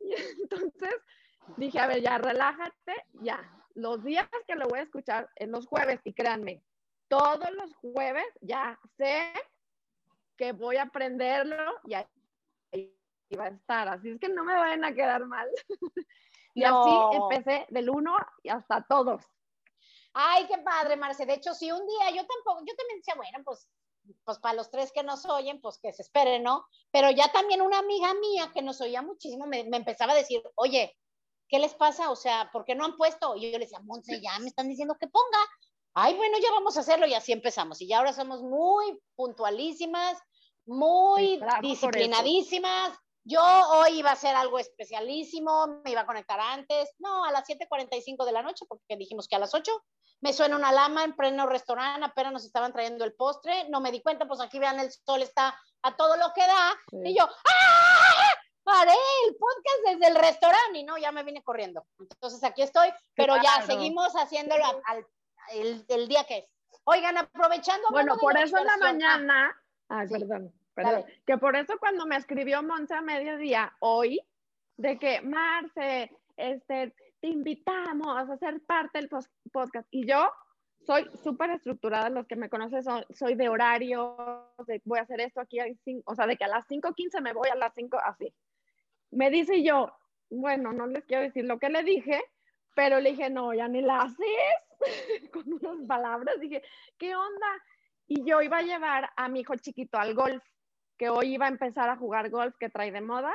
Y 0.00 0.12
entonces 0.42 0.94
dije, 1.56 1.78
a 1.80 1.86
ver, 1.86 2.02
ya 2.02 2.18
relájate, 2.18 3.06
ya. 3.22 3.40
Los 3.74 4.04
días 4.04 4.28
que 4.46 4.54
lo 4.54 4.66
voy 4.68 4.80
a 4.80 4.82
escuchar 4.82 5.30
en 5.36 5.50
los 5.50 5.66
jueves, 5.66 6.00
y 6.04 6.12
créanme, 6.12 6.62
todos 7.08 7.50
los 7.52 7.74
jueves 7.76 8.26
ya 8.40 8.78
sé 8.98 9.32
que 10.36 10.52
voy 10.52 10.76
a 10.76 10.82
aprenderlo 10.82 11.80
y 11.84 11.94
ahí 11.94 12.94
va 13.38 13.44
a 13.44 13.48
estar. 13.48 13.88
Así 13.88 14.10
es 14.10 14.20
que 14.20 14.28
no 14.28 14.44
me 14.44 14.54
vayan 14.54 14.84
a 14.84 14.94
quedar 14.94 15.24
mal. 15.26 15.48
y 16.54 16.60
No. 16.62 17.08
así 17.08 17.16
empecé 17.16 17.66
del 17.70 17.88
uno 17.88 18.16
y 18.42 18.50
hasta 18.50 18.84
todos. 18.88 19.24
Ay, 20.12 20.46
qué 20.46 20.58
padre, 20.58 20.96
Marce. 20.96 21.26
De 21.26 21.34
hecho, 21.34 21.54
si 21.54 21.72
un 21.72 21.84
día 21.86 22.10
yo 22.10 22.26
tampoco, 22.26 22.64
yo 22.66 22.74
también 22.76 22.98
decía, 22.98 23.14
bueno, 23.16 23.38
pues, 23.44 23.68
pues 24.24 24.38
para 24.38 24.54
los 24.54 24.70
tres 24.70 24.92
que 24.92 25.02
nos 25.02 25.24
oyen, 25.26 25.60
pues 25.60 25.78
que 25.78 25.92
se 25.92 26.02
esperen, 26.02 26.42
¿no? 26.42 26.66
Pero 26.90 27.10
ya 27.10 27.32
también 27.32 27.62
una 27.62 27.78
amiga 27.78 28.12
mía 28.14 28.50
que 28.52 28.62
nos 28.62 28.80
oía 28.80 29.02
muchísimo 29.02 29.46
me, 29.46 29.64
me 29.64 29.76
empezaba 29.76 30.12
a 30.12 30.16
decir, 30.16 30.42
oye, 30.56 30.96
¿qué 31.48 31.58
les 31.58 31.74
pasa? 31.74 32.10
O 32.10 32.16
sea, 32.16 32.50
¿por 32.52 32.64
qué 32.64 32.74
no 32.74 32.84
han 32.84 32.96
puesto? 32.96 33.36
Y 33.36 33.50
yo 33.50 33.58
le 33.58 33.64
decía, 33.64 33.80
Monse, 33.80 34.20
ya 34.20 34.38
me 34.38 34.48
están 34.48 34.68
diciendo 34.68 34.96
que 34.98 35.06
ponga. 35.06 35.38
Ay, 35.94 36.14
bueno, 36.14 36.36
ya 36.42 36.50
vamos 36.50 36.76
a 36.76 36.80
hacerlo 36.80 37.06
y 37.06 37.14
así 37.14 37.32
empezamos. 37.32 37.80
Y 37.80 37.86
ya 37.86 37.98
ahora 37.98 38.12
somos 38.12 38.42
muy 38.42 38.98
puntualísimas, 39.14 40.18
muy 40.66 41.40
disciplinadísimas. 41.62 42.98
Yo 43.26 43.40
hoy 43.42 43.98
iba 44.00 44.10
a 44.10 44.14
hacer 44.14 44.34
algo 44.36 44.58
especialísimo, 44.58 45.80
me 45.82 45.90
iba 45.92 46.02
a 46.02 46.06
conectar 46.06 46.38
antes, 46.40 46.90
no, 46.98 47.24
a 47.24 47.32
las 47.32 47.48
7.45 47.48 48.24
de 48.26 48.32
la 48.32 48.42
noche, 48.42 48.66
porque 48.68 48.96
dijimos 48.96 49.28
que 49.28 49.36
a 49.36 49.38
las 49.38 49.54
8 49.54 49.72
me 50.20 50.32
suena 50.32 50.56
una 50.56 50.68
alarma 50.68 51.04
en 51.04 51.16
pleno 51.16 51.46
restaurante, 51.46 52.04
apenas 52.04 52.32
nos 52.32 52.44
estaban 52.44 52.72
trayendo 52.72 53.04
el 53.04 53.14
postre, 53.14 53.68
no 53.70 53.80
me 53.80 53.90
di 53.92 54.02
cuenta, 54.02 54.26
pues 54.26 54.40
aquí 54.40 54.58
vean, 54.58 54.78
el 54.78 54.90
sol 54.92 55.22
está 55.22 55.58
a 55.82 55.96
todo 55.96 56.16
lo 56.16 56.32
que 56.34 56.46
da, 56.46 56.74
Sí. 56.90 56.98
y 57.04 57.16
yo, 57.18 57.24
¡ah! 57.24 58.30
Paré 58.62 58.92
el 59.26 59.36
podcast 59.36 60.00
desde 60.00 60.06
el 60.08 60.14
restaurante 60.16 60.78
y 60.78 60.84
no, 60.84 60.96
ya 60.96 61.12
me 61.12 61.22
vine 61.22 61.42
corriendo. 61.42 61.86
Entonces 61.98 62.42
aquí 62.44 62.62
estoy, 62.62 62.88
pero 63.14 63.36
ya 63.42 63.60
seguimos 63.66 64.14
haciéndolo 64.14 64.64
al, 64.64 64.82
al- 64.86 65.06
el, 65.52 65.84
el 65.88 66.08
día 66.08 66.24
que 66.24 66.38
es. 66.38 66.44
Oigan, 66.84 67.18
aprovechando. 67.18 67.88
Bueno, 67.90 68.16
por 68.16 68.38
eso 68.38 68.56
en 68.56 68.64
la 68.64 68.72
ah, 68.72 68.78
mañana, 68.78 69.62
sí, 70.08 70.14
perdón, 70.18 70.54
perdón, 70.74 71.04
que 71.26 71.38
por 71.38 71.56
eso 71.56 71.74
cuando 71.78 72.06
me 72.06 72.16
escribió 72.16 72.62
Monza 72.62 72.98
a 72.98 73.02
mediodía 73.02 73.74
hoy, 73.80 74.20
de 74.76 74.98
que 74.98 75.20
Marce, 75.22 76.10
este, 76.36 76.94
te 77.20 77.28
invitamos 77.28 78.28
a 78.28 78.36
ser 78.38 78.60
parte 78.66 78.98
del 78.98 79.08
podcast, 79.52 79.86
y 79.90 80.06
yo 80.06 80.30
soy 80.86 81.08
súper 81.22 81.50
estructurada, 81.50 82.10
los 82.10 82.26
que 82.26 82.36
me 82.36 82.50
conocen 82.50 82.82
son- 82.82 83.04
soy 83.10 83.34
de 83.36 83.48
horario, 83.48 84.52
de 84.66 84.82
voy 84.84 84.98
a 84.98 85.02
hacer 85.02 85.20
esto 85.20 85.40
aquí, 85.40 85.58
a 85.60 85.66
cinco- 85.84 86.10
o 86.10 86.14
sea, 86.14 86.26
de 86.26 86.36
que 86.36 86.44
a 86.44 86.48
las 86.48 86.66
5.15 86.66 87.20
me 87.22 87.32
voy 87.32 87.48
a 87.48 87.54
las 87.54 87.72
5, 87.74 87.98
así. 88.04 88.34
Me 89.10 89.30
dice 89.30 89.62
yo, 89.62 89.90
bueno, 90.28 90.72
no 90.72 90.86
les 90.86 91.04
quiero 91.06 91.22
decir 91.22 91.44
lo 91.44 91.58
que 91.58 91.68
le 91.70 91.82
dije, 91.84 92.22
pero 92.74 93.00
le 93.00 93.10
dije, 93.12 93.30
no, 93.30 93.54
ya 93.54 93.68
ni 93.68 93.80
la 93.80 94.02
haces, 94.02 94.26
con 95.32 95.44
unas 95.52 95.86
palabras, 95.86 96.38
dije, 96.40 96.62
¿qué 96.98 97.14
onda? 97.14 97.46
Y 98.06 98.24
yo 98.28 98.42
iba 98.42 98.58
a 98.58 98.62
llevar 98.62 99.08
a 99.16 99.28
mi 99.28 99.40
hijo 99.40 99.54
chiquito 99.56 99.96
al 99.98 100.14
golf, 100.14 100.42
que 100.98 101.08
hoy 101.08 101.34
iba 101.34 101.46
a 101.46 101.50
empezar 101.50 101.88
a 101.88 101.96
jugar 101.96 102.30
golf 102.30 102.54
que 102.58 102.70
trae 102.70 102.92
de 102.92 103.00
moda, 103.00 103.34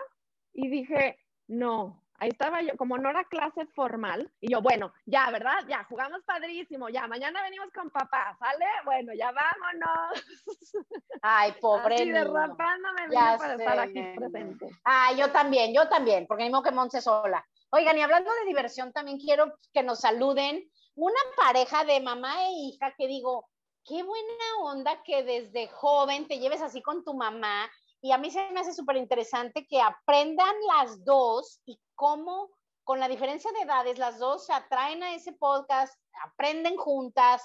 y 0.54 0.69
dije, 0.69 1.17
no, 1.48 2.04
ahí 2.15 2.30
estaba 2.30 2.62
yo, 2.62 2.76
como 2.78 2.98
no 2.98 3.10
era 3.10 3.24
clase 3.26 3.65
formal, 3.76 4.32
y 4.39 4.52
yo, 4.52 4.62
bueno, 4.62 4.93
ya, 5.06 5.30
¿verdad? 5.32 5.65
Ya, 5.67 5.84
jugamos 5.86 6.24
padrísimo, 6.24 6.89
ya, 6.89 7.08
mañana 7.08 7.41
venimos 7.43 7.69
con 7.74 7.89
papá, 7.89 8.36
¿sale? 8.39 8.65
Bueno, 8.86 9.13
ya 9.13 9.32
vámonos. 9.32 10.26
Ay, 11.22 11.54
pobre 11.60 11.95
Así 11.95 12.06
niño. 12.06 12.15
derrapándome 12.15 13.02
Ya 13.12 13.38
para 13.38 13.56
estar 13.56 13.76
sé, 13.76 13.82
aquí 13.82 13.93
nena. 13.93 14.15
presente. 14.15 14.67
Ah, 14.84 15.12
yo 15.17 15.32
también, 15.32 15.74
yo 15.74 15.88
también, 15.88 16.28
porque 16.28 16.50
modo 16.50 16.63
que 16.63 16.72
Monse 16.72 17.02
sola. 17.02 17.45
Oigan, 17.72 17.98
y 17.98 18.02
hablando 18.02 18.32
de 18.34 18.45
diversión, 18.48 18.91
también 18.91 19.19
quiero 19.19 19.54
que 19.74 19.84
nos 19.84 20.00
saluden 20.00 20.69
una 20.95 21.19
pareja 21.38 21.86
de 21.86 22.02
mamá 22.02 22.48
e 22.48 22.52
hija 22.52 22.93
que 22.98 23.08
digo, 23.08 23.48
qué 23.89 24.04
buena 24.04 24.45
onda 24.62 25.02
que 25.02 25.23
desde 25.23 25.67
joven 25.67 26.28
te 26.28 26.38
lleves 26.38 26.62
así 26.62 26.80
con 26.84 27.04
tu 27.04 27.15
mamá. 27.15 27.67
Y 28.02 28.12
a 28.12 28.19
mí 28.19 28.30
se 28.30 28.47
me 28.52 28.60
hace 28.60 28.71
súper 28.71 28.97
interesante 28.97 29.65
que 29.67 29.82
aprendan 29.82 30.56
las 30.67 31.04
dos 31.04 31.60
y 31.65 31.82
cómo, 31.95 32.52
con 32.84 32.99
la 32.99 33.08
diferencia 33.10 33.52
de 33.52 33.62
edades, 33.62 33.97
las 33.97 34.19
dos 34.19 34.45
se 34.45 34.54
atraen 34.54 35.02
a 35.02 35.15
ese 35.15 35.34
podcast, 35.34 35.99
aprenden 36.23 36.78
juntas. 36.78 37.41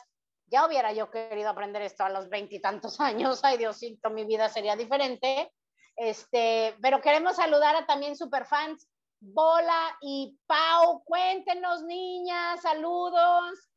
Ya 0.47 0.67
hubiera 0.67 0.93
yo 0.93 1.11
querido 1.11 1.49
aprender 1.49 1.81
esto 1.81 2.05
a 2.05 2.11
los 2.11 2.29
veintitantos 2.29 3.01
años. 3.01 3.41
Ay, 3.43 3.57
Diosito, 3.57 4.11
mi 4.11 4.25
vida 4.25 4.51
sería 4.51 4.77
diferente. 4.77 5.51
Este, 5.97 6.77
pero 6.83 7.01
queremos 7.01 7.37
saludar 7.37 7.75
a 7.75 7.87
también 7.87 8.17
superfans 8.17 8.87
Bola 9.19 9.97
y 10.03 10.39
Pau. 10.47 11.03
Cuéntenos, 11.05 11.83
niñas, 11.85 12.61
saludos. 12.61 13.71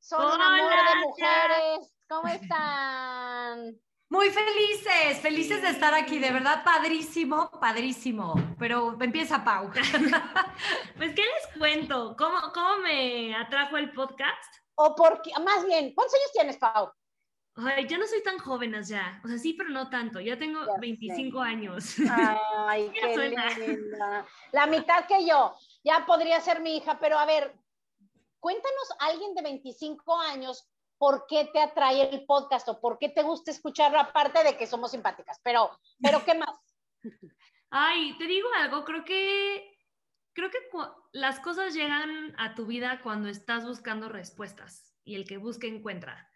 Son 0.00 0.24
un 0.24 0.40
amor 0.40 0.70
de 0.70 1.06
mujeres. 1.06 1.93
¿Cómo 2.14 2.28
están? 2.28 3.76
Muy 4.08 4.30
felices, 4.30 5.18
felices 5.20 5.60
de 5.62 5.70
estar 5.70 5.92
aquí, 5.94 6.20
de 6.20 6.30
verdad 6.30 6.62
padrísimo, 6.64 7.50
padrísimo. 7.60 8.34
Pero 8.56 8.96
empieza 9.00 9.42
Pau. 9.42 9.68
Pues, 10.96 11.12
¿qué 11.16 11.22
les 11.22 11.58
cuento? 11.58 12.14
¿Cómo, 12.16 12.38
cómo 12.54 12.78
me 12.78 13.34
atrajo 13.34 13.76
el 13.78 13.90
podcast? 13.92 14.54
O 14.76 14.94
porque, 14.94 15.32
más 15.44 15.66
bien, 15.66 15.92
¿cuántos 15.92 16.14
años 16.14 16.32
tienes, 16.32 16.56
Pau? 16.56 16.92
Ay, 17.56 17.88
ya 17.88 17.98
no 17.98 18.06
soy 18.06 18.22
tan 18.22 18.38
joven 18.38 18.80
ya. 18.84 19.20
O 19.24 19.28
sea, 19.28 19.36
sí, 19.36 19.54
pero 19.54 19.70
no 19.70 19.90
tanto. 19.90 20.20
Ya 20.20 20.38
tengo 20.38 20.60
Ya 20.60 20.74
sé. 20.74 20.80
25 20.82 21.40
años. 21.40 21.96
Ay, 22.68 22.92
qué 22.92 23.12
suena. 23.12 23.50
linda. 23.58 24.24
La 24.52 24.66
mitad 24.68 25.04
que 25.08 25.26
yo. 25.26 25.52
Ya 25.82 26.06
podría 26.06 26.40
ser 26.40 26.60
mi 26.60 26.76
hija, 26.76 26.96
pero 27.00 27.18
a 27.18 27.26
ver, 27.26 27.58
cuéntanos 28.38 28.88
alguien 29.00 29.34
de 29.34 29.42
25 29.42 30.20
años 30.20 30.70
por 30.98 31.26
qué 31.28 31.48
te 31.52 31.60
atrae 31.60 32.10
el 32.10 32.24
podcast 32.24 32.68
o 32.68 32.80
por 32.80 32.98
qué 32.98 33.08
te 33.08 33.22
gusta 33.22 33.50
escucharlo, 33.50 33.98
aparte 33.98 34.42
de 34.44 34.56
que 34.56 34.66
somos 34.66 34.92
simpáticas. 34.92 35.40
Pero, 35.42 35.70
pero 36.00 36.24
¿qué 36.24 36.34
más? 36.34 36.58
Ay, 37.70 38.16
te 38.18 38.26
digo 38.26 38.48
algo, 38.56 38.84
creo 38.84 39.04
que 39.04 39.70
creo 40.32 40.50
que 40.50 40.58
las 41.12 41.40
cosas 41.40 41.74
llegan 41.74 42.34
a 42.38 42.54
tu 42.54 42.66
vida 42.66 43.00
cuando 43.02 43.28
estás 43.28 43.64
buscando 43.64 44.08
respuestas 44.08 44.94
y 45.04 45.14
el 45.14 45.26
que 45.26 45.38
busca 45.38 45.66
encuentra. 45.66 46.28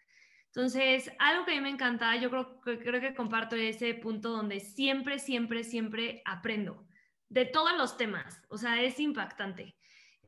Entonces, 0.47 1.12
algo 1.18 1.44
que 1.44 1.53
a 1.53 1.55
mí 1.57 1.61
me 1.61 1.68
encanta, 1.71 2.16
yo 2.16 2.31
creo 2.31 2.61
creo 2.61 3.01
que 3.01 3.14
comparto 3.14 3.57
ese 3.57 3.94
punto 3.94 4.31
donde 4.31 4.61
siempre, 4.61 5.18
siempre, 5.18 5.62
siempre 5.62 6.23
aprendo 6.25 6.87
de 7.29 7.44
todos 7.44 7.77
los 7.77 7.97
temas. 7.97 8.42
O 8.49 8.57
sea, 8.57 8.81
es 8.83 8.99
impactante. 8.99 9.77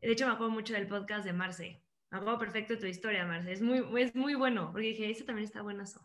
De 0.00 0.12
hecho, 0.12 0.26
me 0.26 0.32
acuerdo 0.32 0.52
mucho 0.52 0.74
del 0.74 0.88
podcast 0.88 1.24
de 1.24 1.32
Marce. 1.32 1.82
Acuerdo 2.10 2.38
perfecto 2.38 2.78
tu 2.78 2.86
historia, 2.86 3.24
Marce. 3.24 3.52
Es 3.52 3.62
muy, 3.62 3.84
es 4.02 4.14
muy 4.14 4.34
bueno, 4.34 4.70
porque 4.72 4.88
dije, 4.88 5.10
ese 5.10 5.24
también 5.24 5.44
está 5.44 5.62
buenazo. 5.62 6.00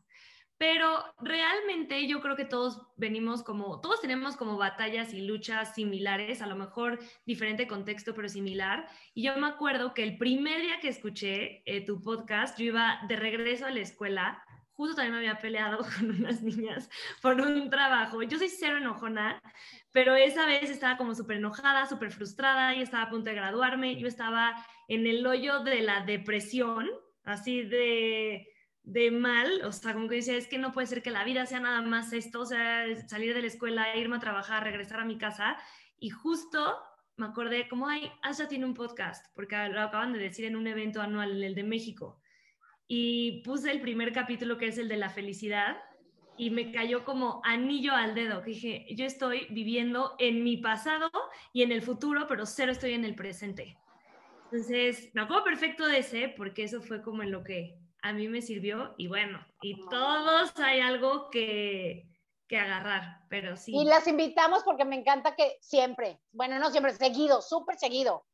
Pero 0.57 1.03
realmente 1.19 2.07
yo 2.07 2.21
creo 2.21 2.37
que 2.37 2.45
todos 2.45 2.81
venimos 2.95 3.43
como, 3.43 3.81
todos 3.81 3.99
tenemos 3.99 4.37
como 4.37 4.55
batallas 4.55 5.13
y 5.13 5.21
luchas 5.21 5.75
similares, 5.75 6.41
a 6.41 6.47
lo 6.47 6.55
mejor 6.55 6.99
diferente 7.25 7.67
contexto, 7.67 8.13
pero 8.13 8.29
similar. 8.29 8.87
Y 9.13 9.23
yo 9.23 9.35
me 9.37 9.47
acuerdo 9.47 9.93
que 9.93 10.03
el 10.03 10.17
primer 10.17 10.61
día 10.61 10.79
que 10.79 10.87
escuché 10.87 11.61
eh, 11.65 11.85
tu 11.85 12.01
podcast, 12.01 12.57
yo 12.57 12.67
iba 12.67 12.99
de 13.09 13.17
regreso 13.17 13.65
a 13.65 13.71
la 13.71 13.81
escuela, 13.81 14.41
justo 14.75 14.95
también 14.95 15.13
me 15.13 15.19
había 15.19 15.39
peleado 15.39 15.79
con 15.97 16.11
unas 16.11 16.41
niñas 16.41 16.89
por 17.21 17.39
un 17.41 17.69
trabajo. 17.69 18.21
Yo 18.23 18.37
soy 18.37 18.49
cero 18.49 18.77
enojona, 18.77 19.41
pero 19.91 20.15
esa 20.15 20.45
vez 20.45 20.69
estaba 20.69 20.97
como 20.97 21.15
súper 21.15 21.37
enojada, 21.37 21.85
súper 21.85 22.11
frustrada, 22.11 22.75
y 22.75 22.81
estaba 22.81 23.03
a 23.03 23.09
punto 23.09 23.29
de 23.29 23.35
graduarme, 23.35 23.99
yo 23.99 24.07
estaba 24.07 24.55
en 24.87 25.07
el 25.07 25.25
hoyo 25.25 25.59
de 25.59 25.81
la 25.81 26.01
depresión, 26.05 26.89
así 27.23 27.63
de 27.63 28.47
de 28.85 29.09
mal, 29.09 29.63
o 29.63 29.71
sea, 29.71 29.93
como 29.93 30.07
que 30.07 30.17
decía, 30.17 30.37
es 30.37 30.47
que 30.47 30.59
no 30.59 30.71
puede 30.71 30.85
ser 30.85 31.01
que 31.01 31.09
la 31.09 31.23
vida 31.23 31.47
sea 31.47 31.59
nada 31.59 31.81
más 31.81 32.13
esto, 32.13 32.41
o 32.41 32.45
sea, 32.45 32.85
salir 33.07 33.33
de 33.33 33.41
la 33.41 33.47
escuela, 33.47 33.97
irme 33.97 34.17
a 34.17 34.19
trabajar, 34.19 34.63
regresar 34.63 34.99
a 34.99 35.05
mi 35.05 35.17
casa, 35.17 35.57
y 35.97 36.11
justo 36.11 36.77
me 37.17 37.25
acordé, 37.25 37.67
como, 37.67 37.87
ay, 37.87 38.11
Asha 38.21 38.47
tiene 38.47 38.65
un 38.65 38.75
podcast, 38.75 39.25
porque 39.33 39.55
lo 39.69 39.81
acaban 39.81 40.13
de 40.13 40.19
decir 40.19 40.45
en 40.45 40.55
un 40.55 40.67
evento 40.67 41.01
anual, 41.01 41.43
el 41.43 41.55
de 41.55 41.63
México, 41.63 42.19
y 42.87 43.41
puse 43.43 43.71
el 43.71 43.81
primer 43.81 44.13
capítulo, 44.13 44.57
que 44.57 44.67
es 44.67 44.77
el 44.77 44.87
de 44.87 44.97
la 44.97 45.09
felicidad, 45.09 45.77
y 46.37 46.49
me 46.49 46.71
cayó 46.71 47.05
como 47.05 47.41
anillo 47.43 47.93
al 47.93 48.13
dedo, 48.13 48.41
que 48.41 48.51
dije, 48.51 48.85
yo 48.95 49.05
estoy 49.05 49.47
viviendo 49.49 50.15
en 50.19 50.43
mi 50.43 50.57
pasado 50.57 51.09
y 51.53 51.63
en 51.63 51.71
el 51.71 51.81
futuro, 51.81 52.27
pero 52.27 52.45
cero 52.45 52.71
estoy 52.71 52.93
en 52.93 53.05
el 53.05 53.15
presente. 53.15 53.77
Entonces, 54.45 55.09
me 55.13 55.21
acuerdo 55.21 55.43
perfecto 55.43 55.85
de 55.85 55.99
ese, 55.99 56.29
porque 56.29 56.63
eso 56.63 56.81
fue 56.81 57.01
como 57.01 57.23
en 57.23 57.31
lo 57.31 57.43
que 57.43 57.77
a 58.01 58.13
mí 58.13 58.27
me 58.27 58.41
sirvió 58.41 58.93
y 58.97 59.07
bueno, 59.07 59.43
y 59.61 59.75
todos 59.89 60.53
hay 60.59 60.79
algo 60.79 61.29
que, 61.31 62.07
que 62.47 62.57
agarrar, 62.57 63.21
pero 63.29 63.57
sí. 63.57 63.75
Y 63.75 63.85
las 63.85 64.07
invitamos 64.07 64.63
porque 64.63 64.85
me 64.85 64.95
encanta 64.95 65.35
que 65.35 65.57
siempre, 65.61 66.19
bueno, 66.31 66.59
no 66.59 66.69
siempre, 66.69 66.93
seguido, 66.93 67.41
súper 67.41 67.77
seguido, 67.77 68.25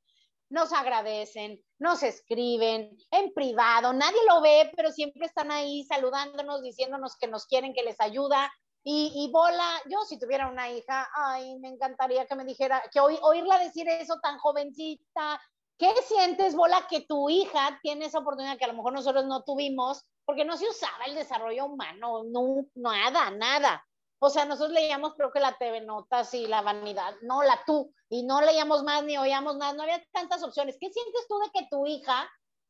nos 0.51 0.71
agradecen, 0.73 1.59
nos 1.79 2.03
escriben 2.03 2.95
en 3.09 3.33
privado, 3.33 3.93
nadie 3.93 4.19
lo 4.29 4.41
ve, 4.41 4.71
pero 4.75 4.91
siempre 4.91 5.25
están 5.25 5.51
ahí 5.51 5.83
saludándonos, 5.85 6.61
diciéndonos 6.61 7.17
que 7.17 7.27
nos 7.27 7.45
quieren, 7.47 7.73
que 7.73 7.83
les 7.83 7.99
ayuda. 7.99 8.51
Y, 8.83 9.29
Bola, 9.31 9.79
yo 9.89 9.99
si 10.01 10.19
tuviera 10.19 10.47
una 10.47 10.71
hija, 10.71 11.07
ay, 11.15 11.57
me 11.59 11.69
encantaría 11.69 12.25
que 12.25 12.35
me 12.35 12.45
dijera, 12.45 12.81
que 12.91 12.99
oí- 12.99 13.19
oírla 13.21 13.59
decir 13.59 13.87
eso 13.87 14.19
tan 14.21 14.39
jovencita. 14.39 15.39
¿Qué 15.77 15.93
sientes, 16.07 16.55
Bola, 16.55 16.87
que 16.89 17.01
tu 17.01 17.29
hija 17.29 17.79
tiene 17.83 18.05
esa 18.05 18.19
oportunidad 18.19 18.57
que 18.57 18.65
a 18.65 18.69
lo 18.69 18.73
mejor 18.73 18.93
nosotros 18.93 19.25
no 19.25 19.43
tuvimos? 19.43 20.03
Porque 20.25 20.45
no 20.45 20.57
se 20.57 20.67
usaba 20.67 21.05
el 21.05 21.15
desarrollo 21.15 21.65
humano, 21.65 22.23
no, 22.23 22.65
nada, 22.75 23.29
nada. 23.31 23.85
O 24.23 24.29
sea, 24.29 24.45
nosotros 24.45 24.73
leíamos, 24.73 25.15
creo 25.15 25.31
que 25.31 25.39
la 25.39 25.57
TV 25.57 25.81
Notas 25.81 26.36
y 26.36 26.45
la 26.45 26.62
Vanidad, 26.62 27.15
no 27.23 27.41
la 27.41 27.60
tú, 27.65 27.91
y 28.07 28.21
no 28.21 28.39
leíamos 28.39 28.84
más 28.84 29.03
ni 29.03 29.17
oíamos 29.17 29.57
nada, 29.57 29.73
no 29.73 29.81
había 29.81 30.05
tantas 30.12 30.43
opciones. 30.43 30.77
¿Qué 30.79 30.91
sientes 30.91 31.27
tú 31.27 31.39
de 31.39 31.49
que 31.51 31.67
tu 31.71 31.88
hija 31.88 32.29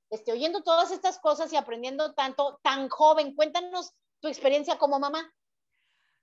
esté 0.10 0.32
oyendo 0.32 0.64
todas 0.64 0.92
estas 0.92 1.20
cosas 1.20 1.52
y 1.52 1.58
aprendiendo 1.58 2.14
tanto, 2.14 2.58
tan 2.64 2.88
joven? 2.88 3.36
Cuéntanos 3.36 3.92
tu 4.22 4.30
experiencia 4.30 4.78
como 4.78 4.98
mamá. 4.98 5.30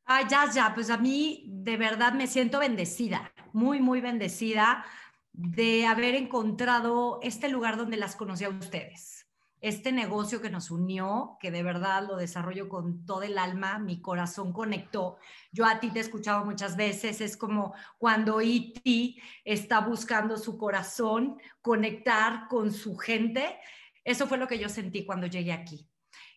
Ah, 0.07 0.27
ya, 0.27 0.51
ya, 0.51 0.73
pues 0.75 0.89
a 0.89 0.97
mí 0.97 1.45
de 1.49 1.77
verdad 1.77 2.15
me 2.15 2.27
siento 2.27 2.61
bendecida, 2.61 3.31
muy, 3.53 3.81
muy 3.81 4.01
bendecida 4.01 4.87
de 5.33 5.87
haber 5.87 6.15
encontrado 6.15 7.19
este 7.21 7.51
lugar 7.51 7.77
donde 7.77 7.99
las 7.99 8.17
conocí 8.17 8.45
a 8.45 8.49
ustedes. 8.49 9.18
Este 9.61 9.91
negocio 9.91 10.41
que 10.41 10.51
nos 10.51 10.71
unió, 10.71 11.37
que 11.41 11.51
de 11.51 11.63
verdad 11.63 12.07
lo 12.07 12.17
desarrollo 12.17 12.69
con 12.69 13.05
todo 13.05 13.23
el 13.23 13.39
alma, 13.39 13.79
mi 13.79 14.01
corazón 14.01 14.53
conectó. 14.53 15.19
Yo 15.51 15.67
a 15.67 15.81
ti 15.81 15.91
te 15.91 15.99
he 15.99 16.03
escuchado 16.03 16.45
muchas 16.45 16.77
veces, 16.77 17.21
es 17.21 17.37
como 17.37 17.75
cuando 17.99 18.41
Iti 18.41 19.21
está 19.45 19.81
buscando 19.81 20.37
su 20.37 20.57
corazón, 20.59 21.41
conectar 21.61 22.47
con 22.49 22.73
su 22.73 22.97
gente. 22.97 23.59
Eso 24.05 24.27
fue 24.29 24.39
lo 24.39 24.47
que 24.47 24.59
yo 24.59 24.69
sentí 24.69 25.05
cuando 25.05 25.27
llegué 25.27 25.53
aquí. 25.53 25.89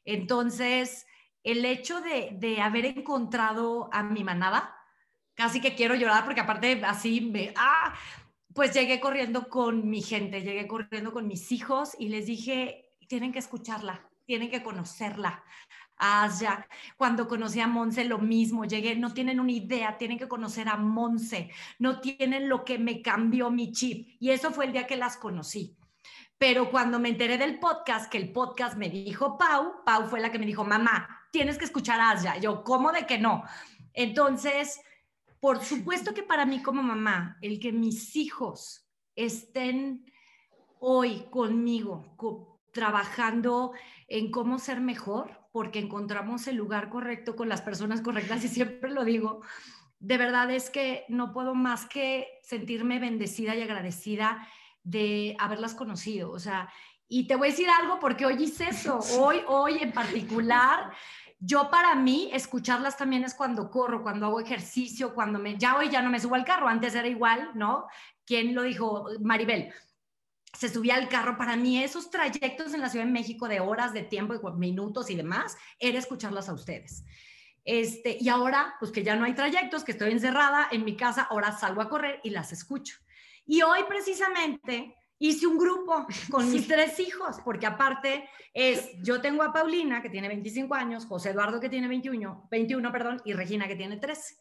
Entonces, 0.03 1.05
el 1.43 1.63
hecho 1.65 2.01
de, 2.01 2.35
de 2.39 2.61
haber 2.61 2.85
encontrado 2.85 3.89
a 3.93 4.01
mi 4.01 4.23
manada, 4.23 4.75
casi 5.35 5.61
que 5.61 5.75
quiero 5.75 5.95
llorar 5.95 6.25
porque 6.25 6.41
aparte 6.41 6.81
así 6.85 7.21
me, 7.21 7.53
ah, 7.55 7.93
pues 8.53 8.73
llegué 8.73 8.99
corriendo 8.99 9.47
con 9.49 9.89
mi 9.89 10.01
gente, 10.01 10.41
llegué 10.41 10.67
corriendo 10.67 11.11
con 11.11 11.27
mis 11.27 11.51
hijos 11.51 11.95
y 11.97 12.09
les 12.09 12.25
dije, 12.25 12.90
tienen 13.11 13.33
que 13.33 13.39
escucharla, 13.39 14.07
tienen 14.25 14.49
que 14.49 14.63
conocerla. 14.63 15.43
Asya, 15.97 16.65
cuando 16.95 17.27
conocí 17.27 17.59
a 17.59 17.67
Monse 17.67 18.05
lo 18.05 18.19
mismo, 18.19 18.63
llegué, 18.63 18.95
no 18.95 19.13
tienen 19.13 19.41
una 19.41 19.51
idea, 19.51 19.97
tienen 19.97 20.17
que 20.17 20.29
conocer 20.29 20.69
a 20.69 20.77
Monse, 20.77 21.51
no 21.77 21.99
tienen 21.99 22.47
lo 22.47 22.63
que 22.63 22.79
me 22.79 23.01
cambió 23.01 23.51
mi 23.51 23.73
chip. 23.73 24.07
Y 24.21 24.29
eso 24.29 24.51
fue 24.51 24.63
el 24.67 24.71
día 24.71 24.87
que 24.87 24.95
las 24.95 25.17
conocí. 25.17 25.75
Pero 26.37 26.71
cuando 26.71 26.99
me 26.99 27.09
enteré 27.09 27.37
del 27.37 27.59
podcast, 27.59 28.09
que 28.09 28.17
el 28.17 28.31
podcast 28.31 28.77
me 28.77 28.89
dijo 28.89 29.37
Pau, 29.37 29.83
Pau 29.85 30.07
fue 30.07 30.21
la 30.21 30.31
que 30.31 30.39
me 30.39 30.45
dijo, 30.45 30.63
mamá, 30.63 31.27
tienes 31.33 31.57
que 31.57 31.65
escuchar 31.65 31.99
a 31.99 32.11
Asya. 32.11 32.37
Yo, 32.37 32.63
¿cómo 32.63 32.93
de 32.93 33.05
que 33.05 33.17
no? 33.17 33.43
Entonces, 33.91 34.79
por 35.41 35.61
supuesto 35.61 36.13
que 36.13 36.23
para 36.23 36.45
mí 36.45 36.63
como 36.63 36.81
mamá, 36.81 37.37
el 37.41 37.59
que 37.59 37.73
mis 37.73 38.15
hijos 38.15 38.87
estén 39.17 40.05
hoy 40.79 41.25
conmigo, 41.29 42.13
co- 42.15 42.50
trabajando 42.71 43.73
en 44.07 44.31
cómo 44.31 44.59
ser 44.59 44.81
mejor, 44.81 45.39
porque 45.51 45.79
encontramos 45.79 46.47
el 46.47 46.55
lugar 46.55 46.89
correcto 46.89 47.35
con 47.35 47.49
las 47.49 47.61
personas 47.61 48.01
correctas 48.01 48.43
y 48.43 48.47
siempre 48.47 48.91
lo 48.91 49.03
digo, 49.03 49.41
de 49.99 50.17
verdad 50.17 50.49
es 50.51 50.69
que 50.69 51.05
no 51.09 51.33
puedo 51.33 51.53
más 51.53 51.85
que 51.85 52.27
sentirme 52.43 52.99
bendecida 52.99 53.55
y 53.55 53.61
agradecida 53.61 54.47
de 54.83 55.35
haberlas 55.39 55.75
conocido, 55.75 56.31
o 56.31 56.39
sea, 56.39 56.69
y 57.07 57.27
te 57.27 57.35
voy 57.35 57.49
a 57.49 57.51
decir 57.51 57.67
algo 57.69 57.99
porque 57.99 58.25
hoy 58.25 58.41
hice 58.41 58.69
eso, 58.69 58.99
hoy, 59.19 59.41
hoy 59.47 59.79
en 59.81 59.91
particular, 59.91 60.91
yo 61.39 61.69
para 61.69 61.93
mí 61.95 62.29
escucharlas 62.31 62.97
también 62.97 63.23
es 63.23 63.33
cuando 63.33 63.69
corro, 63.69 64.01
cuando 64.01 64.27
hago 64.27 64.39
ejercicio, 64.39 65.13
cuando 65.13 65.37
me, 65.37 65.57
ya 65.57 65.75
hoy 65.75 65.89
ya 65.89 66.01
no 66.01 66.09
me 66.09 66.19
subo 66.19 66.35
al 66.35 66.45
carro, 66.45 66.67
antes 66.67 66.95
era 66.95 67.07
igual, 67.07 67.51
¿no? 67.53 67.87
¿Quién 68.25 68.55
lo 68.55 68.63
dijo? 68.63 69.07
Maribel. 69.19 69.73
Se 70.57 70.69
subía 70.69 70.95
al 70.95 71.09
carro, 71.09 71.37
para 71.37 71.55
mí 71.55 71.83
esos 71.83 72.09
trayectos 72.09 72.73
en 72.73 72.81
la 72.81 72.89
Ciudad 72.89 73.05
de 73.05 73.11
México 73.11 73.47
de 73.47 73.59
horas, 73.59 73.93
de 73.93 74.03
tiempo, 74.03 74.33
de 74.33 74.57
minutos 74.57 75.09
y 75.09 75.15
demás, 75.15 75.57
era 75.79 75.97
escucharlas 75.97 76.49
a 76.49 76.53
ustedes. 76.53 77.03
Este, 77.63 78.17
y 78.19 78.29
ahora, 78.29 78.75
pues 78.79 78.91
que 78.91 79.03
ya 79.03 79.15
no 79.15 79.25
hay 79.25 79.33
trayectos, 79.33 79.83
que 79.83 79.91
estoy 79.91 80.11
encerrada 80.11 80.67
en 80.71 80.83
mi 80.83 80.95
casa, 80.95 81.23
ahora 81.23 81.51
salgo 81.51 81.81
a 81.81 81.89
correr 81.89 82.19
y 82.23 82.31
las 82.31 82.51
escucho. 82.51 82.97
Y 83.45 83.61
hoy 83.61 83.79
precisamente 83.87 84.95
hice 85.19 85.45
un 85.45 85.57
grupo 85.57 86.07
con 86.31 86.51
mis 86.51 86.67
tres 86.67 86.99
hijos, 86.99 87.37
porque 87.45 87.67
aparte 87.67 88.27
es, 88.53 88.89
yo 89.03 89.21
tengo 89.21 89.43
a 89.43 89.53
Paulina, 89.53 90.01
que 90.01 90.09
tiene 90.09 90.27
25 90.27 90.73
años, 90.73 91.05
José 91.05 91.29
Eduardo, 91.29 91.59
que 91.59 91.69
tiene 91.69 91.87
21, 91.87 92.47
21 92.49 92.91
perdón, 92.91 93.21
y 93.23 93.33
Regina, 93.33 93.67
que 93.67 93.75
tiene 93.75 93.97
13. 93.97 94.35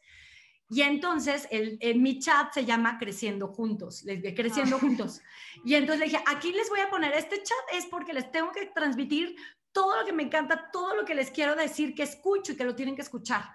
Y 0.71 0.83
entonces 0.83 1.49
el, 1.51 1.79
en 1.81 2.01
mi 2.01 2.21
chat 2.21 2.53
se 2.53 2.65
llama 2.65 2.97
Creciendo 2.97 3.49
Juntos, 3.49 4.05
les 4.05 4.23
de 4.23 4.35
Creciendo 4.35 4.79
Juntos. 4.79 5.21
Y 5.65 5.75
entonces 5.75 5.99
le 5.99 6.05
dije, 6.07 6.23
aquí 6.27 6.53
les 6.53 6.69
voy 6.69 6.79
a 6.81 6.89
poner 6.89 7.13
este 7.13 7.43
chat, 7.43 7.59
es 7.73 7.87
porque 7.87 8.13
les 8.13 8.31
tengo 8.31 8.53
que 8.53 8.67
transmitir 8.67 9.35
todo 9.73 10.01
lo 10.01 10.07
que 10.07 10.13
me 10.13 10.23
encanta, 10.23 10.71
todo 10.73 10.95
lo 10.95 11.05
que 11.05 11.15
les 11.15 11.31
quiero 11.31 11.57
decir, 11.57 11.95
que 11.95 12.05
escucho 12.05 12.53
y 12.53 12.57
que 12.57 12.65
lo 12.65 12.77
tienen 12.77 12.95
que 12.95 13.03
escuchar. 13.03 13.51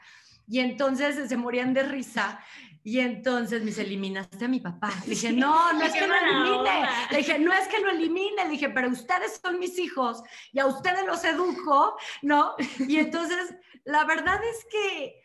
Y 0.48 0.60
entonces 0.60 1.28
se 1.28 1.38
morían 1.38 1.74
de 1.74 1.84
risa. 1.84 2.40
Y 2.84 3.00
entonces 3.00 3.62
me 3.62 3.68
dice, 3.68 3.82
eliminaste 3.82 4.46
a 4.46 4.48
mi 4.48 4.60
papá. 4.60 4.92
Le 5.06 5.12
dije, 5.12 5.32
no, 5.32 5.74
no 5.74 5.84
es 5.84 5.94
que 5.94 6.06
lo 6.06 6.14
elimine. 6.14 6.88
Le 7.10 7.18
dije, 7.18 7.40
no 7.40 7.52
es 7.52 7.68
que 7.68 7.80
lo 7.80 7.90
elimine. 7.90 8.44
Le 8.44 8.50
dije, 8.50 8.70
pero 8.70 8.90
ustedes 8.90 9.40
son 9.42 9.58
mis 9.58 9.80
hijos 9.80 10.22
y 10.52 10.60
a 10.60 10.68
ustedes 10.68 11.04
los 11.06 11.24
educo, 11.24 11.98
¿no? 12.22 12.56
Y 12.88 12.98
entonces, 12.98 13.56
la 13.86 14.04
verdad 14.04 14.40
es 14.44 14.66
que 14.66 15.25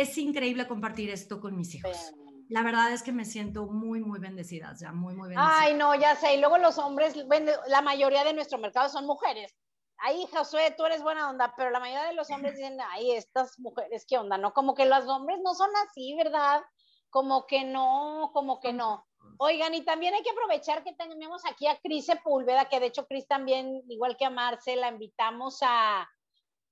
es 0.00 0.16
increíble 0.18 0.66
compartir 0.66 1.10
esto 1.10 1.40
con 1.40 1.56
mis 1.56 1.74
hijos. 1.74 2.12
La 2.48 2.62
verdad 2.62 2.92
es 2.92 3.02
que 3.02 3.12
me 3.12 3.26
siento 3.26 3.66
muy, 3.66 4.00
muy 4.00 4.18
bendecida, 4.18 4.74
ya, 4.80 4.90
muy, 4.92 5.14
muy 5.14 5.28
bendecida. 5.28 5.60
Ay, 5.60 5.74
no, 5.74 5.94
ya 5.94 6.16
sé. 6.16 6.34
Y 6.34 6.40
luego 6.40 6.56
los 6.56 6.78
hombres, 6.78 7.14
la 7.66 7.82
mayoría 7.82 8.24
de 8.24 8.32
nuestro 8.32 8.58
mercado 8.58 8.88
son 8.88 9.06
mujeres. 9.06 9.54
Ay, 9.98 10.26
Josué, 10.32 10.74
tú 10.76 10.86
eres 10.86 11.02
buena 11.02 11.28
onda, 11.28 11.52
pero 11.56 11.70
la 11.70 11.80
mayoría 11.80 12.06
de 12.06 12.14
los 12.14 12.30
hombres 12.30 12.54
dicen, 12.54 12.78
ay, 12.90 13.12
estas 13.12 13.58
mujeres, 13.58 14.06
¿qué 14.08 14.16
onda? 14.16 14.38
No, 14.38 14.52
como 14.54 14.74
que 14.74 14.86
los 14.86 15.06
hombres 15.08 15.40
no 15.44 15.54
son 15.54 15.70
así, 15.86 16.14
¿verdad? 16.16 16.62
Como 17.10 17.46
que 17.46 17.64
no, 17.64 18.30
como 18.32 18.60
que 18.60 18.72
no. 18.72 19.04
Oigan, 19.38 19.74
y 19.74 19.82
también 19.82 20.14
hay 20.14 20.22
que 20.22 20.30
aprovechar 20.30 20.84
que 20.84 20.94
tenemos 20.94 21.42
aquí 21.44 21.66
a 21.66 21.78
Cris 21.80 22.06
Sepúlveda, 22.06 22.66
que 22.66 22.80
de 22.80 22.86
hecho 22.86 23.06
Cris 23.06 23.26
también, 23.26 23.82
igual 23.88 24.16
que 24.16 24.24
a 24.24 24.30
Marce, 24.30 24.76
la 24.76 24.88
invitamos 24.88 25.58
a, 25.62 26.08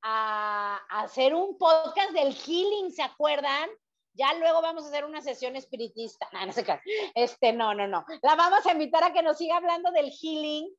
a, 0.03 0.77
hacer 1.03 1.35
un 1.35 1.57
podcast 1.59 2.11
del 2.13 2.35
healing, 2.35 2.93
¿se 2.93 3.03
acuerdan? 3.03 3.69
Ya 4.15 4.33
luego 4.35 4.63
vamos 4.63 4.85
a 4.85 4.89
hacer 4.89 5.05
una 5.05 5.21
sesión 5.21 5.57
espiritista. 5.57 6.29
No, 6.33 6.47
no 6.47 6.53
sé 6.53 6.65
qué. 6.65 6.81
Este, 7.15 7.53
no, 7.53 7.75
no, 7.75 7.87
no. 7.87 8.05
La 8.23 8.35
vamos 8.35 8.65
a 8.67 8.73
invitar 8.73 9.05
a 9.05 9.13
que 9.13 9.23
nos 9.23 9.39
siga 9.39 9.57
hablando 9.57 9.91
del 9.93 10.11
healing. 10.11 10.75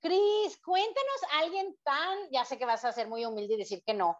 Cris, 0.00 0.60
cuéntanos 0.64 1.20
alguien 1.32 1.76
tan, 1.82 2.18
ya 2.30 2.44
sé 2.44 2.58
que 2.58 2.66
vas 2.66 2.84
a 2.84 2.92
ser 2.92 3.08
muy 3.08 3.24
humilde 3.24 3.54
y 3.54 3.58
decir 3.58 3.82
que 3.84 3.94
no, 3.94 4.18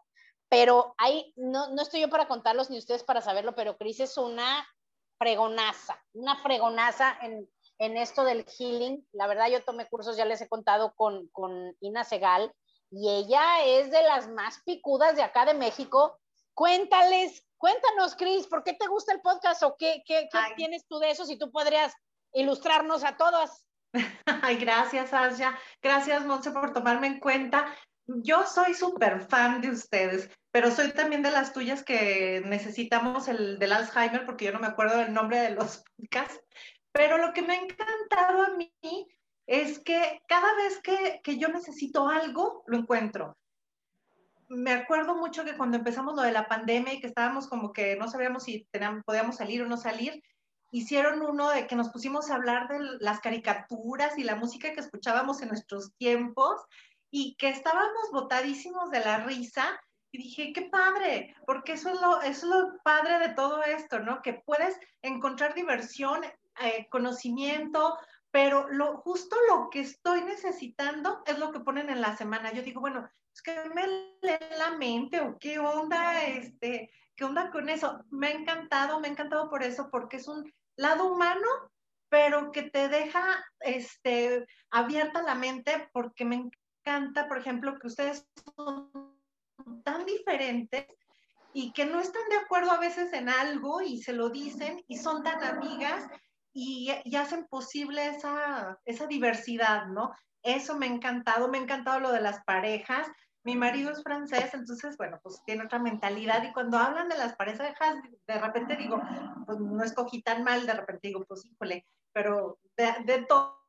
pero 0.49 0.95
ahí 0.99 1.33
no, 1.37 1.69
no 1.69 1.83
estoy 1.83 2.01
yo 2.01 2.09
para 2.09 2.29
contarlos 2.29 2.71
ni 2.71 2.79
ustedes 2.79 3.05
para 3.05 3.21
saberlo, 3.21 3.55
pero 3.55 3.77
Cris 3.77 4.01
es 4.01 4.17
una 4.17 4.67
fregonaza, 5.19 6.03
una 6.13 6.37
fregonaza 6.37 7.17
en, 7.21 7.49
en 7.79 7.97
esto 7.97 8.25
del 8.25 8.45
healing. 8.45 9.07
La 9.13 9.27
verdad, 9.27 9.49
yo 9.49 9.65
tomé 9.65 9.89
cursos, 9.89 10.17
ya 10.17 10.25
les 10.25 10.41
he 10.41 10.49
contado 10.49 10.95
con, 10.95 11.29
con 11.29 11.77
Ina 11.81 12.05
Segal, 12.05 12.53
y 12.99 13.11
ella 13.11 13.63
es 13.63 13.91
de 13.91 14.03
las 14.03 14.27
más 14.29 14.63
picudas 14.65 15.17
de 15.17 15.23
acá 15.23 15.45
de 15.45 15.53
México. 15.53 16.19
Cuéntales, 16.55 17.45
cuéntanos, 17.59 18.17
Cris, 18.17 18.47
¿por 18.47 18.65
qué 18.65 18.73
te 18.73 18.87
gusta 18.87 19.13
el 19.13 19.21
podcast 19.21 19.63
o 19.65 19.77
qué, 19.77 20.03
qué, 20.07 20.31
qué 20.33 20.39
tienes 20.57 20.87
tú 20.89 20.99
de 20.99 21.11
eso? 21.11 21.27
Si 21.27 21.39
tú 21.39 21.53
podrías 21.53 21.93
ilustrarnos 22.33 23.05
a 23.05 23.19
todas. 23.19 23.67
Ay, 24.43 24.57
gracias, 24.57 25.13
Asya. 25.13 25.59
Gracias, 25.83 26.25
Monse, 26.25 26.53
por 26.53 26.73
tomarme 26.73 27.09
en 27.09 27.21
cuenta. 27.21 27.67
Yo 28.07 28.47
soy 28.47 28.73
súper 28.73 29.21
fan 29.21 29.61
de 29.61 29.73
ustedes, 29.73 30.31
pero 30.51 30.71
soy 30.71 30.93
también 30.93 31.23
de 31.23 31.33
las 31.33 31.53
tuyas 31.53 31.85
que 31.85 32.43
necesitamos 32.47 33.29
el 33.29 33.59
del 33.59 33.73
Alzheimer 33.73 34.25
porque 34.25 34.47
yo 34.47 34.53
no 34.53 34.61
me 34.61 34.69
acuerdo 34.69 34.97
del 34.97 35.13
nombre 35.13 35.39
de 35.41 35.51
los 35.51 35.85
podcasts. 35.99 36.41
Pero 36.93 37.19
lo 37.19 37.35
que 37.35 37.43
me 37.43 37.53
ha 37.53 37.61
encantado 37.61 38.43
a 38.43 38.49
mí 38.57 38.73
es 39.47 39.79
que 39.79 40.21
cada 40.27 40.55
vez 40.57 40.81
que, 40.83 41.21
que 41.23 41.39
yo 41.39 41.49
necesito 41.49 42.09
algo, 42.09 42.65
lo 42.67 42.79
encuentro. 42.79 43.37
Me 44.49 44.73
acuerdo 44.73 45.17
mucho 45.17 45.45
que 45.45 45.57
cuando 45.57 45.77
empezamos 45.77 46.15
lo 46.15 46.23
de 46.23 46.33
la 46.33 46.49
pandemia 46.49 46.95
y 46.95 47.01
que 47.01 47.07
estábamos 47.07 47.49
como 47.49 47.73
que 47.73 47.97
no 47.97 48.09
sabíamos 48.09 48.45
si 48.45 48.67
teníamos, 48.71 49.05
podíamos 49.05 49.37
salir 49.37 49.63
o 49.63 49.67
no 49.67 49.77
salir, 49.77 50.23
hicieron 50.71 51.23
uno 51.23 51.51
de 51.51 51.67
que 51.67 51.77
nos 51.77 51.91
pusimos 51.91 52.31
a 52.31 52.37
hablar 52.37 52.69
de 52.69 52.79
las 53.01 53.21
caricaturas 53.21 54.19
y 54.19 54.25
la 54.25 54.37
música 54.37 54.73
que 54.73 54.81
escuchábamos 54.81 55.41
en 55.43 55.49
nuestros 55.49 55.95
tiempos 55.97 56.61
y 57.11 57.37
que 57.37 57.49
estábamos 57.49 58.11
botadísimos 58.13 58.91
de 58.91 59.01
la 59.01 59.25
risa. 59.25 59.81
Y 60.13 60.19
dije, 60.19 60.53
qué 60.53 60.63
padre, 60.63 61.35
porque 61.47 61.73
eso 61.73 61.91
es 61.91 62.01
lo, 62.01 62.21
eso 62.23 62.29
es 62.29 62.45
lo 62.45 62.79
padre 62.83 63.19
de 63.19 63.35
todo 63.35 63.63
esto, 63.63 64.01
¿no? 64.01 64.23
Que 64.23 64.35
puedes 64.35 64.79
encontrar 65.03 65.55
diversión, 65.55 66.25
eh, 66.25 66.87
conocimiento, 66.91 67.99
pero 68.31 68.69
lo, 68.69 68.99
justo 68.99 69.37
lo 69.49 69.71
que 69.71 69.81
estoy 69.81 70.23
necesitando 70.23 71.23
es 71.27 71.39
lo 71.39 71.53
que 71.53 71.61
ponen 71.61 71.91
en 71.91 72.01
la 72.01 72.17
semana. 72.17 72.53
Yo 72.53 72.63
digo, 72.63 72.81
bueno, 72.81 73.09
es 73.33 73.43
que 73.43 73.69
me 73.75 73.87
leen 74.23 74.59
la 74.59 74.73
mente 74.73 75.21
o 75.21 75.39
qué 75.39 75.59
onda, 75.59 76.25
este, 76.25 76.91
qué 77.15 77.25
onda 77.25 77.51
con 77.51 77.69
eso. 77.69 77.99
Me 78.11 78.29
ha 78.29 78.33
encantado, 78.33 79.01
me 79.01 79.09
ha 79.09 79.11
encantado 79.11 79.49
por 79.49 79.63
eso, 79.63 79.89
porque 79.91 80.19
es 80.19 80.29
un 80.29 80.53
lado 80.77 81.13
humano, 81.13 81.47
pero 82.09 82.53
que 82.53 82.63
te 82.63 82.89
deja 82.89 83.45
este, 83.61 84.47
abierta 84.71 85.23
la 85.23 85.35
mente, 85.35 85.89
porque 85.93 86.25
me 86.25 86.51
encanta, 86.85 87.29
por 87.29 87.39
ejemplo, 87.39 87.79
que 87.79 87.87
ustedes 87.87 88.27
son 88.57 88.91
tan 89.85 90.05
diferentes 90.05 90.87
y 91.53 91.73
que 91.73 91.87
no 91.87 92.01
están 92.01 92.29
de 92.29 92.37
acuerdo 92.37 92.71
a 92.71 92.79
veces 92.79 93.13
en 93.15 93.29
algo 93.29 93.81
y 93.81 94.03
se 94.03 94.13
lo 94.13 94.29
dicen 94.29 94.85
y 94.89 94.99
son 94.99 95.23
tan 95.23 95.43
amigas 95.43 96.05
y, 96.59 97.17
hacen 97.17 97.47
posible 97.49 98.09
esa, 98.09 98.79
esa 98.87 99.07
diversidad, 99.07 99.89
¿no? 99.89 100.15
Eso 100.43 100.75
me 100.75 100.87
ha 100.87 100.89
encantado, 100.89 101.49
me 101.49 101.59
ha 101.59 101.61
encantado 101.61 102.01
lo 102.01 102.13
de 102.13 102.23
las 102.23 102.43
parejas. 102.45 103.07
Mi 103.45 103.57
marido 103.57 103.91
es 103.91 104.03
francés, 104.03 104.55
entonces, 104.55 104.97
bueno, 104.97 105.21
pues 105.23 105.43
tiene 105.45 105.65
otra 105.65 105.79
mentalidad 105.79 106.43
y 106.43 106.53
cuando 106.55 106.79
hablan 106.79 107.11
de 107.11 107.19
las 107.19 107.37
parejas, 107.37 107.97
de 108.27 108.39
repente 108.39 108.77
digo, 108.77 109.01
pues 109.45 109.59
no 109.61 109.85
escogí 109.85 110.23
tan 110.23 110.45
mal, 110.45 110.65
de 110.65 110.73
repente 110.73 111.09
digo, 111.09 111.25
pues 111.29 111.45
híjole, 111.45 111.87
pero 112.13 112.59
de, 112.77 113.05
de 113.05 113.27
todo, 113.27 113.61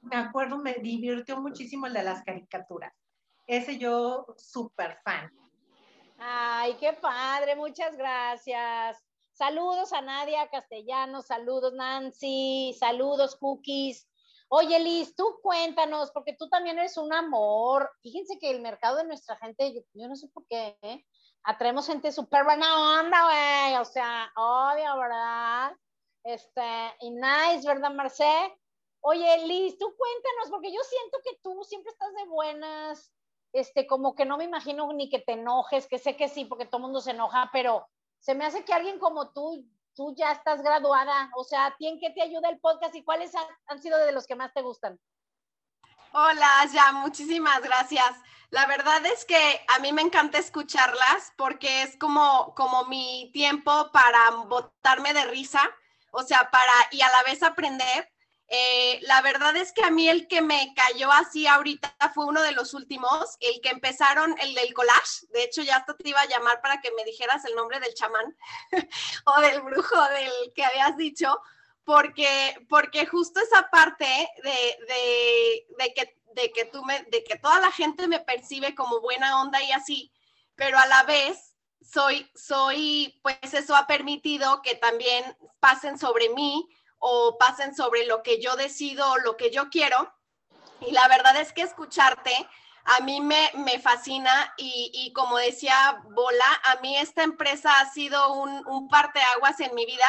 me 0.00 0.16
acuerdo, 0.16 0.56
me 0.56 0.74
divirtió 0.74 1.38
muchísimo 1.40 1.86
el 1.86 1.92
de 1.92 2.02
las 2.02 2.24
caricaturas. 2.24 2.94
Ese 3.46 3.76
yo 3.76 4.26
súper 4.38 4.98
fan. 5.04 5.30
Ay, 6.18 6.76
qué 6.80 6.94
padre, 6.94 7.56
muchas 7.56 7.94
gracias. 7.94 9.05
Saludos 9.36 9.92
a 9.92 10.00
Nadia 10.00 10.48
Castellanos, 10.48 11.26
saludos 11.26 11.74
Nancy, 11.74 12.74
saludos 12.78 13.36
Cookies. 13.36 14.08
Oye 14.48 14.78
Liz, 14.78 15.14
tú 15.14 15.40
cuéntanos, 15.42 16.10
porque 16.12 16.32
tú 16.32 16.48
también 16.48 16.78
eres 16.78 16.96
un 16.96 17.12
amor. 17.12 17.90
Fíjense 18.00 18.38
que 18.38 18.50
el 18.50 18.62
mercado 18.62 18.96
de 18.96 19.04
nuestra 19.04 19.36
gente, 19.36 19.74
yo, 19.92 20.08
no 20.08 20.16
sé 20.16 20.28
por 20.28 20.46
qué, 20.46 20.78
¿eh? 20.80 21.04
atraemos 21.42 21.86
gente 21.86 22.12
súper 22.12 22.44
buena 22.44 22.98
onda, 22.98 23.24
güey. 23.24 23.76
O 23.82 23.84
sea, 23.84 24.32
obvio, 24.36 24.96
¿verdad? 24.96 25.72
Este, 26.24 26.96
y 27.00 27.10
nice, 27.10 27.68
¿verdad, 27.68 27.90
Marcé? 27.90 28.58
Oye, 29.02 29.46
Liz, 29.46 29.76
tú 29.76 29.94
cuéntanos, 29.98 30.48
porque 30.48 30.72
yo 30.72 30.80
siento 30.82 31.18
que 31.22 31.38
tú 31.42 31.62
siempre 31.62 31.92
estás 31.92 32.14
de 32.14 32.24
buenas, 32.24 33.12
este, 33.52 33.86
como 33.86 34.14
que 34.14 34.24
no 34.24 34.38
me 34.38 34.44
imagino 34.44 34.90
ni 34.94 35.10
que 35.10 35.18
te 35.18 35.32
enojes, 35.32 35.86
que 35.88 35.98
sé 35.98 36.16
que 36.16 36.30
sí, 36.30 36.46
porque 36.46 36.64
todo 36.64 36.78
el 36.78 36.84
mundo 36.84 37.02
se 37.02 37.10
enoja, 37.10 37.50
pero 37.52 37.86
se 38.26 38.34
me 38.34 38.44
hace 38.44 38.64
que 38.64 38.74
alguien 38.74 38.98
como 38.98 39.30
tú, 39.30 39.64
tú 39.94 40.12
ya 40.16 40.32
estás 40.32 40.60
graduada, 40.60 41.30
o 41.36 41.44
sea, 41.44 41.76
¿tiene 41.78 42.00
que 42.00 42.10
te 42.10 42.22
ayuda 42.22 42.48
el 42.48 42.58
podcast 42.58 42.92
y 42.96 43.04
cuáles 43.04 43.30
han, 43.68 43.80
sido 43.80 43.96
de 44.04 44.10
los 44.10 44.26
que 44.26 44.34
más 44.34 44.52
te 44.52 44.62
gustan? 44.62 44.98
Hola, 46.12 46.66
ya, 46.72 46.90
muchísimas 46.90 47.62
gracias. 47.62 48.10
La 48.50 48.66
verdad 48.66 49.06
es 49.06 49.24
que 49.24 49.64
a 49.68 49.78
mí 49.78 49.92
me 49.92 50.02
encanta 50.02 50.38
escucharlas 50.38 51.34
porque 51.36 51.82
es 51.82 51.96
como, 51.98 52.52
como 52.56 52.86
mi 52.86 53.30
tiempo 53.32 53.92
para 53.92 54.30
botarme 54.48 55.14
de 55.14 55.24
risa, 55.26 55.62
o 56.10 56.24
sea, 56.24 56.50
para 56.50 56.72
y 56.90 57.02
a 57.02 57.08
la 57.08 57.22
vez 57.22 57.44
aprender. 57.44 58.12
Eh, 58.48 59.00
la 59.02 59.22
verdad 59.22 59.56
es 59.56 59.72
que 59.72 59.82
a 59.82 59.90
mí 59.90 60.08
el 60.08 60.28
que 60.28 60.40
me 60.40 60.72
cayó 60.74 61.10
así 61.10 61.46
ahorita 61.46 61.92
fue 62.14 62.26
uno 62.26 62.42
de 62.42 62.52
los 62.52 62.74
últimos, 62.74 63.36
el 63.40 63.60
que 63.60 63.70
empezaron, 63.70 64.36
el 64.40 64.54
del 64.54 64.72
collage. 64.72 65.26
De 65.30 65.42
hecho, 65.42 65.62
ya 65.62 65.76
hasta 65.76 65.96
te 65.96 66.08
iba 66.08 66.20
a 66.20 66.28
llamar 66.28 66.60
para 66.60 66.80
que 66.80 66.92
me 66.92 67.04
dijeras 67.04 67.44
el 67.44 67.56
nombre 67.56 67.80
del 67.80 67.94
chamán 67.94 68.36
o 69.26 69.40
del 69.40 69.62
brujo 69.62 70.00
del 70.10 70.52
que 70.54 70.64
habías 70.64 70.96
dicho, 70.96 71.40
porque, 71.82 72.56
porque 72.68 73.06
justo 73.06 73.40
esa 73.40 73.68
parte 73.68 74.06
de, 74.42 75.66
de, 75.78 75.94
que, 75.94 76.16
de, 76.34 76.52
que 76.52 76.64
tú 76.66 76.82
de 77.08 77.24
que 77.24 77.38
toda 77.38 77.58
la 77.60 77.72
gente 77.72 78.06
me 78.06 78.20
percibe 78.20 78.74
como 78.76 79.00
buena 79.00 79.40
onda 79.40 79.60
y 79.62 79.72
así, 79.72 80.12
pero 80.54 80.78
a 80.78 80.86
la 80.86 81.02
vez 81.02 81.54
soy, 81.80 82.30
soy, 82.34 83.18
pues 83.22 83.54
eso 83.54 83.74
ha 83.74 83.86
permitido 83.86 84.62
que 84.62 84.76
también 84.76 85.36
pasen 85.60 85.98
sobre 85.98 86.28
mí 86.30 86.68
o 86.98 87.36
pasen 87.38 87.74
sobre 87.74 88.06
lo 88.06 88.22
que 88.22 88.40
yo 88.40 88.56
decido 88.56 89.10
o 89.12 89.18
lo 89.18 89.36
que 89.36 89.50
yo 89.50 89.68
quiero. 89.70 90.12
Y 90.80 90.92
la 90.92 91.08
verdad 91.08 91.36
es 91.36 91.52
que 91.52 91.62
escucharte 91.62 92.48
a 92.86 93.00
mí 93.00 93.20
me, 93.20 93.50
me 93.54 93.80
fascina 93.80 94.54
y, 94.56 94.90
y, 94.94 95.12
como 95.12 95.38
decía 95.38 96.00
Bola, 96.10 96.44
a 96.64 96.76
mí 96.80 96.96
esta 96.96 97.24
empresa 97.24 97.80
ha 97.80 97.90
sido 97.90 98.34
un, 98.34 98.64
un 98.68 98.88
parteaguas 98.88 99.58
en 99.58 99.74
mi 99.74 99.86
vida 99.86 100.06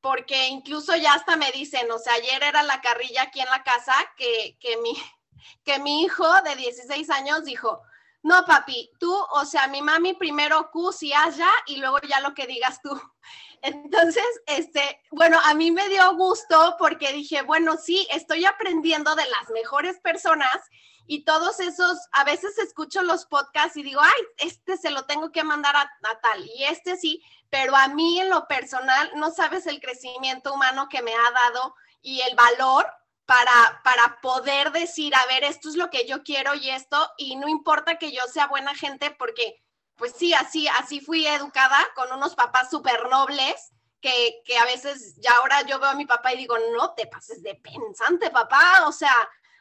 porque 0.00 0.48
incluso 0.48 0.94
ya 0.96 1.14
hasta 1.14 1.36
me 1.36 1.50
dicen, 1.52 1.90
o 1.90 1.98
sea, 1.98 2.14
ayer 2.14 2.42
era 2.42 2.62
la 2.62 2.80
carrilla 2.80 3.22
aquí 3.22 3.40
en 3.40 3.48
la 3.48 3.62
casa 3.62 3.94
que, 4.16 4.56
que, 4.60 4.76
mi, 4.78 4.94
que 5.64 5.78
mi 5.78 6.02
hijo 6.02 6.26
de 6.42 6.56
16 6.56 7.08
años 7.10 7.44
dijo, 7.44 7.82
no, 8.22 8.44
papi, 8.46 8.90
tú, 8.98 9.14
o 9.14 9.44
sea, 9.44 9.66
mi 9.68 9.82
mami 9.82 10.14
primero 10.14 10.70
Q 10.70 10.92
si 10.92 11.08
ya 11.08 11.50
y 11.66 11.76
luego 11.76 11.98
ya 12.08 12.20
lo 12.20 12.34
que 12.34 12.46
digas 12.46 12.80
tú. 12.82 12.98
Entonces, 13.64 14.26
este, 14.46 15.00
bueno, 15.10 15.40
a 15.42 15.54
mí 15.54 15.70
me 15.70 15.88
dio 15.88 16.14
gusto 16.16 16.76
porque 16.78 17.14
dije, 17.14 17.40
bueno, 17.40 17.78
sí, 17.78 18.06
estoy 18.10 18.44
aprendiendo 18.44 19.14
de 19.14 19.24
las 19.24 19.48
mejores 19.54 19.98
personas 20.00 20.54
y 21.06 21.24
todos 21.24 21.60
esos, 21.60 21.96
a 22.12 22.24
veces 22.24 22.58
escucho 22.58 23.02
los 23.02 23.24
podcasts 23.24 23.78
y 23.78 23.82
digo, 23.82 24.02
ay, 24.02 24.22
este 24.36 24.76
se 24.76 24.90
lo 24.90 25.06
tengo 25.06 25.32
que 25.32 25.44
mandar 25.44 25.74
a, 25.76 25.90
tal 26.20 26.44
y 26.44 26.64
este 26.64 26.98
sí, 26.98 27.22
pero 27.48 27.74
a 27.74 27.88
mí 27.88 28.20
en 28.20 28.28
lo 28.28 28.46
personal 28.48 29.10
no 29.14 29.30
sabes 29.30 29.66
el 29.66 29.80
crecimiento 29.80 30.52
humano 30.52 30.90
que 30.90 31.00
me 31.00 31.14
ha 31.14 31.30
dado 31.30 31.74
y 32.02 32.20
el 32.20 32.36
valor 32.36 32.86
para, 33.24 33.80
para 33.82 34.20
poder 34.20 34.72
decir, 34.72 35.14
a 35.14 35.24
ver, 35.24 35.42
esto 35.42 35.70
es 35.70 35.76
lo 35.76 35.88
que 35.88 36.06
yo 36.06 36.22
quiero 36.22 36.54
y 36.54 36.68
esto, 36.68 37.10
y 37.16 37.36
no 37.36 37.48
importa 37.48 37.96
que 37.96 38.12
yo 38.12 38.24
sea 38.30 38.46
buena 38.46 38.74
gente 38.74 39.10
porque 39.10 39.63
pues 39.96 40.12
sí, 40.16 40.34
así, 40.34 40.68
así 40.68 41.00
fui 41.00 41.26
educada 41.26 41.78
con 41.94 42.10
unos 42.12 42.34
papás 42.34 42.70
súper 42.70 43.08
nobles, 43.08 43.72
que, 44.00 44.42
que, 44.44 44.58
a 44.58 44.64
veces 44.66 45.16
ya 45.16 45.30
ahora 45.36 45.62
yo 45.62 45.78
veo 45.78 45.90
a 45.90 45.94
mi 45.94 46.04
papá 46.04 46.34
y 46.34 46.38
digo, 46.38 46.56
no 46.76 46.92
te 46.94 47.06
pases 47.06 47.42
de 47.42 47.54
pensante, 47.54 48.30
papá, 48.30 48.84
o 48.86 48.92
sea, 48.92 49.14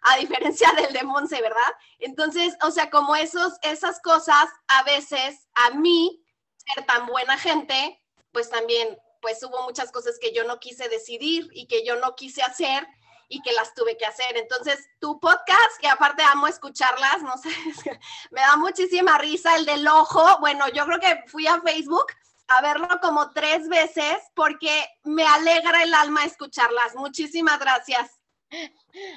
a 0.04 0.18
diferencia 0.18 0.72
del 0.74 0.92
de 0.92 1.04
Monse, 1.04 1.42
¿verdad? 1.42 1.74
Entonces, 2.00 2.56
o 2.62 2.72
sea, 2.72 2.90
como 2.90 3.16
esos, 3.16 3.54
esas 3.62 4.02
cosas, 4.02 4.50
a 4.68 4.84
veces 4.84 5.48
a 5.56 5.72
mí, 5.72 6.24
ser 6.58 6.86
tan 6.86 7.06
buena 7.08 7.38
gente, 7.38 8.02
pues 8.32 8.50
también, 8.50 8.98
pues 9.22 9.42
hubo 9.44 9.64
muchas 9.64 9.92
cosas 9.92 10.18
que 10.20 10.34
yo 10.34 10.44
no 10.44 10.60
quise 10.60 10.90
decidir 10.90 11.50
y 11.54 11.68
que 11.68 11.86
yo 11.86 11.96
no 11.96 12.16
quise 12.16 12.42
hacer 12.42 12.86
y 13.30 13.42
que 13.42 13.52
las 13.54 13.74
tuve 13.74 13.98
que 13.98 14.06
hacer. 14.06 14.38
Entonces, 14.38 14.88
tu 15.00 15.20
podcast, 15.20 15.80
que 15.80 15.88
aparte 15.88 16.24
amo 16.24 16.48
escucharlas, 16.48 17.22
no 17.22 17.38
sé, 17.38 17.50
me 18.32 18.42
da 18.42 18.56
muchísima 18.58 19.18
risa 19.18 19.56
el 19.56 19.66
del 19.66 19.88
ojo. 19.88 20.40
Bueno, 20.40 20.68
yo 20.70 20.86
creo 20.86 21.00
que 21.00 21.24
fui 21.28 21.48
a 21.48 21.62
Facebook 21.62 22.08
a 22.48 22.62
verlo 22.62 22.88
como 23.02 23.32
tres 23.32 23.68
veces 23.68 24.18
porque 24.36 24.86
me 25.04 25.26
alegra 25.26 25.84
el 25.84 25.94
alma 25.94 26.26
escucharlas. 26.26 26.96
Muchísimas 26.96 27.60
gracias. 27.60 28.20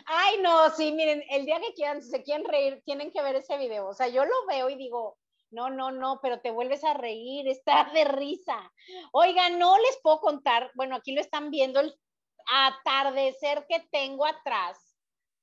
Ay, 0.07 0.39
no, 0.41 0.71
sí, 0.71 0.93
miren, 0.93 1.23
el 1.29 1.45
día 1.45 1.61
que 1.61 1.75
quieran, 1.75 2.03
se 2.03 2.23
quieren 2.23 2.47
reír, 2.47 2.83
tienen 2.85 3.13
que 3.13 3.23
ver 3.23 3.37
ese 3.37 3.59
video. 3.59 3.87
O 3.87 3.95
sea, 3.95 4.09
yo 4.09 4.25
lo 4.25 4.47
veo 4.47 4.71
y 4.71 4.77
digo, 4.77 5.19
no, 5.51 5.71
no, 5.71 5.91
no, 5.91 6.21
pero 6.23 6.41
te 6.41 6.51
vuelves 6.51 6.83
a 6.85 6.95
reír, 6.95 7.47
está 7.49 7.91
de 7.93 8.05
risa. 8.05 8.73
Oigan, 9.13 9.59
no 9.59 9.77
les 9.79 9.99
puedo 10.03 10.21
contar, 10.21 10.71
bueno, 10.75 10.97
aquí 10.97 11.13
lo 11.13 11.21
están 11.21 11.51
viendo 11.51 11.81
el 11.81 11.95
atardecer 12.47 13.67
que 13.69 13.81
tengo 13.91 14.27
atrás. 14.27 14.79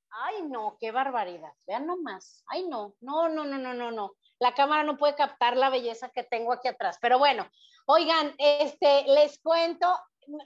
Ay, 0.09 0.43
no, 0.43 0.77
qué 0.79 0.91
barbaridad. 0.91 1.53
Vean 1.65 1.87
nomás. 1.87 2.43
Ay, 2.47 2.67
no, 2.67 2.95
no, 3.01 3.29
no, 3.29 3.43
no, 3.45 3.57
no, 3.57 3.73
no, 3.73 3.91
no. 3.91 4.13
La 4.39 4.53
cámara 4.53 4.83
no 4.83 4.97
puede 4.97 5.15
captar 5.15 5.57
la 5.57 5.69
belleza 5.69 6.09
que 6.09 6.23
tengo 6.23 6.53
aquí 6.53 6.67
atrás. 6.67 6.97
Pero 7.01 7.17
bueno, 7.17 7.49
oigan, 7.85 8.35
este, 8.37 9.03
les 9.07 9.39
cuento, 9.39 9.87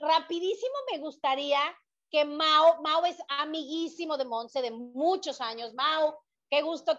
rapidísimo 0.00 0.74
me 0.90 0.98
gustaría 0.98 1.60
que 2.10 2.24
Mao, 2.24 2.80
Mao 2.82 3.04
es 3.04 3.16
amiguísimo 3.28 4.16
de 4.16 4.24
Monse 4.24 4.62
de 4.62 4.70
muchos 4.70 5.40
años. 5.40 5.74
Mao, 5.74 6.18
Qué 6.50 6.62
gusto 6.62 6.98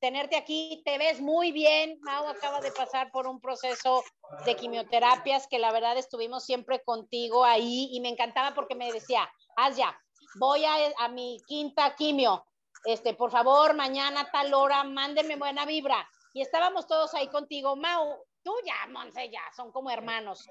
tenerte 0.00 0.36
aquí. 0.36 0.82
Te 0.84 0.96
ves 0.96 1.20
muy 1.20 1.52
bien. 1.52 1.98
Mau 2.00 2.26
acaba 2.28 2.60
de 2.60 2.72
pasar 2.72 3.10
por 3.12 3.26
un 3.26 3.40
proceso 3.40 4.02
de 4.46 4.56
quimioterapias 4.56 5.46
que 5.48 5.58
la 5.58 5.70
verdad 5.70 5.98
estuvimos 5.98 6.44
siempre 6.44 6.82
contigo 6.82 7.44
ahí 7.44 7.90
y 7.92 8.00
me 8.00 8.08
encantaba 8.08 8.54
porque 8.54 8.74
me 8.74 8.90
decía, 8.90 9.28
haz 9.56 9.76
ya, 9.76 9.98
voy 10.38 10.64
a, 10.64 10.76
a 10.98 11.08
mi 11.08 11.38
quinta 11.46 11.94
quimio. 11.94 12.46
Este, 12.84 13.14
por 13.14 13.30
favor, 13.30 13.74
mañana 13.74 14.22
a 14.22 14.30
tal 14.30 14.54
hora, 14.54 14.84
mándenme 14.84 15.36
buena 15.36 15.66
vibra. 15.66 16.08
Y 16.32 16.40
estábamos 16.40 16.86
todos 16.86 17.12
ahí 17.14 17.28
contigo. 17.28 17.76
Mau, 17.76 18.16
tú 18.42 18.54
ya, 18.64 18.86
Monse, 18.92 19.28
ya, 19.28 19.40
son 19.56 19.72
como 19.72 19.90
hermanos. 19.90 20.48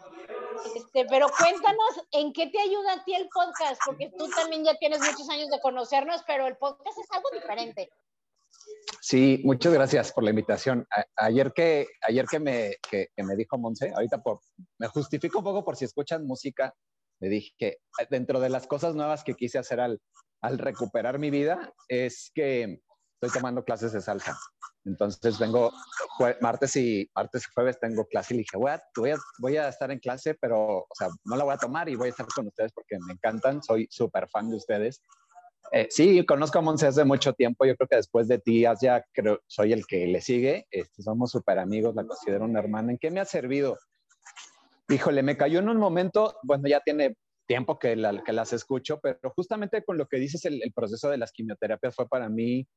Este, 0.76 1.06
pero 1.06 1.28
cuéntanos 1.40 2.02
en 2.12 2.34
qué 2.34 2.48
te 2.48 2.60
ayuda 2.60 2.94
a 2.94 3.04
ti 3.06 3.16
el 3.16 3.30
podcast, 3.30 3.82
porque 3.86 4.12
tú 4.18 4.28
también 4.30 4.66
ya 4.66 4.76
tienes 4.76 5.00
muchos 5.00 5.30
años 5.30 5.50
de 5.50 5.62
conocernos, 5.62 6.22
pero 6.28 6.46
el 6.46 6.58
podcast 6.58 6.98
es 6.98 7.12
algo 7.12 7.30
diferente. 7.32 7.90
Sí, 9.02 9.42
muchas 9.44 9.74
gracias 9.74 10.12
por 10.12 10.24
la 10.24 10.32
invitación. 10.32 10.88
ayer 11.16 11.52
que, 11.54 11.88
ayer 12.02 12.26
que, 12.26 12.40
me, 12.40 12.76
que, 12.90 13.10
me 13.18 13.36
dijo 13.36 13.58
Monse, 13.58 13.92
ahorita 13.94 14.22
me 14.80 14.88
justifico 14.88 15.40
un 15.40 15.44
poco 15.44 15.64
por 15.64 15.76
si 15.76 15.86
escuchan 15.86 16.26
música, 16.26 16.74
le 17.20 17.30
dije 17.30 17.54
que 17.58 17.78
dentro 18.10 18.40
de 18.40 18.50
las 18.50 18.68
cosas 18.68 18.96
nuevas 18.96 19.24
que 19.24 19.36
quise 19.36 19.58
hacer 19.60 19.80
al, 19.80 20.02
al 20.42 20.58
recuperar 20.58 21.20
mi 21.20 21.30
vida 21.30 21.74
es 21.88 22.32
que 22.34 22.82
estoy 23.22 23.40
tomando 23.40 23.64
clases 23.64 23.94
de 23.94 24.02
salsa. 24.02 24.38
Entonces 24.86 25.40
vengo 25.40 25.72
martes 26.42 26.76
y 26.76 27.10
martes 27.16 27.44
y 27.44 27.54
jueves 27.54 27.80
tengo 27.80 28.06
clase 28.06 28.36
y 28.36 28.38
dije, 28.40 28.56
voy 28.56 28.72
a, 28.72 28.84
voy, 28.96 29.12
a, 29.12 29.18
voy 29.40 29.58
a 29.58 29.68
estar 29.68 29.92
en 29.92 30.00
clase, 30.00 30.36
pero 30.36 30.80
o 30.80 30.96
sea, 30.96 31.10
no 31.24 31.36
la 31.36 31.44
voy 31.44 31.54
a 31.54 31.58
tomar 31.58 31.90
y 31.90 31.96
voy 31.96 32.08
a 32.08 32.12
estar 32.12 32.28
con 32.28 32.48
ustedes 32.48 32.72
porque 32.72 32.98
me 33.06 33.14
encantan, 33.14 33.64
soy 33.64 33.88
súper 33.90 34.30
fan 34.30 34.50
de 34.50 34.58
ustedes. 34.58 35.02
Eh, 35.72 35.88
sí, 35.90 36.26
conozco 36.26 36.60
a 36.60 36.62
Monse 36.62 36.88
hace 36.88 37.04
mucho 37.04 37.34
tiempo, 37.34 37.66
yo 37.66 37.76
creo 37.76 37.88
que 37.88 37.96
después 37.98 38.28
de 38.28 38.40
ti, 38.40 38.62
ya 38.62 39.04
creo, 39.12 39.42
soy 39.48 39.74
el 39.74 39.86
que 39.86 40.08
le 40.08 40.22
sigue, 40.22 40.68
este, 40.72 41.02
somos 41.02 41.32
súper 41.32 41.60
amigos, 41.60 41.96
la 41.96 42.06
considero 42.06 42.46
una 42.46 42.60
hermana. 42.60 42.92
¿En 42.92 42.98
qué 42.98 43.12
me 43.12 43.20
ha 43.20 43.26
servido? 43.26 43.78
Híjole, 44.88 45.24
me 45.24 45.38
cayó 45.38 45.60
en 45.60 45.70
un 45.70 45.78
momento, 45.78 46.38
bueno, 46.44 46.68
ya 46.68 46.80
tiene 46.82 47.16
tiempo 47.48 47.78
que, 47.80 47.96
que 48.26 48.34
las 48.34 48.54
escucho, 48.54 49.00
pero 49.02 49.32
justamente 49.36 49.84
con 49.84 49.98
lo 49.98 50.08
que 50.08 50.18
dices, 50.18 50.46
el, 50.46 50.62
el 50.64 50.72
proceso 50.72 51.10
de 51.10 51.18
las 51.18 51.32
quimioterapias 51.32 51.96
fue 51.96 52.08
para 52.08 52.30
mí 52.30 52.68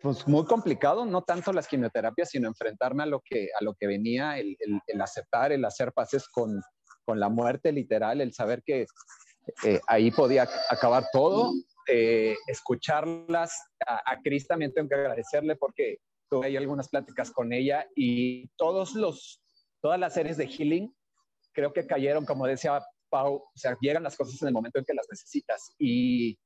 pues 0.00 0.26
muy 0.28 0.44
complicado, 0.44 1.04
no 1.04 1.22
tanto 1.22 1.52
las 1.52 1.66
quimioterapias, 1.66 2.30
sino 2.30 2.48
enfrentarme 2.48 3.02
a 3.02 3.06
lo 3.06 3.20
que, 3.20 3.48
a 3.58 3.64
lo 3.64 3.74
que 3.74 3.86
venía, 3.86 4.38
el, 4.38 4.56
el, 4.86 5.00
aceptar, 5.00 5.52
el 5.52 5.64
hacer 5.64 5.92
pases 5.92 6.28
con, 6.28 6.60
con, 7.04 7.18
la 7.18 7.28
muerte 7.28 7.72
literal, 7.72 8.20
el 8.20 8.32
saber 8.32 8.62
que 8.62 8.86
eh, 9.64 9.80
ahí 9.86 10.10
podía 10.10 10.48
acabar 10.70 11.06
todo, 11.12 11.52
eh, 11.86 12.36
escucharlas. 12.46 13.52
A, 13.86 14.12
a 14.12 14.20
Cris 14.22 14.46
también 14.46 14.72
tengo 14.72 14.88
que 14.88 14.94
agradecerle 14.94 15.56
porque 15.56 15.98
tuve 16.30 16.46
ahí 16.46 16.56
algunas 16.56 16.88
pláticas 16.88 17.30
con 17.30 17.52
ella 17.52 17.86
y 17.94 18.48
todos 18.56 18.94
los, 18.94 19.40
todas 19.80 19.98
las 19.98 20.14
series 20.14 20.36
de 20.36 20.46
healing 20.46 20.94
creo 21.52 21.72
que 21.72 21.86
cayeron, 21.86 22.24
como 22.24 22.46
decía 22.46 22.80
Pau, 23.08 23.36
o 23.36 23.52
sea, 23.56 23.76
llegan 23.80 24.02
las 24.02 24.16
cosas 24.16 24.40
en 24.42 24.48
el 24.48 24.54
momento 24.54 24.78
en 24.78 24.84
que 24.84 24.94
las 24.94 25.06
necesitas 25.10 25.74
y 25.78 26.38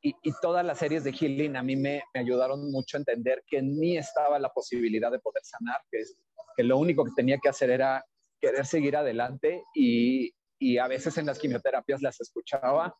y, 0.00 0.14
todas 0.40 0.64
las 0.64 0.78
series 0.78 1.04
de 1.04 1.12
healing 1.12 1.56
a 1.56 1.62
mí 1.62 1.76
me, 1.76 2.02
me, 2.14 2.20
ayudaron 2.20 2.70
mucho 2.70 2.96
a 2.96 3.00
entender 3.00 3.42
que 3.46 3.58
en 3.58 3.76
mí 3.78 3.96
estaba 3.96 4.38
la 4.38 4.50
posibilidad 4.50 5.10
de 5.10 5.18
poder 5.18 5.42
sanar, 5.44 5.80
que, 5.90 6.00
es, 6.00 6.16
que 6.56 6.62
lo 6.62 6.78
único 6.78 7.04
que 7.04 7.12
tenía 7.16 7.38
que 7.38 7.48
hacer 7.48 7.70
era 7.70 8.04
querer 8.40 8.64
seguir 8.64 8.96
adelante 8.96 9.62
y, 9.74 10.32
y 10.58 10.78
a 10.78 10.86
veces 10.86 11.16
en 11.18 11.26
las 11.26 11.38
quimioterapias 11.38 12.02
las 12.02 12.20
escuchaba. 12.20 12.96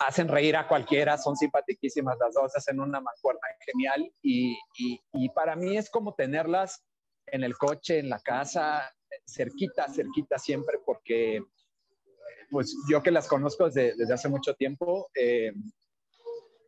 Hacen 0.00 0.28
reír 0.28 0.56
a 0.56 0.68
cualquiera, 0.68 1.18
son 1.18 1.36
simpaticísimas 1.36 2.16
las 2.20 2.34
dos, 2.34 2.54
hacen 2.54 2.80
una 2.80 3.00
mancuerna 3.00 3.40
genial 3.66 4.12
y, 4.22 4.56
y, 4.78 5.00
y 5.12 5.28
para 5.30 5.56
mí 5.56 5.76
es 5.76 5.90
como 5.90 6.14
tenerlas 6.14 6.84
en 7.26 7.42
el 7.42 7.56
coche, 7.56 7.98
en 7.98 8.08
la 8.08 8.20
casa, 8.20 8.90
cerquita, 9.26 9.88
cerquita 9.88 10.38
siempre, 10.38 10.78
porque 10.84 11.42
pues 12.50 12.74
yo 12.90 13.02
que 13.02 13.10
las 13.10 13.28
conozco 13.28 13.68
desde, 13.68 14.12
hace 14.12 14.28
mucho 14.28 14.54
tiempo, 14.54 15.08
eh, 15.14 15.52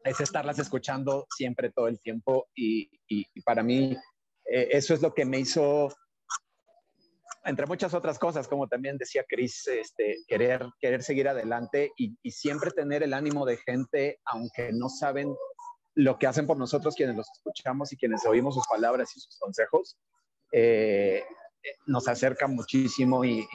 es 0.04 0.20
estarlas 0.20 0.58
escuchando 0.58 1.26
siempre, 1.34 1.70
todo 1.70 1.88
el 1.88 2.00
tiempo. 2.00 2.48
Y, 2.54 2.90
y, 3.08 3.24
para 3.42 3.62
mí 3.62 3.96
eh, 4.44 4.68
eso 4.70 4.94
es 4.94 5.02
lo 5.02 5.14
que 5.14 5.24
me 5.24 5.38
hizo, 5.38 5.88
entre 7.44 7.66
muchas 7.66 7.94
otras 7.94 8.18
cosas, 8.18 8.48
como 8.48 8.68
también 8.68 8.98
decía 8.98 9.24
Cris, 9.28 9.66
este, 9.68 10.18
querer, 10.26 10.66
querer 10.78 11.02
seguir 11.02 11.28
adelante 11.28 11.92
y, 11.96 12.14
siempre 12.30 12.70
tener 12.70 13.02
el 13.02 13.14
ánimo 13.14 13.46
de 13.46 13.56
gente, 13.56 14.20
aunque 14.24 14.72
no 14.72 14.88
saben 14.88 15.34
lo 15.94 16.18
que 16.18 16.26
hacen 16.26 16.46
por 16.46 16.56
nosotros, 16.56 16.94
quienes 16.94 17.16
los 17.16 17.28
escuchamos 17.30 17.92
y 17.92 17.96
quienes 17.96 18.24
oímos 18.26 18.54
sus 18.54 18.66
palabras 18.66 19.16
y 19.16 19.20
sus 19.20 19.38
consejos. 19.38 19.98
Eh, 20.52 21.22
nos 21.86 22.08
acerca 22.08 22.46
muchísimo 22.46 23.24
y, 23.24 23.46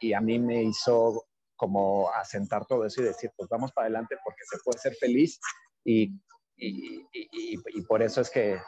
y, 0.00 0.12
a 0.12 0.20
mí 0.20 0.38
me 0.38 0.62
hizo 0.62 1.26
como 1.56 2.08
asentar 2.10 2.66
todo 2.66 2.84
eso 2.86 3.02
y 3.02 3.06
decir, 3.06 3.32
pues 3.36 3.48
vamos 3.48 3.72
para 3.72 3.86
adelante 3.86 4.16
porque 4.24 4.44
se 4.48 4.58
puede 4.64 4.78
ser 4.78 4.94
feliz 4.94 5.40
y, 5.84 6.12
y, 6.56 7.00
y, 7.12 7.58
y, 7.74 7.82
por 7.82 8.02
eso 8.02 8.20
es 8.20 8.30
que 8.30 8.58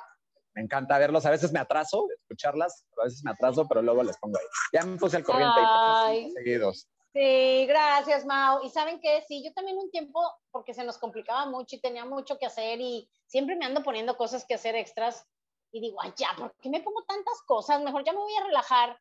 me 0.55 0.63
encanta 0.63 0.99
verlos. 0.99 1.27
A 1.27 1.31
veces 1.31 1.53
me 1.53 1.61
atraso, 1.61 2.07
escucharlas, 2.21 2.87
a 3.01 3.05
veces 3.05 3.23
me 3.25 3.31
atraso, 3.31 3.67
pero 3.69 3.83
luego 3.83 4.03
les 4.03 4.17
pongo 4.19 4.39
ahí. 4.39 4.47
Ya 4.73 4.85
me 4.85 4.97
puse 4.97 5.17
al 5.17 5.25
corriente 5.25 5.61
Ay, 5.61 6.31
seguidos. 6.33 6.89
Sí, 7.13 7.67
gracias, 7.67 8.25
Mau. 8.25 8.63
Y 8.65 8.71
saben 8.71 9.01
qué, 9.01 9.23
sí, 9.27 9.43
yo 9.45 9.53
también 9.53 9.79
un 9.79 9.91
tiempo, 9.91 10.21
porque 10.51 10.75
se 10.75 10.85
nos 10.85 10.99
complicaba 10.99 11.47
mucho 11.47 11.77
y 11.77 11.81
tenía 11.81 12.05
mucho 12.05 12.39
que 12.39 12.47
hacer 12.47 12.81
y 12.81 13.11
siempre 13.27 13.57
me 13.57 13.65
ando 13.65 13.83
poniendo 13.83 14.17
cosas 14.17 14.45
que 14.47 14.55
hacer 14.55 14.77
extras 14.77 15.27
y 15.73 15.81
digo, 15.81 16.01
ay, 16.01 16.13
ya, 16.17 16.29
¿por 16.37 16.55
qué 16.61 16.69
me 16.69 16.81
pongo 16.81 17.03
tantas 17.05 17.43
cosas? 17.47 17.83
Mejor 17.83 18.05
ya 18.05 18.13
me 18.13 18.19
voy 18.19 18.35
a 18.37 18.45
relajar 18.45 18.97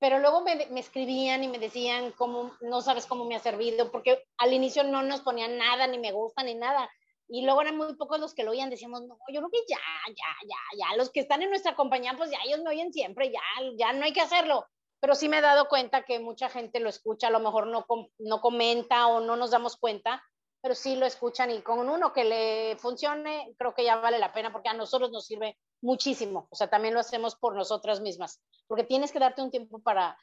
pero 0.00 0.20
luego 0.20 0.42
me, 0.42 0.66
me, 0.70 0.80
escribían 0.80 1.42
y 1.42 1.48
me 1.48 1.58
decían 1.58 2.12
cómo, 2.12 2.52
no 2.60 2.80
sabes 2.82 3.06
cómo 3.06 3.24
me 3.24 3.34
ha 3.34 3.40
servido, 3.40 3.90
porque 3.90 4.24
al 4.38 4.52
inicio 4.52 4.84
no 4.84 5.02
nos 5.02 5.22
ponían 5.22 5.58
nada, 5.58 5.86
ni 5.86 5.98
me 5.98 6.12
gusta, 6.12 6.42
ni 6.44 6.54
nada. 6.54 6.88
Y 7.28 7.42
luego 7.44 7.60
eran 7.60 7.76
muy 7.76 7.94
pocos 7.94 8.18
los 8.20 8.34
que 8.34 8.42
lo 8.42 8.52
oían, 8.52 8.70
decíamos, 8.70 9.02
no, 9.02 9.18
yo 9.28 9.40
creo 9.40 9.50
que 9.50 9.64
ya, 9.68 9.78
ya, 10.08 10.48
ya, 10.48 10.56
ya, 10.78 10.96
los 10.96 11.10
que 11.10 11.20
están 11.20 11.42
en 11.42 11.50
nuestra 11.50 11.76
compañía, 11.76 12.14
pues 12.16 12.30
ya 12.30 12.38
ellos 12.44 12.60
me 12.60 12.70
oyen 12.70 12.92
siempre, 12.92 13.30
ya, 13.30 13.40
ya 13.76 13.92
no 13.92 14.04
hay 14.04 14.12
que 14.12 14.22
hacerlo. 14.22 14.66
Pero 15.00 15.14
sí 15.14 15.28
me 15.28 15.38
he 15.38 15.42
dado 15.42 15.68
cuenta 15.68 16.04
que 16.04 16.18
mucha 16.18 16.48
gente 16.48 16.80
lo 16.80 16.88
escucha, 16.88 17.28
a 17.28 17.30
lo 17.30 17.40
mejor 17.40 17.66
no, 17.66 17.86
no 18.18 18.40
comenta 18.40 19.06
o 19.08 19.20
no 19.20 19.36
nos 19.36 19.50
damos 19.50 19.76
cuenta, 19.76 20.24
pero 20.60 20.74
sí 20.74 20.96
lo 20.96 21.06
escuchan 21.06 21.50
y 21.50 21.62
con 21.62 21.88
uno 21.88 22.12
que 22.12 22.24
le 22.24 22.76
funcione, 22.78 23.54
creo 23.58 23.74
que 23.74 23.84
ya 23.84 23.96
vale 23.96 24.18
la 24.18 24.32
pena 24.32 24.50
porque 24.50 24.70
a 24.70 24.74
nosotros 24.74 25.10
nos 25.10 25.26
sirve 25.26 25.56
muchísimo. 25.82 26.48
O 26.50 26.56
sea, 26.56 26.68
también 26.68 26.94
lo 26.94 27.00
hacemos 27.00 27.36
por 27.36 27.54
nosotras 27.54 28.00
mismas, 28.00 28.42
porque 28.66 28.84
tienes 28.84 29.12
que 29.12 29.20
darte 29.20 29.42
un 29.42 29.50
tiempo 29.50 29.80
para, 29.80 30.18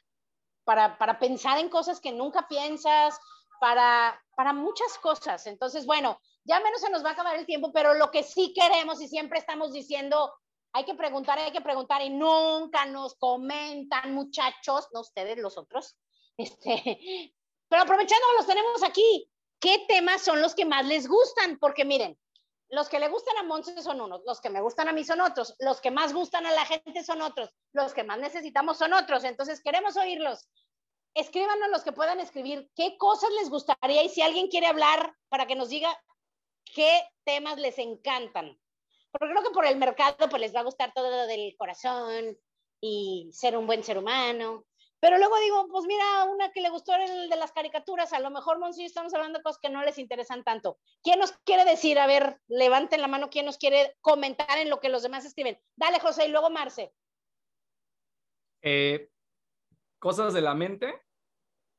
para, 0.64 0.98
para 0.98 1.18
pensar 1.18 1.58
en 1.58 1.70
cosas 1.70 2.00
que 2.00 2.12
nunca 2.12 2.46
piensas, 2.48 3.18
para, 3.60 4.22
para 4.36 4.52
muchas 4.52 4.98
cosas. 4.98 5.46
Entonces, 5.46 5.86
bueno, 5.86 6.20
ya 6.46 6.60
menos 6.60 6.80
se 6.80 6.90
nos 6.90 7.04
va 7.04 7.10
a 7.10 7.12
acabar 7.12 7.36
el 7.36 7.46
tiempo, 7.46 7.72
pero 7.72 7.94
lo 7.94 8.10
que 8.10 8.22
sí 8.22 8.54
queremos 8.54 9.00
y 9.00 9.08
siempre 9.08 9.38
estamos 9.38 9.72
diciendo, 9.72 10.32
hay 10.72 10.84
que 10.84 10.94
preguntar, 10.94 11.38
hay 11.38 11.52
que 11.52 11.60
preguntar 11.60 12.02
y 12.02 12.10
nunca 12.10 12.86
nos 12.86 13.16
comentan, 13.16 14.14
muchachos, 14.14 14.88
no 14.92 15.00
ustedes, 15.00 15.38
los 15.38 15.58
otros. 15.58 15.96
Este, 16.36 17.32
pero 17.68 17.82
aprovechando 17.82 18.24
los 18.36 18.46
tenemos 18.46 18.82
aquí, 18.82 19.28
¿qué 19.58 19.84
temas 19.88 20.22
son 20.22 20.40
los 20.40 20.54
que 20.54 20.64
más 20.64 20.86
les 20.86 21.08
gustan? 21.08 21.58
Porque 21.58 21.84
miren, 21.84 22.16
los 22.68 22.88
que 22.88 23.00
le 23.00 23.08
gustan 23.08 23.36
a 23.38 23.42
Monse 23.42 23.80
son 23.82 24.00
unos, 24.00 24.22
los 24.24 24.40
que 24.40 24.50
me 24.50 24.60
gustan 24.60 24.88
a 24.88 24.92
mí 24.92 25.04
son 25.04 25.20
otros, 25.20 25.54
los 25.58 25.80
que 25.80 25.90
más 25.90 26.12
gustan 26.12 26.46
a 26.46 26.52
la 26.52 26.64
gente 26.64 27.02
son 27.04 27.22
otros, 27.22 27.50
los 27.72 27.92
que 27.94 28.04
más 28.04 28.18
necesitamos 28.18 28.78
son 28.78 28.92
otros. 28.92 29.24
Entonces 29.24 29.60
queremos 29.62 29.96
oírlos. 29.96 30.48
Escríbanos 31.14 31.70
los 31.70 31.82
que 31.82 31.92
puedan 31.92 32.20
escribir 32.20 32.70
qué 32.76 32.98
cosas 32.98 33.30
les 33.40 33.48
gustaría 33.48 34.02
y 34.02 34.10
si 34.10 34.20
alguien 34.20 34.48
quiere 34.48 34.66
hablar 34.66 35.14
para 35.28 35.46
que 35.46 35.54
nos 35.54 35.70
diga 35.70 35.96
qué 36.74 37.02
temas 37.24 37.58
les 37.58 37.78
encantan. 37.78 38.58
Porque 39.10 39.32
creo 39.32 39.42
que 39.42 39.54
por 39.54 39.66
el 39.66 39.76
mercado 39.76 40.28
pues 40.28 40.40
les 40.40 40.54
va 40.54 40.60
a 40.60 40.64
gustar 40.64 40.92
todo 40.94 41.10
lo 41.10 41.26
del 41.26 41.56
corazón 41.56 42.36
y 42.80 43.30
ser 43.32 43.56
un 43.56 43.66
buen 43.66 43.82
ser 43.82 43.98
humano 43.98 44.66
pero 45.00 45.18
luego 45.18 45.38
digo, 45.38 45.68
pues 45.68 45.84
mira, 45.86 46.24
una 46.24 46.50
que 46.52 46.62
le 46.62 46.70
gustó 46.70 46.94
el 46.94 47.28
de 47.28 47.36
las 47.36 47.52
caricaturas, 47.52 48.12
a 48.12 48.20
lo 48.20 48.30
mejor, 48.30 48.58
Monsillo, 48.58 48.86
estamos 48.86 49.12
hablando 49.12 49.38
de 49.38 49.42
cosas 49.42 49.60
que 49.60 49.68
no 49.68 49.84
les 49.84 49.98
interesan 49.98 50.42
tanto. 50.42 50.78
¿Quién 51.02 51.18
nos 51.18 51.32
quiere 51.44 51.64
decir? 51.64 51.98
A 51.98 52.06
ver, 52.06 52.40
levanten 52.48 53.02
la 53.02 53.08
mano, 53.08 53.28
¿quién 53.28 53.44
nos 53.44 53.58
quiere 53.58 53.94
comentar 54.00 54.58
en 54.58 54.70
lo 54.70 54.80
que 54.80 54.88
los 54.88 55.02
demás 55.02 55.24
escriben? 55.24 55.60
Dale, 55.76 56.00
José, 56.00 56.26
y 56.26 56.30
luego 56.30 56.50
Marce. 56.50 56.94
Eh, 58.62 59.10
cosas 59.98 60.32
de 60.32 60.40
la 60.40 60.54
mente, 60.54 61.02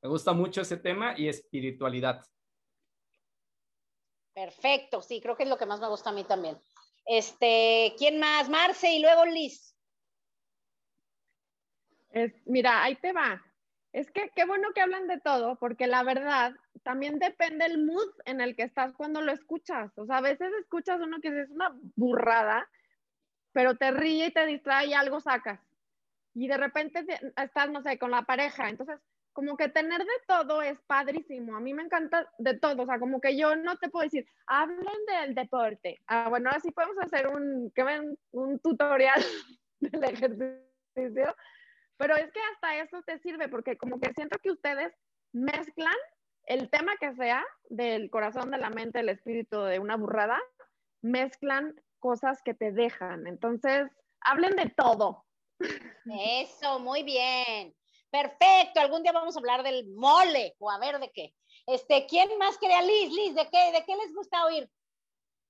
me 0.03 0.09
gusta 0.09 0.33
mucho 0.33 0.61
ese 0.61 0.77
tema, 0.77 1.15
y 1.17 1.27
espiritualidad. 1.27 2.23
Perfecto, 4.37 5.01
sí, 5.01 5.19
creo 5.19 5.35
que 5.35 5.43
es 5.43 5.49
lo 5.49 5.57
que 5.57 5.65
más 5.65 5.79
me 5.79 5.87
gusta 5.87 6.11
a 6.11 6.13
mí 6.13 6.23
también. 6.23 6.59
Este, 7.07 7.95
¿quién 7.97 8.19
más? 8.19 8.49
Marce 8.49 8.93
y 8.93 8.99
luego 8.99 9.25
Liz 9.25 9.75
mira, 12.45 12.83
ahí 12.83 12.95
te 12.95 13.13
va. 13.13 13.43
Es 13.93 14.11
que 14.11 14.29
qué 14.35 14.45
bueno 14.45 14.73
que 14.73 14.81
hablan 14.81 15.07
de 15.07 15.19
todo, 15.19 15.55
porque 15.55 15.87
la 15.87 16.03
verdad 16.03 16.53
también 16.83 17.17
depende 17.17 17.65
el 17.65 17.83
mood 17.83 18.09
en 18.25 18.39
el 18.41 18.55
que 18.55 18.63
estás 18.63 18.93
cuando 18.93 19.21
lo 19.21 19.31
escuchas. 19.31 19.91
O 19.97 20.05
sea, 20.05 20.17
a 20.17 20.21
veces 20.21 20.49
escuchas 20.59 20.99
uno 21.01 21.19
que 21.19 21.29
es 21.29 21.49
una 21.49 21.75
burrada, 21.95 22.69
pero 23.53 23.75
te 23.75 23.89
ríe 23.89 24.27
y 24.27 24.31
te 24.31 24.45
distrae 24.45 24.87
y 24.87 24.93
algo 24.93 25.19
sacas. 25.19 25.59
Y 26.35 26.47
de 26.47 26.57
repente 26.57 27.05
estás, 27.35 27.71
no 27.71 27.81
sé, 27.81 27.97
con 27.97 28.11
la 28.11 28.21
pareja. 28.21 28.69
Entonces, 28.69 28.99
como 29.37 29.55
que 29.55 29.69
tener 29.69 29.99
de 29.99 30.19
todo 30.27 30.63
es 30.63 30.81
padrísimo. 30.87 31.55
A 31.55 31.59
mí 31.59 31.71
me 31.71 31.83
encanta 31.83 32.27
de 32.39 32.57
todo. 32.57 32.81
O 32.81 32.85
sea, 32.87 32.97
como 32.97 33.21
que 33.21 33.37
yo 33.37 33.55
no 33.55 33.77
te 33.77 33.87
puedo 33.87 34.03
decir, 34.03 34.25
hablen 34.47 35.05
del 35.05 35.35
deporte. 35.35 36.01
Ah, 36.07 36.27
bueno, 36.27 36.49
así 36.49 36.71
podemos 36.71 36.97
hacer 36.97 37.27
un, 37.27 37.71
que 37.75 37.83
ven, 37.83 38.17
un 38.31 38.57
tutorial 38.57 39.23
del 39.79 40.03
ejercicio 40.03 41.35
pero 41.97 42.15
es 42.15 42.31
que 42.31 42.39
hasta 42.53 42.77
eso 42.77 43.03
te 43.03 43.19
sirve, 43.19 43.49
porque 43.49 43.77
como 43.77 43.99
que 43.99 44.13
siento 44.13 44.39
que 44.39 44.49
ustedes 44.49 44.93
mezclan 45.33 45.95
el 46.45 46.71
tema 46.71 46.95
que 46.99 47.13
sea 47.13 47.45
del 47.69 48.09
corazón, 48.09 48.49
de 48.49 48.57
la 48.57 48.71
mente, 48.71 48.99
del 48.99 49.09
espíritu, 49.09 49.61
de 49.61 49.79
una 49.79 49.97
burrada, 49.97 50.39
mezclan 51.01 51.75
cosas 51.99 52.41
que 52.43 52.53
te 52.53 52.71
dejan. 52.71 53.27
Entonces, 53.27 53.91
hablen 54.21 54.55
de 54.55 54.73
todo. 54.75 55.25
Eso, 56.05 56.79
muy 56.79 57.03
bien. 57.03 57.75
Perfecto. 58.09 58.79
Algún 58.79 59.03
día 59.03 59.11
vamos 59.11 59.35
a 59.35 59.39
hablar 59.39 59.63
del 59.63 59.87
mole 59.95 60.55
o 60.59 60.71
a 60.71 60.79
ver 60.79 60.99
de 60.99 61.11
qué. 61.11 61.33
Este, 61.65 62.05
¿quién 62.07 62.29
más 62.37 62.57
quería? 62.57 62.81
Liz, 62.81 63.11
Liz, 63.11 63.35
¿de 63.35 63.49
qué, 63.49 63.71
de 63.71 63.83
qué 63.85 63.95
les 63.95 64.13
gusta 64.13 64.45
oír? 64.45 64.69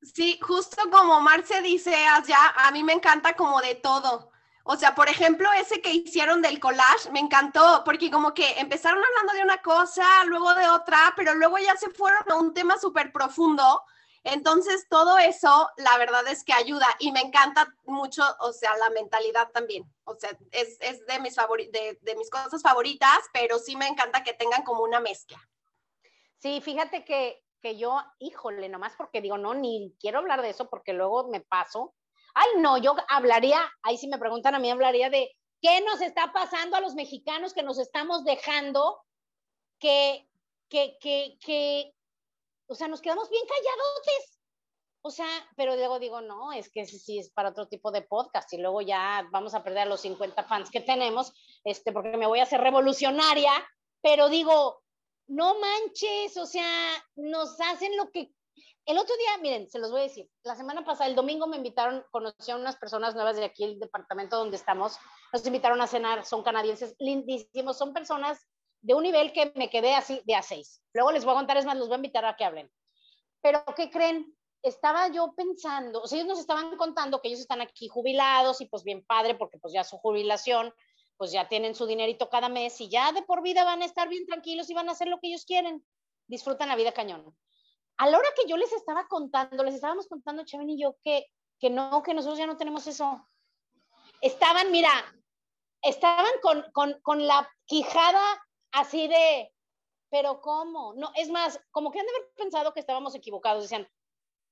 Sí, 0.02 0.40
justo 0.42 0.78
como 0.92 1.20
Marce 1.22 1.62
dice, 1.62 1.92
ya 2.28 2.54
a 2.56 2.72
mí 2.72 2.84
me 2.84 2.94
encanta 2.94 3.34
como 3.36 3.62
de 3.62 3.76
todo. 3.76 4.32
O 4.64 4.76
sea, 4.76 4.94
por 4.94 5.08
ejemplo, 5.08 5.50
ese 5.54 5.82
que 5.82 5.94
hicieron 5.94 6.42
del 6.42 6.60
collage 6.60 7.10
me 7.12 7.20
encantó, 7.20 7.84
porque 7.86 8.12
como 8.12 8.34
que 8.34 8.60
empezaron 8.60 9.02
hablando 9.04 9.34
de 9.34 9.44
una 9.44 9.62
cosa, 9.62 10.04
luego 10.26 10.54
de 10.56 10.68
otra, 10.68 11.14
pero 11.16 11.34
luego 11.36 11.58
ya 11.58 11.76
se 11.78 11.90
fueron 11.90 12.30
a 12.30 12.36
un 12.36 12.54
tema 12.54 12.78
súper 12.78 13.12
profundo. 13.12 13.84
Entonces, 14.24 14.88
todo 14.90 15.18
eso, 15.18 15.70
la 15.78 15.98
verdad 15.98 16.28
es 16.28 16.44
que 16.44 16.54
ayuda 16.54 16.88
y 17.00 17.12
me 17.12 17.22
encanta 17.22 17.74
mucho, 17.86 18.24
o 18.40 18.52
sea, 18.52 18.76
la 18.78 18.90
mentalidad 18.90 19.50
también. 19.52 19.84
O 20.04 20.16
sea, 20.16 20.38
es, 20.52 20.78
es 20.82 21.06
de, 21.06 21.20
mis 21.20 21.36
favori 21.36 21.70
de, 21.72 21.98
de 22.02 22.16
mis 22.16 22.30
cosas 22.30 22.62
favoritas, 22.62 23.20
pero 23.34 23.60
sí 23.60 23.76
me 23.76 23.88
encanta 23.88 24.24
que 24.24 24.34
tengan 24.34 24.64
como 24.64 24.84
una 24.84 25.00
mezcla. 25.00 25.40
Sí, 26.40 26.62
fíjate 26.62 27.04
que, 27.04 27.44
que 27.62 27.78
yo, 27.78 28.00
híjole, 28.20 28.70
nomás 28.70 28.94
porque 28.98 29.22
digo, 29.22 29.38
no, 29.38 29.54
ni 29.54 29.96
quiero 30.00 30.20
hablar 30.20 30.42
de 30.42 30.50
eso 30.50 30.70
porque 30.70 30.94
luego 30.94 31.28
me 31.28 31.42
paso. 31.42 31.96
Ay, 32.34 32.48
no, 32.60 32.78
yo 32.78 32.96
hablaría, 33.10 33.60
ahí 33.82 33.98
si 33.98 34.08
me 34.08 34.20
preguntan 34.20 34.54
a 34.54 34.60
mí, 34.60 34.70
hablaría 34.70 35.10
de 35.10 35.36
qué 35.62 35.82
nos 35.82 36.02
está 36.02 36.32
pasando 36.32 36.78
a 36.78 36.82
los 36.82 36.94
mexicanos 36.94 37.54
que 37.54 37.64
nos 37.64 37.80
estamos 37.80 38.24
dejando, 38.24 39.02
que, 39.80 40.30
que, 40.70 40.98
que, 41.00 41.38
que, 41.44 41.94
o 42.68 42.76
sea, 42.76 42.88
nos 42.88 43.02
quedamos 43.02 43.30
bien 43.30 43.44
calladotes. 43.48 44.40
O 45.02 45.12
sea, 45.12 45.28
pero 45.56 45.76
luego 45.76 46.00
digo, 46.00 46.22
no, 46.22 46.52
es 46.52 46.70
que 46.70 46.86
sí 46.86 47.20
es 47.20 47.32
para 47.32 47.50
otro 47.50 47.68
tipo 47.68 47.92
de 47.92 48.02
podcast 48.02 48.52
y 48.54 48.58
luego 48.58 48.82
ya 48.82 49.28
vamos 49.32 49.54
a 49.54 49.64
perder 49.64 49.84
a 49.84 49.86
los 49.86 50.02
50 50.02 50.44
fans 50.44 50.70
que 50.70 50.82
tenemos, 50.82 51.34
este, 51.64 51.94
porque 51.94 52.18
me 52.18 52.28
voy 52.28 52.40
a 52.40 52.44
hacer 52.44 52.60
revolucionaria, 52.60 53.52
pero 54.02 54.28
digo, 54.28 54.82
no 55.28 55.56
manches, 55.60 56.36
o 56.38 56.46
sea, 56.46 56.68
nos 57.16 57.60
hacen 57.62 57.96
lo 57.96 58.10
que... 58.12 58.32
El 58.86 58.98
otro 58.98 59.16
día, 59.18 59.38
miren, 59.42 59.70
se 59.70 59.80
los 59.80 59.92
voy 59.92 60.02
a 60.02 60.04
decir, 60.04 60.30
la 60.44 60.56
semana 60.56 60.84
pasada, 60.84 61.10
el 61.10 61.16
domingo 61.16 61.46
me 61.46 61.58
invitaron, 61.58 62.04
conocí 62.12 62.52
a 62.52 62.56
unas 62.56 62.78
personas 62.78 63.16
nuevas 63.16 63.36
de 63.36 63.46
aquí, 63.46 63.64
el 63.64 63.80
departamento 63.80 64.38
donde 64.38 64.58
estamos, 64.58 64.98
nos 65.32 65.46
invitaron 65.46 65.82
a 65.82 65.88
cenar, 65.88 66.26
son 66.26 66.44
canadienses, 66.44 66.96
lindísimos, 67.00 67.78
son 67.78 67.94
personas 67.94 68.46
de 68.82 68.94
un 68.94 69.04
nivel 69.04 69.34
que 69.34 69.52
me 69.56 69.70
quedé 69.70 69.96
así 69.96 70.22
de 70.26 70.36
a 70.36 70.42
seis. 70.42 70.82
Luego 70.94 71.12
les 71.12 71.26
voy 71.26 71.34
a 71.34 71.38
contar, 71.38 71.58
es 71.58 71.66
más, 71.66 71.78
los 71.78 71.88
voy 71.88 71.96
a 71.96 71.98
invitar 71.98 72.26
a 72.26 72.36
que 72.36 72.46
hablen. 72.46 72.72
Pero, 73.42 73.64
¿qué 73.76 73.90
creen? 73.90 74.36
Estaba 74.64 75.08
yo 75.10 75.34
pensando, 75.36 76.02
o 76.02 76.06
ellos 76.12 76.26
nos 76.26 76.40
estaban 76.40 76.76
contando 76.78 77.22
que 77.22 77.28
ellos 77.28 77.40
están 77.40 77.62
aquí 77.62 77.88
jubilados 77.88 78.60
y 78.62 78.66
pues 78.66 78.84
bien 78.84 79.06
padre, 79.06 79.36
porque 79.36 79.60
pues 79.60 79.74
ya 79.74 79.84
su 79.84 79.98
jubilación, 79.98 80.74
pues 81.16 81.32
ya 81.32 81.48
tienen 81.48 81.76
su 81.76 81.86
dinerito 81.86 82.30
cada 82.30 82.50
mes 82.50 82.80
y 82.82 82.90
ya 82.90 83.12
de 83.12 83.22
por 83.22 83.42
vida 83.42 83.64
van 83.64 83.82
a 83.82 83.86
estar 83.86 84.08
bien 84.10 84.26
tranquilos 84.26 84.70
y 84.70 84.74
van 84.74 84.90
a 84.90 84.92
hacer 84.92 85.08
lo 85.08 85.20
que 85.20 85.28
ellos 85.28 85.46
quieren. 85.46 85.86
Disfrutan 86.28 86.70
la 86.70 86.76
vida 86.76 86.92
cañón. 86.92 87.36
A 87.98 88.10
la 88.10 88.18
hora 88.18 88.30
que 88.36 88.48
yo 88.50 88.58
les 88.58 88.72
estaba 88.74 89.08
contando, 89.08 89.64
les 89.64 89.76
estábamos 89.76 90.08
contando, 90.08 90.46
Chaven 90.46 90.70
y 90.70 90.82
yo, 90.82 90.96
que, 91.04 91.26
que 91.60 91.70
no, 91.70 92.04
que 92.04 92.14
nosotros 92.14 92.38
ya 92.38 92.46
no 92.46 92.58
tenemos 92.58 92.86
eso. 92.88 93.28
Estaban, 94.22 94.72
mira, 94.72 94.92
estaban 95.82 96.32
con, 96.42 96.66
con, 96.74 97.00
con 97.02 97.26
la 97.26 97.50
quijada 97.66 98.22
así 98.80 99.08
de, 99.08 99.52
pero 100.10 100.42
¿cómo? 100.42 100.94
No, 100.96 101.12
es 101.16 101.30
más, 101.30 101.60
como 101.72 101.92
que 101.92 102.00
han 102.00 102.06
de 102.06 102.12
haber 102.12 102.34
pensado 102.36 102.74
que 102.74 102.80
estábamos 102.80 103.16
equivocados. 103.16 103.64
Decían, 103.64 103.88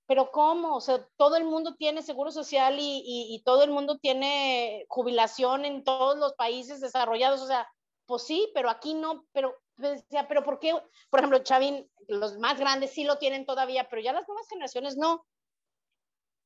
pero 0.08 0.32
¿cómo? 0.32 0.76
O 0.76 0.82
sea, 0.82 1.08
todo 1.18 1.36
el 1.38 1.46
mundo 1.46 1.76
tiene 1.76 2.02
seguro 2.02 2.32
social 2.32 2.78
y, 2.80 3.04
y, 3.06 3.36
y, 3.36 3.44
todo 3.44 3.64
el 3.64 3.72
mundo 3.72 3.98
tiene 3.98 4.86
jubilación 4.90 5.66
en 5.66 5.84
todos 5.84 6.18
los 6.18 6.34
países 6.34 6.82
desarrollados. 6.82 7.42
O 7.42 7.48
sea, 7.48 7.68
pues 8.06 8.24
sí, 8.24 8.52
pero 8.54 8.70
aquí 8.70 8.94
no, 8.94 9.26
pero, 9.32 9.56
decía, 9.78 10.28
pero 10.28 10.44
¿por 10.44 10.60
qué? 10.60 10.74
Por 11.10 11.20
ejemplo, 11.20 11.40
Chavín, 11.40 11.90
los 12.08 12.38
más 12.38 12.60
grandes 12.60 12.92
sí 12.92 13.04
lo 13.04 13.18
tienen 13.18 13.46
todavía, 13.46 13.88
pero 13.90 14.02
ya 14.02 14.14
las 14.14 14.28
nuevas 14.28 14.48
generaciones 14.48 14.98
no. 14.98 15.26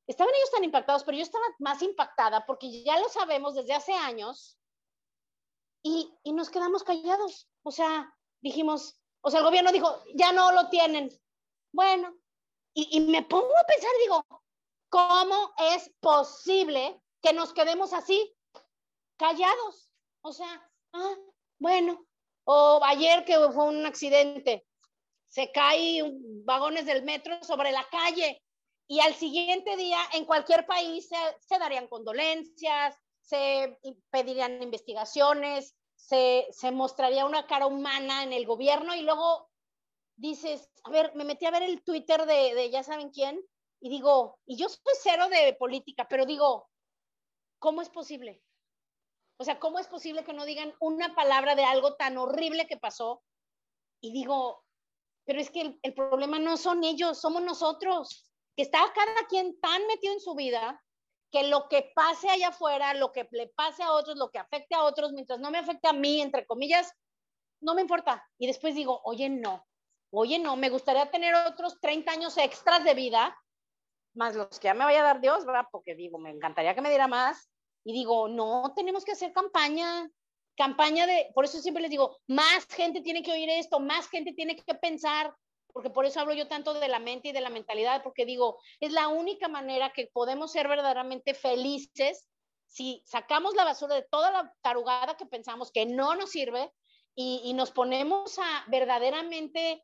Estaban 0.08 0.34
ellos 0.34 0.52
tan 0.52 0.64
impactados, 0.64 1.04
pero 1.04 1.18
yo 1.18 1.24
estaba 1.24 1.46
más 1.60 1.82
impactada 1.82 2.46
porque 2.46 2.84
ya 2.84 3.00
lo 3.00 3.10
sabemos 3.10 3.54
desde 3.56 3.74
hace 3.74 3.94
años 3.94 4.58
y, 5.84 6.12
y 6.24 6.34
nos 6.34 6.50
quedamos 6.50 6.84
callados. 6.84 7.48
O 7.64 7.72
sea, 7.72 8.14
dijimos, 8.42 9.00
o 9.22 9.30
sea, 9.30 9.40
el 9.40 9.46
gobierno 9.46 9.72
dijo, 9.72 10.04
ya 10.16 10.32
no 10.32 10.52
lo 10.52 10.70
tienen. 10.70 11.10
Bueno, 11.72 12.16
y, 12.74 12.98
y, 12.98 13.02
me 13.02 13.24
pongo 13.24 13.58
a 13.58 13.66
pensar, 13.66 13.92
digo, 14.02 14.26
¿cómo 14.90 15.54
es 15.74 15.92
posible 16.00 17.02
que 17.22 17.34
nos 17.34 17.54
quedemos 17.54 17.94
así, 17.94 18.36
callados? 19.18 19.92
O 20.22 20.32
sea, 20.32 20.70
ah, 20.94 21.16
bueno, 21.60 22.06
o 22.46 22.80
ayer 22.84 23.26
que 23.26 23.38
fue 23.52 23.66
un 23.66 23.86
accidente, 23.86 24.66
se 25.28 25.52
caen 25.52 26.46
vagones 26.46 26.86
del 26.86 27.04
metro 27.04 27.44
sobre 27.44 27.72
la 27.72 27.88
calle 27.90 28.42
y 28.88 29.00
al 29.00 29.14
siguiente 29.14 29.78
día 29.78 30.00
en 30.14 30.26
cualquier 30.26 30.66
país 30.66 31.08
se, 31.08 31.16
se 31.42 31.60
darían 31.60 31.88
condolencias, 31.88 32.96
se 33.22 33.78
pedirían 34.10 34.64
investigaciones, 34.64 35.76
se, 36.00 36.72
mostraría 36.72 37.26
una 37.26 37.46
cara 37.46 37.68
humana 37.68 38.24
en 38.24 38.34
el 38.34 38.46
gobierno 38.46 38.96
y 38.96 39.02
luego 39.02 39.50
dices, 40.16 40.70
a 40.84 40.90
ver, 40.90 41.14
me 41.16 41.26
metí 41.26 41.46
a 41.46 41.52
ver 41.52 41.64
el 41.64 41.84
Twitter 41.84 42.26
de, 42.26 42.56
de, 42.56 42.70
ya 42.70 42.84
saben 42.84 43.10
quién 43.10 43.40
y 43.82 43.90
digo, 43.90 44.40
y 44.46 44.58
yo 44.58 44.68
soy 44.68 44.94
cero 45.02 45.30
de 45.30 45.54
política, 45.54 46.08
pero 46.10 46.26
digo, 46.26 46.70
¿cómo 47.60 47.82
es 47.82 47.90
posible? 47.90 48.42
O 49.38 49.44
sea, 49.44 49.60
¿cómo 49.60 49.80
es 49.80 49.88
posible 49.88 50.24
que 50.24 50.34
no 50.34 50.46
digan 50.46 50.74
una 50.80 51.16
palabra 51.16 51.56
de 51.56 51.64
algo 51.64 51.96
tan 51.96 52.18
horrible 52.18 52.68
que 52.68 52.78
pasó? 52.78 53.24
Y 54.02 54.12
digo, 54.12 54.66
pero 55.26 55.40
es 55.40 55.50
que 55.50 55.62
el, 55.62 55.80
el 55.82 55.94
problema 55.94 56.40
no 56.40 56.58
son 56.58 56.84
ellos, 56.84 57.20
somos 57.22 57.42
nosotros, 57.42 58.30
que 58.56 58.64
está 58.64 58.80
cada 58.94 59.28
quien 59.28 59.60
tan 59.62 59.86
metido 59.88 60.14
en 60.14 60.20
su 60.20 60.36
vida 60.36 60.84
que 61.32 61.44
lo 61.44 61.68
que 61.70 61.92
pase 61.96 62.30
allá 62.30 62.50
afuera, 62.50 62.94
lo 62.94 63.12
que 63.12 63.28
le 63.32 63.48
pase 63.48 63.84
a 63.84 63.92
otros, 63.92 64.18
lo 64.18 64.32
que 64.32 64.40
afecte 64.40 64.76
a 64.76 64.84
otros, 64.84 65.12
mientras 65.14 65.40
no 65.40 65.52
me 65.52 65.60
afecte 65.60 65.88
a 65.88 65.94
mí, 65.94 66.22
entre 66.22 66.46
comillas, 66.46 66.92
no 67.62 67.76
me 67.76 67.82
importa. 67.82 68.26
Y 68.38 68.48
después 68.48 68.76
digo, 68.76 69.02
oye, 69.04 69.30
no, 69.30 69.66
oye, 70.12 70.40
no, 70.40 70.56
me 70.56 70.70
gustaría 70.70 71.12
tener 71.12 71.36
otros 71.36 71.80
30 71.80 72.12
años 72.12 72.38
extras 72.38 72.84
de 72.84 72.94
vida, 72.94 73.38
más 74.14 74.36
los 74.36 74.60
que 74.60 74.66
ya 74.66 74.74
me 74.74 74.86
vaya 74.86 75.02
a 75.02 75.04
dar 75.04 75.22
Dios, 75.22 75.46
¿verdad? 75.46 75.66
Porque 75.72 75.96
digo, 75.96 76.18
me 76.18 76.32
encantaría 76.32 76.76
que 76.76 76.82
me 76.82 76.90
diera 76.90 77.08
más. 77.08 77.50
Y 77.84 77.94
digo, 77.94 78.28
no, 78.28 78.74
tenemos 78.76 79.06
que 79.06 79.14
hacer 79.14 79.32
campaña, 79.32 80.10
campaña 80.58 81.08
de, 81.08 81.32
por 81.34 81.46
eso 81.46 81.60
siempre 81.60 81.82
les 81.82 81.92
digo, 81.92 82.18
más 82.28 82.66
gente 82.68 83.02
tiene 83.02 83.24
que 83.24 83.32
oír 83.32 83.50
esto, 83.50 83.80
más 83.80 84.10
gente 84.10 84.34
tiene 84.34 84.56
que 84.56 84.76
pensar, 84.76 85.34
porque 85.74 85.90
por 85.90 86.06
eso 86.06 86.20
hablo 86.20 86.34
yo 86.34 86.48
tanto 86.48 86.74
de 86.74 86.88
la 86.88 87.00
mente 87.00 87.30
y 87.30 87.32
de 87.32 87.42
la 87.42 87.50
mentalidad, 87.50 88.04
porque 88.04 88.26
digo, 88.26 88.60
es 88.80 88.92
la 88.92 89.08
única 89.08 89.48
manera 89.48 89.92
que 89.94 90.10
podemos 90.12 90.52
ser 90.52 90.68
verdaderamente 90.68 91.34
felices 91.34 92.28
si 92.68 93.04
sacamos 93.06 93.56
la 93.56 93.66
basura 93.66 93.96
de 93.96 94.04
toda 94.04 94.32
la 94.32 94.54
tarugada 94.62 95.18
que 95.18 95.26
pensamos 95.26 95.72
que 95.72 95.86
no 95.86 96.16
nos 96.16 96.32
sirve 96.32 96.72
y, 97.16 97.52
nos 97.54 97.72
ponemos 97.72 98.40
a 98.40 98.64
verdaderamente 98.68 99.84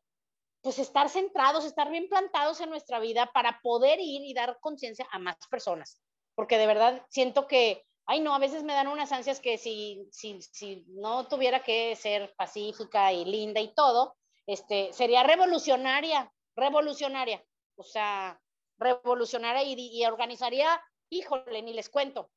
pues 0.62 0.78
estar 0.78 1.10
centrados, 1.10 1.66
estar 1.66 1.90
bien 1.90 2.08
plantados 2.08 2.60
en 2.60 2.70
nuestra 2.70 2.98
vida 2.98 3.30
para 3.34 3.60
poder 3.62 4.00
ir 4.00 4.22
y 4.24 4.32
dar 4.32 4.58
conciencia 4.60 5.06
a 5.12 5.18
más 5.18 5.36
personas. 5.50 6.00
Porque 6.34 6.56
de 6.56 6.66
verdad 6.66 7.04
siento 7.10 7.46
que, 7.46 7.84
ay 8.06 8.20
no, 8.20 8.34
a 8.34 8.38
veces 8.38 8.62
me 8.62 8.72
dan 8.72 8.88
unas 8.88 9.12
ansias 9.12 9.40
que 9.40 9.58
si, 9.58 10.08
si, 10.10 10.40
si 10.40 10.84
no 10.88 11.28
tuviera 11.28 11.62
que 11.62 11.94
ser 11.96 12.34
pacífica 12.36 13.12
y 13.12 13.26
linda 13.26 13.60
y 13.60 13.74
todo, 13.74 14.16
este, 14.46 14.92
sería 14.92 15.22
revolucionaria, 15.22 16.32
revolucionaria, 16.56 17.44
o 17.76 17.82
sea, 17.82 18.40
revolucionaria 18.78 19.62
y, 19.62 19.74
y 19.74 20.04
organizaría, 20.06 20.80
híjole, 21.10 21.62
ni 21.62 21.72
les 21.72 21.88
cuento, 21.88 22.30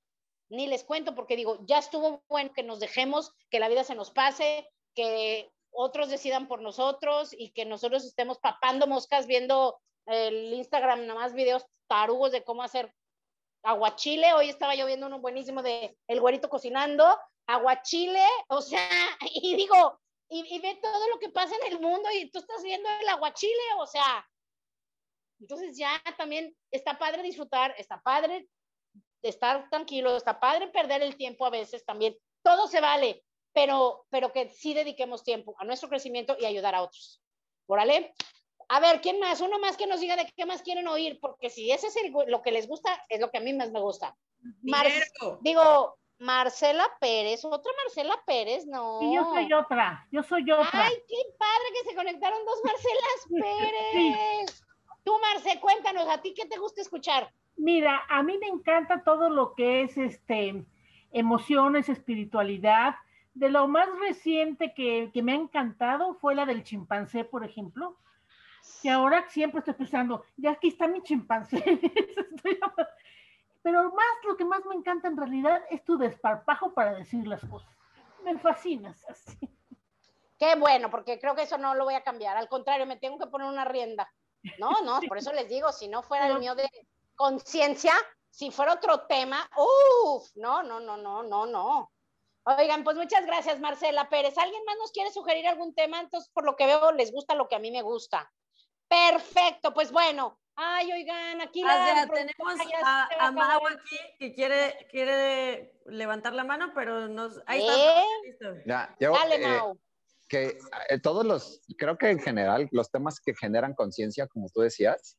ni 0.49 0.67
les 0.67 0.83
cuento 0.83 1.15
porque 1.15 1.35
digo, 1.35 1.59
ya 1.65 1.77
estuvo 1.77 2.23
bueno 2.27 2.51
que 2.53 2.63
nos 2.63 2.79
dejemos, 2.79 3.33
que 3.49 3.59
la 3.59 3.69
vida 3.69 3.83
se 3.83 3.95
nos 3.95 4.11
pase, 4.11 4.69
que 4.95 5.51
otros 5.71 6.09
decidan 6.09 6.47
por 6.47 6.61
nosotros 6.61 7.33
y 7.37 7.51
que 7.51 7.65
nosotros 7.65 8.03
estemos 8.03 8.39
papando 8.39 8.87
moscas 8.87 9.27
viendo 9.27 9.79
el 10.05 10.53
Instagram, 10.53 11.05
nada 11.05 11.19
más 11.19 11.33
videos 11.33 11.65
tarugos 11.87 12.31
de 12.31 12.43
cómo 12.43 12.63
hacer 12.63 12.93
aguachile. 13.63 14.33
Hoy 14.33 14.49
estaba 14.49 14.75
yo 14.75 14.85
viendo 14.85 15.07
uno 15.07 15.19
buenísimo 15.19 15.61
de 15.61 15.95
El 16.07 16.19
Güerito 16.19 16.49
cocinando, 16.49 17.05
aguachile, 17.47 18.25
o 18.47 18.61
sea, 18.61 18.89
y 19.33 19.55
digo, 19.55 19.99
y, 20.29 20.55
y, 20.55 20.59
ve 20.59 20.79
todo 20.81 21.09
lo 21.09 21.19
que 21.19 21.29
pasa 21.29 21.55
en 21.55 21.73
el 21.73 21.79
mundo 21.79 22.09
y 22.13 22.29
tú 22.31 22.39
estás 22.39 22.63
viendo 22.63 22.87
el 23.01 23.09
aguachile, 23.09 23.53
o 23.79 23.87
sea, 23.87 24.27
entonces 25.39 25.77
ya 25.77 26.01
también 26.17 26.55
está 26.71 26.97
padre 26.97 27.23
disfrutar, 27.23 27.73
está 27.77 28.01
padre 28.01 28.47
estar 29.21 29.69
tranquilo, 29.69 30.15
está 30.15 30.39
padre 30.39 30.67
perder 30.67 31.01
el 31.01 31.15
tiempo 31.15 31.45
a 31.45 31.49
veces 31.49 31.85
también, 31.85 32.15
todo 32.43 32.67
se 32.67 32.81
vale, 32.81 33.23
pero, 33.53 34.05
pero 34.09 34.31
que 34.31 34.49
sí 34.49 34.73
dediquemos 34.73 35.23
tiempo 35.23 35.55
a 35.59 35.65
nuestro 35.65 35.89
crecimiento 35.89 36.37
y 36.39 36.45
ayudar 36.45 36.75
a 36.75 36.83
otros. 36.83 37.21
¿Órale? 37.67 38.13
A 38.67 38.79
ver, 38.79 39.01
¿quién 39.01 39.19
más? 39.19 39.41
Uno 39.41 39.59
más 39.59 39.77
que 39.77 39.87
nos 39.87 39.99
diga 39.99 40.15
de 40.15 40.31
qué 40.35 40.45
más 40.45 40.61
quieren 40.61 40.87
oír, 40.87 41.19
porque 41.19 41.49
si 41.49 41.71
ese 41.71 41.87
es 41.87 41.95
el, 41.97 42.13
lo 42.27 42.41
que 42.41 42.51
les 42.51 42.67
gusta, 42.67 43.03
es 43.09 43.19
lo 43.19 43.31
que 43.31 43.39
a 43.39 43.41
mí 43.41 43.53
más 43.53 43.71
me 43.71 43.79
gusta. 43.79 44.15
Mar, 44.61 44.87
digo, 45.41 45.97
Marcela 46.19 46.85
Pérez, 46.99 47.43
otra 47.45 47.71
Marcela 47.83 48.15
Pérez, 48.25 48.65
no. 48.67 48.99
Y 49.01 49.15
yo 49.15 49.23
soy 49.25 49.51
otra, 49.53 50.05
yo 50.11 50.21
soy 50.21 50.51
otra. 50.51 50.85
Ay, 50.85 50.95
qué 51.07 51.15
padre 51.37 51.63
que 51.73 51.89
se 51.89 51.95
conectaron 51.95 52.39
dos 52.45 52.59
Marcelas 52.63 53.27
Pérez. 53.29 54.63
Tú, 55.03 55.13
Marce, 55.21 55.59
cuéntanos, 55.59 56.07
¿a 56.09 56.21
ti 56.21 56.33
qué 56.35 56.45
te 56.45 56.57
gusta 56.59 56.81
escuchar? 56.81 57.31
Mira, 57.55 58.03
a 58.09 58.21
mí 58.21 58.37
me 58.37 58.47
encanta 58.47 59.03
todo 59.03 59.29
lo 59.29 59.55
que 59.55 59.81
es 59.83 59.97
este 59.97 60.65
emociones, 61.11 61.89
espiritualidad. 61.89 62.95
De 63.33 63.49
lo 63.49 63.67
más 63.67 63.87
reciente 63.99 64.73
que, 64.73 65.11
que 65.13 65.23
me 65.23 65.31
ha 65.31 65.35
encantado 65.35 66.15
fue 66.15 66.35
la 66.35 66.45
del 66.45 66.63
chimpancé, 66.63 67.23
por 67.23 67.43
ejemplo. 67.45 67.95
Que 68.83 68.89
ahora 68.89 69.27
siempre 69.29 69.59
estoy 69.59 69.73
pensando, 69.73 70.23
ya 70.35 70.51
aquí 70.51 70.67
está 70.67 70.87
mi 70.87 71.01
chimpancé. 71.01 71.57
Estoy- 72.35 72.59
Pero 73.61 73.91
más, 73.91 74.05
lo 74.23 74.37
que 74.37 74.45
más 74.45 74.65
me 74.65 74.75
encanta 74.75 75.07
en 75.07 75.17
realidad 75.17 75.61
es 75.69 75.83
tu 75.83 75.97
desparpajo 75.97 76.73
para 76.73 76.93
decir 76.93 77.27
las 77.27 77.43
cosas. 77.45 77.69
Me 78.23 78.37
fascinas 78.37 79.03
así. 79.09 79.37
Qué 80.37 80.55
bueno, 80.55 80.89
porque 80.89 81.19
creo 81.19 81.35
que 81.35 81.41
eso 81.41 81.57
no 81.57 81.75
lo 81.75 81.83
voy 81.83 81.95
a 81.95 82.03
cambiar. 82.03 82.37
Al 82.37 82.47
contrario, 82.47 82.85
me 82.85 82.95
tengo 82.95 83.19
que 83.19 83.27
poner 83.27 83.47
una 83.47 83.65
rienda. 83.65 84.09
No, 84.57 84.81
no, 84.83 84.99
por 85.07 85.17
eso 85.17 85.33
les 85.33 85.49
digo, 85.49 85.71
si 85.71 85.87
no 85.87 86.01
fuera 86.01 86.27
el 86.27 86.39
mío 86.39 86.55
de 86.55 86.69
conciencia, 87.15 87.93
si 88.29 88.51
fuera 88.51 88.73
otro 88.73 89.05
tema, 89.07 89.49
uff, 89.57 90.29
no, 90.35 90.63
no, 90.63 90.79
no, 90.79 90.95
no, 90.95 91.23
no, 91.23 91.45
no. 91.45 91.91
Oigan, 92.43 92.83
pues 92.83 92.95
muchas 92.95 93.25
gracias, 93.25 93.59
Marcela 93.59 94.09
Pérez. 94.09 94.37
¿Alguien 94.37 94.63
más 94.65 94.77
nos 94.77 94.91
quiere 94.91 95.11
sugerir 95.11 95.45
algún 95.47 95.75
tema? 95.75 95.99
Entonces, 95.99 96.31
por 96.33 96.45
lo 96.45 96.55
que 96.55 96.65
veo, 96.65 96.93
les 96.93 97.11
gusta 97.11 97.35
lo 97.35 97.49
que 97.49 97.55
a 97.55 97.59
mí 97.59 97.69
me 97.69 97.81
gusta. 97.81 98.31
Perfecto, 98.87 99.73
pues 99.73 99.91
bueno. 99.91 100.39
Ay, 100.61 100.91
oigan, 100.91 101.39
aquí 101.39 101.61
la 101.61 101.73
Ah, 101.73 102.05
ya, 102.05 102.13
tenemos 102.13 102.55
ya 102.69 102.79
a, 102.85 103.27
a 103.27 103.31
Mau 103.31 103.65
aquí 103.67 103.97
que 104.19 104.33
quiere, 104.33 104.87
quiere 104.91 105.79
levantar 105.85 106.33
la 106.33 106.43
mano, 106.43 106.73
pero 106.75 107.07
nos, 107.07 107.41
ahí 107.45 107.61
¿Eh? 107.61 107.65
está. 107.65 108.03
listo. 108.51 108.63
Ya, 108.65 108.95
yo, 108.99 109.13
Dale, 109.13 109.35
eh, 109.35 109.47
Mau. 109.47 109.79
que 110.27 110.57
eh, 110.89 110.99
todos 111.01 111.25
los, 111.25 111.61
creo 111.77 111.97
que 111.97 112.09
en 112.09 112.19
general, 112.19 112.67
los 112.71 112.91
temas 112.91 113.21
que 113.21 113.33
generan 113.33 113.73
conciencia, 113.73 114.27
como 114.27 114.49
tú 114.49 114.59
decías, 114.59 115.17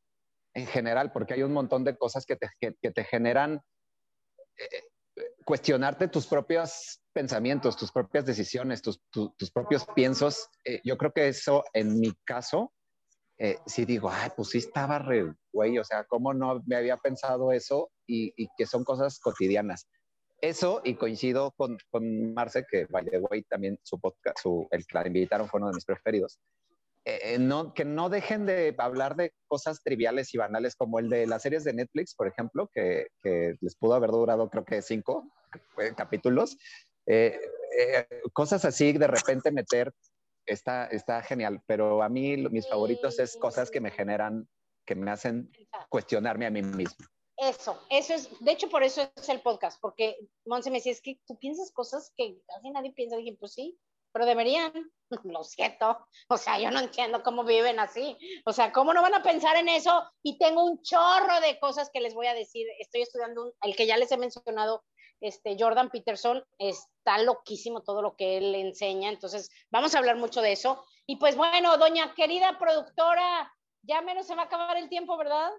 en 0.53 0.66
general, 0.66 1.11
porque 1.11 1.32
hay 1.34 1.43
un 1.43 1.55
montón 1.55 1.84
de 1.84 1.97
cosas 1.97 2.26
que 2.26 2.36
te, 2.36 2.51
que, 2.61 2.74
que 2.82 2.91
te 2.91 3.05
generan 3.05 3.62
eh, 4.59 4.82
cuestionarte 5.47 6.09
tus 6.09 6.26
propios 6.26 7.01
pensamientos, 7.14 7.78
tus 7.78 7.91
propias 7.93 8.26
decisiones, 8.26 8.82
tus, 8.82 9.01
tu- 9.09 9.30
tus 9.38 9.51
propios 9.51 9.86
piensos. 9.95 10.51
Eh, 10.64 10.82
yo 10.84 10.99
creo 10.99 11.12
que 11.12 11.28
eso, 11.28 11.64
en 11.72 11.99
mi 11.99 12.12
caso, 12.26 12.74
eh, 13.41 13.59
sí 13.64 13.86
digo, 13.86 14.11
ay, 14.12 14.30
pues 14.36 14.51
sí 14.51 14.59
estaba 14.59 14.99
re 14.99 15.32
güey, 15.51 15.78
o 15.78 15.84
sea, 15.84 16.05
¿cómo 16.05 16.34
no 16.34 16.62
me 16.66 16.76
había 16.76 16.99
pensado 16.99 17.53
eso? 17.53 17.91
Y, 18.07 18.34
y 18.36 18.49
que 18.57 18.66
son 18.66 18.84
cosas 18.84 19.18
cotidianas. 19.18 19.88
Eso, 20.43 20.82
y 20.84 20.95
coincido 20.95 21.53
con, 21.57 21.78
con 21.91 22.34
Marce, 22.34 22.66
que, 22.70 22.84
by 22.86 23.05
the 23.07 23.18
way, 23.18 23.43
también 23.45 23.78
su 23.82 23.99
podcast, 23.99 24.38
su, 24.41 24.68
el 24.70 24.86
que 24.86 24.99
la 24.99 25.07
invitaron 25.07 25.49
fue 25.49 25.59
uno 25.59 25.68
de 25.68 25.74
mis 25.74 25.84
preferidos. 25.86 26.38
Eh, 27.07 27.34
eh, 27.34 27.38
no, 27.38 27.72
que 27.72 27.86
no 27.86 28.11
dejen 28.11 28.45
de 28.45 28.74
hablar 28.76 29.16
de 29.16 29.32
cosas 29.49 29.82
triviales 29.82 30.34
y 30.34 30.38
banales 30.38 30.76
como 30.76 30.99
el 30.99 31.09
de 31.09 31.26
las 31.26 31.43
series 31.43 31.64
de 31.64 31.72
Netflix, 31.72 32.14
por 32.14 32.28
ejemplo, 32.28 32.70
que, 32.74 33.07
que 33.22 33.55
les 33.61 33.74
pudo 33.74 33.95
haber 33.95 34.11
durado 34.11 34.51
creo 34.51 34.66
que 34.66 34.82
cinco 34.82 35.32
eh, 35.78 35.93
capítulos. 35.97 36.59
Eh, 37.07 37.41
eh, 37.78 38.07
cosas 38.32 38.64
así, 38.64 38.93
de 38.93 39.07
repente 39.07 39.51
meter, 39.51 39.93
está, 40.51 40.86
está 40.86 41.22
genial, 41.22 41.62
pero 41.66 42.03
a 42.03 42.09
mí 42.09 42.36
mis 42.36 42.68
favoritos 42.68 43.18
es 43.18 43.36
cosas 43.36 43.70
que 43.70 43.80
me 43.80 43.90
generan, 43.90 44.48
que 44.86 44.94
me 44.94 45.11
hacen 45.11 45.51
cuestionarme 45.88 46.46
a 46.46 46.51
mí 46.51 46.62
mismo. 46.62 47.07
Eso, 47.36 47.80
eso 47.88 48.12
es, 48.12 48.28
de 48.40 48.53
hecho 48.53 48.68
por 48.68 48.82
eso 48.82 49.11
es 49.16 49.28
el 49.30 49.40
podcast, 49.40 49.80
porque 49.80 50.16
Monse 50.44 50.70
me 50.70 50.76
decía, 50.76 50.92
es 50.92 51.01
que 51.01 51.18
tú 51.26 51.38
piensas 51.38 51.72
cosas 51.72 52.12
que 52.16 52.38
casi 52.46 52.70
nadie 52.70 52.92
piensa, 52.92 53.16
dije, 53.16 53.34
pues 53.40 53.55
sí, 53.55 53.78
pero 54.12 54.26
deberían, 54.26 54.72
lo 55.24 55.42
siento, 55.44 56.07
o 56.28 56.36
sea, 56.36 56.59
yo 56.61 56.70
no 56.70 56.80
entiendo 56.80 57.22
cómo 57.22 57.44
viven 57.44 57.78
así, 57.80 58.16
o 58.44 58.53
sea, 58.53 58.72
cómo 58.72 58.92
no 58.92 59.01
van 59.01 59.14
a 59.14 59.22
pensar 59.22 59.57
en 59.57 59.68
eso 59.70 60.05
y 60.22 60.36
tengo 60.38 60.64
un 60.64 60.82
chorro 60.82 61.40
de 61.40 61.59
cosas 61.59 61.88
que 61.90 62.01
les 62.01 62.12
voy 62.12 62.26
a 62.26 62.34
decir, 62.34 62.66
estoy 62.78 63.03
estudiando 63.03 63.44
un- 63.46 63.53
el 63.62 63.74
que 63.74 63.86
ya 63.86 63.96
les 63.96 64.12
he 64.12 64.18
mencionado, 64.18 64.84
este 65.22 65.57
Jordan 65.59 65.90
Peterson, 65.90 66.42
está 67.11 67.22
loquísimo 67.22 67.82
todo 67.82 68.02
lo 68.02 68.14
que 68.16 68.38
él 68.38 68.54
enseña, 68.54 69.08
entonces 69.08 69.50
vamos 69.70 69.94
a 69.94 69.98
hablar 69.98 70.16
mucho 70.16 70.40
de 70.42 70.52
eso, 70.52 70.84
y 71.06 71.16
pues 71.16 71.36
bueno, 71.36 71.76
doña 71.76 72.14
querida 72.14 72.58
productora, 72.58 73.52
ya 73.82 74.00
menos 74.00 74.26
se 74.26 74.34
va 74.34 74.42
a 74.42 74.44
acabar 74.44 74.76
el 74.76 74.88
tiempo, 74.88 75.16
¿verdad? 75.16 75.50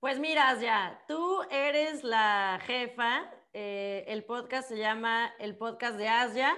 Pues 0.00 0.18
mira, 0.18 0.58
ya, 0.60 1.02
tú 1.08 1.42
eres 1.50 2.04
la 2.04 2.60
jefa. 2.66 3.30
eh, 3.54 4.04
el 4.08 4.24
podcast 4.24 4.68
se 4.68 4.76
llama 4.76 5.32
El 5.38 5.56
Podcast 5.56 5.96
de 5.96 6.08
Asia. 6.08 6.56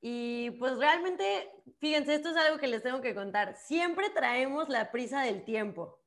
Y 0.00 0.50
pues 0.52 0.76
realmente, 0.76 1.50
fíjense, 1.80 2.14
esto 2.14 2.30
es 2.30 2.36
algo 2.36 2.58
que 2.58 2.68
les 2.68 2.82
tengo 2.82 3.00
que 3.00 3.14
contar. 3.14 3.56
Siempre 3.56 4.10
traemos 4.10 4.68
la 4.68 4.92
prisa 4.92 5.22
del 5.22 5.44
tiempo. 5.44 5.98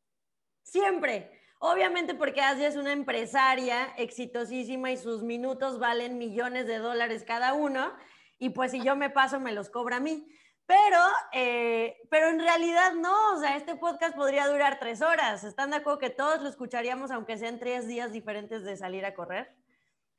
Siempre. 0.64 1.41
Obviamente 1.64 2.16
porque 2.16 2.42
Asia 2.42 2.68
es 2.68 2.76
una 2.76 2.92
empresaria 2.92 3.94
exitosísima 3.98 4.90
y 4.92 4.98
sus 4.98 5.22
minutos 5.22 5.78
valen 5.78 6.18
millones 6.18 6.66
de 6.66 6.80
dólares 6.80 7.24
cada 7.26 7.54
uno. 7.54 7.94
Y 8.40 8.50
pues 8.50 8.72
si 8.72 8.82
yo 8.82 8.96
me 8.96 9.12
paso, 9.12 9.40
me 9.40 9.52
los 9.52 9.70
cobra 9.70 9.98
a 9.98 10.00
mí. 10.00 10.28
Pero, 10.66 10.98
eh, 11.34 11.98
pero 12.10 12.30
en 12.30 12.40
realidad 12.40 12.94
no, 12.94 13.34
o 13.34 13.38
sea, 13.38 13.58
este 13.58 13.76
podcast 13.76 14.16
podría 14.16 14.48
durar 14.48 14.80
tres 14.80 15.04
horas. 15.04 15.44
¿Están 15.44 15.70
de 15.70 15.78
acuerdo 15.78 16.00
que 16.00 16.10
todos 16.10 16.42
lo 16.42 16.50
escucharíamos 16.50 17.12
aunque 17.12 17.38
sean 17.38 17.60
tres 17.60 17.88
días 17.88 18.12
diferentes 18.12 18.64
de 18.64 18.76
salir 18.76 19.06
a 19.06 19.14
correr? 19.14 19.54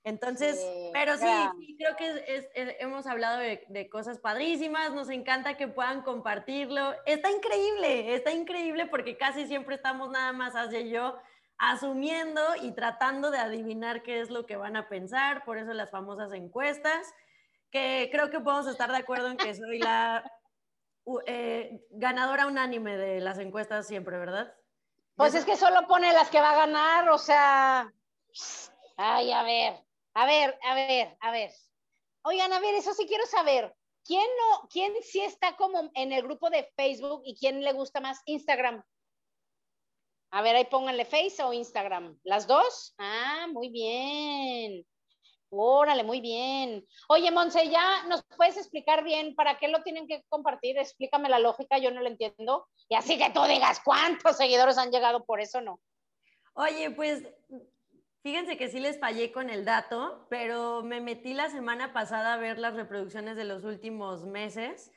Entonces, 0.05 0.61
Sí, 0.61 0.91
pero 0.93 1.17
sí, 1.17 1.25
creo 1.79 1.97
que 1.97 2.07
es- 2.09 2.23
es- 2.29 2.49
es- 2.55 2.77
hemos 2.81 3.07
hablado 3.09 3.39
de, 3.39 3.65
de 3.69 3.89
cosas 3.89 4.19
padrísimas, 4.19 4.93
nos 4.95 5.09
encanta 5.11 5.57
que 5.57 5.67
puedan 5.69 6.03
compartirlo. 6.03 6.93
Está 7.07 7.31
increíble, 7.33 8.15
está 8.15 8.31
increíble 8.33 8.87
porque 8.87 9.17
casi 9.17 9.47
siempre 9.49 9.75
estamos 9.75 10.11
nada 10.11 10.33
más 10.33 10.55
Asia 10.55 10.81
y 10.81 10.91
yo 10.91 11.17
asumiendo 11.63 12.43
y 12.61 12.73
tratando 12.73 13.31
de 13.31 13.39
adivinar 13.39 14.03
qué 14.03 14.21
es 14.21 14.31
lo 14.31 14.47
que 14.47 14.57
van 14.57 14.77
a 14.77 14.89
pensar, 14.89 15.45
por 15.45 15.59
eso 15.59 15.73
las 15.73 15.93
famosas 15.93 16.33
encuestas, 16.33 17.15
que 17.71 18.09
creo 18.11 18.31
que 18.31 18.41
podemos 18.41 18.67
estar 18.67 18.91
de 18.91 18.97
acuerdo 18.97 19.29
en 19.29 19.37
que 19.37 19.55
soy 19.55 19.79
la 19.79 20.29
eh, 21.25 21.81
ganadora 21.91 22.49
unánime 22.49 22.97
de 22.97 23.21
las 23.21 23.39
encuestas 23.39 23.87
siempre, 23.87 24.19
¿verdad? 24.19 24.53
Pues 25.15 25.37
es 25.37 25.45
que 25.45 25.57
solo 25.57 25.87
pone 25.87 26.13
las 26.13 26.31
que 26.31 26.41
va 26.41 26.51
a 26.51 26.67
ganar, 26.67 27.09
o 27.11 27.19
sea. 27.19 27.93
Ay, 28.97 29.31
a 29.31 29.45
ver, 29.45 29.75
a 30.15 30.27
ver, 30.27 30.59
a 30.65 30.75
ver, 30.75 31.17
a 31.21 31.31
ver. 31.31 31.53
Oigan, 32.23 32.53
a 32.53 32.59
ver, 32.59 32.75
eso 32.75 32.93
sí 32.93 33.07
quiero 33.07 33.25
saber. 33.27 33.73
¿Quién 34.05 34.27
no, 34.41 34.69
quién 34.69 34.93
sí 35.03 35.21
está 35.21 35.55
como 35.55 35.93
en 35.95 36.11
el 36.11 36.23
grupo 36.25 36.51
de 36.51 36.69
Facebook 36.77 37.23
y 37.25 37.37
quién 37.37 37.63
le 37.63 37.73
gusta 37.73 38.01
más 38.01 38.21
Instagram? 38.25 38.83
A 40.33 40.41
ver, 40.41 40.57
ahí 40.57 40.65
pónganle 40.65 41.05
Face 41.05 41.43
o 41.43 41.53
Instagram. 41.53 42.19
¿Las 42.25 42.47
dos? 42.47 42.95
Ah, 42.97 43.47
muy 43.53 43.69
bien. 43.69 44.87
Órale, 45.51 46.05
muy 46.05 46.23
bien. 46.23 46.87
Oye, 47.09 47.31
Monse, 47.31 47.69
¿ya 47.69 48.05
nos 48.05 48.25
puedes 48.39 48.57
explicar 48.57 49.05
bien 49.05 49.35
para 49.35 49.59
qué 49.59 49.69
lo 49.69 49.83
tienen 49.83 50.09
que 50.09 50.25
compartir? 50.31 50.79
Explícame 50.79 51.29
la 51.29 51.39
lógica, 51.39 51.77
yo 51.77 51.91
no 51.91 52.01
lo 52.01 52.09
entiendo. 52.09 52.67
Y 52.89 52.95
así 52.95 53.19
que 53.19 53.29
tú 53.29 53.43
digas 53.45 53.83
cuántos 53.85 54.39
seguidores 54.39 54.79
han 54.79 54.91
llegado 54.91 55.27
por 55.27 55.43
eso, 55.43 55.61
¿no? 55.61 55.79
Oye, 56.55 56.91
pues 56.93 57.23
fíjense 58.23 58.57
que 58.57 58.71
sí 58.71 58.81
les 58.81 58.99
fallé 58.99 59.33
con 59.33 59.51
el 59.51 59.67
dato, 59.67 60.27
pero 60.31 60.83
me 60.83 61.03
metí 61.03 61.35
la 61.35 61.51
semana 61.51 61.93
pasada 61.93 62.33
a 62.33 62.39
ver 62.39 62.59
las 62.59 62.73
reproducciones 62.73 63.37
de 63.37 63.45
los 63.45 63.65
últimos 63.65 64.25
meses 64.25 64.91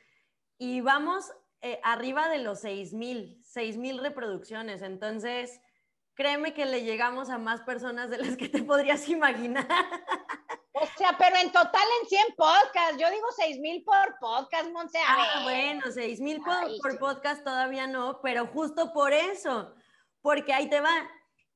y 0.58 0.80
vamos 0.80 1.34
eh, 1.66 1.80
arriba 1.82 2.30
de 2.30 2.38
los 2.38 2.60
6 2.60 2.94
mil, 2.94 3.42
6 3.44 3.78
mil 3.78 3.98
reproducciones. 3.98 4.84
Entonces, 4.84 5.60
créeme 6.14 6.54
que 6.54 6.68
le 6.68 6.84
llegamos 6.84 7.32
a 7.32 7.40
más 7.40 7.62
personas 7.62 8.12
de 8.12 8.20
las 8.20 8.38
que 8.38 8.50
te 8.50 8.62
podrías 8.64 9.10
imaginar. 9.10 9.66
O 10.74 10.86
sea, 10.96 11.16
pero 11.18 11.38
en 11.38 11.52
total 11.52 11.88
en 12.04 12.08
100 12.08 12.36
podcasts. 12.38 12.98
Yo 13.00 13.10
digo 13.10 13.26
6 13.36 13.58
mil 13.62 13.84
por 13.84 14.20
podcast, 14.20 14.70
Monse. 14.70 15.00
Ah, 15.08 15.42
bueno, 15.42 15.82
6 15.90 16.22
mil 16.22 16.40
por, 16.40 16.54
por 16.84 17.00
podcast 17.00 17.44
todavía 17.44 17.88
no, 17.88 18.20
pero 18.22 18.46
justo 18.46 18.94
por 18.94 19.12
eso, 19.12 19.74
porque 20.22 20.54
ahí 20.54 20.70
te 20.70 20.82
va. 20.82 21.10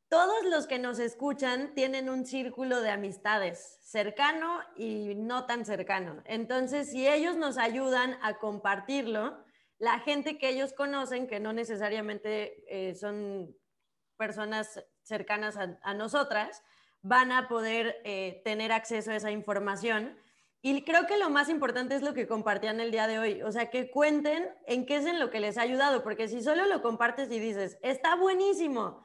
Todos 0.07 0.43
los 0.45 0.65
que 0.65 0.79
nos 0.79 0.97
escuchan 0.97 1.75
tienen 1.75 2.09
un 2.09 2.25
círculo 2.25 2.81
de 2.81 2.89
amistades 2.89 3.77
cercano 3.83 4.59
y 4.75 5.13
no 5.13 5.45
tan 5.45 5.65
cercano. 5.65 6.23
Entonces, 6.25 6.89
si 6.89 7.07
ellos 7.07 7.35
nos 7.35 7.59
ayudan 7.59 8.17
a 8.23 8.39
compartirlo, 8.39 9.45
la 9.79 9.99
gente 9.99 10.37
que 10.37 10.49
ellos 10.49 10.73
conocen, 10.73 11.27
que 11.27 11.39
no 11.39 11.53
necesariamente 11.53 12.63
eh, 12.67 12.93
son 12.95 13.55
personas 14.17 14.83
cercanas 15.01 15.57
a, 15.57 15.79
a 15.81 15.93
nosotras, 15.93 16.61
van 17.01 17.31
a 17.31 17.47
poder 17.47 18.01
eh, 18.03 18.41
tener 18.43 18.71
acceso 18.71 19.11
a 19.11 19.15
esa 19.15 19.31
información. 19.31 20.17
Y 20.61 20.83
creo 20.83 21.07
que 21.07 21.17
lo 21.17 21.29
más 21.29 21.47
importante 21.47 21.95
es 21.95 22.01
lo 22.01 22.13
que 22.13 22.27
compartían 22.27 22.81
el 22.81 22.91
día 22.91 23.07
de 23.07 23.17
hoy, 23.17 23.41
o 23.41 23.51
sea, 23.51 23.69
que 23.69 23.89
cuenten 23.89 24.49
en 24.67 24.85
qué 24.85 24.97
es 24.97 25.05
en 25.05 25.19
lo 25.19 25.29
que 25.29 25.39
les 25.39 25.57
ha 25.57 25.61
ayudado, 25.61 26.03
porque 26.03 26.27
si 26.27 26.43
solo 26.43 26.65
lo 26.65 26.81
compartes 26.81 27.31
y 27.31 27.39
dices, 27.39 27.77
está 27.81 28.15
buenísimo, 28.15 29.01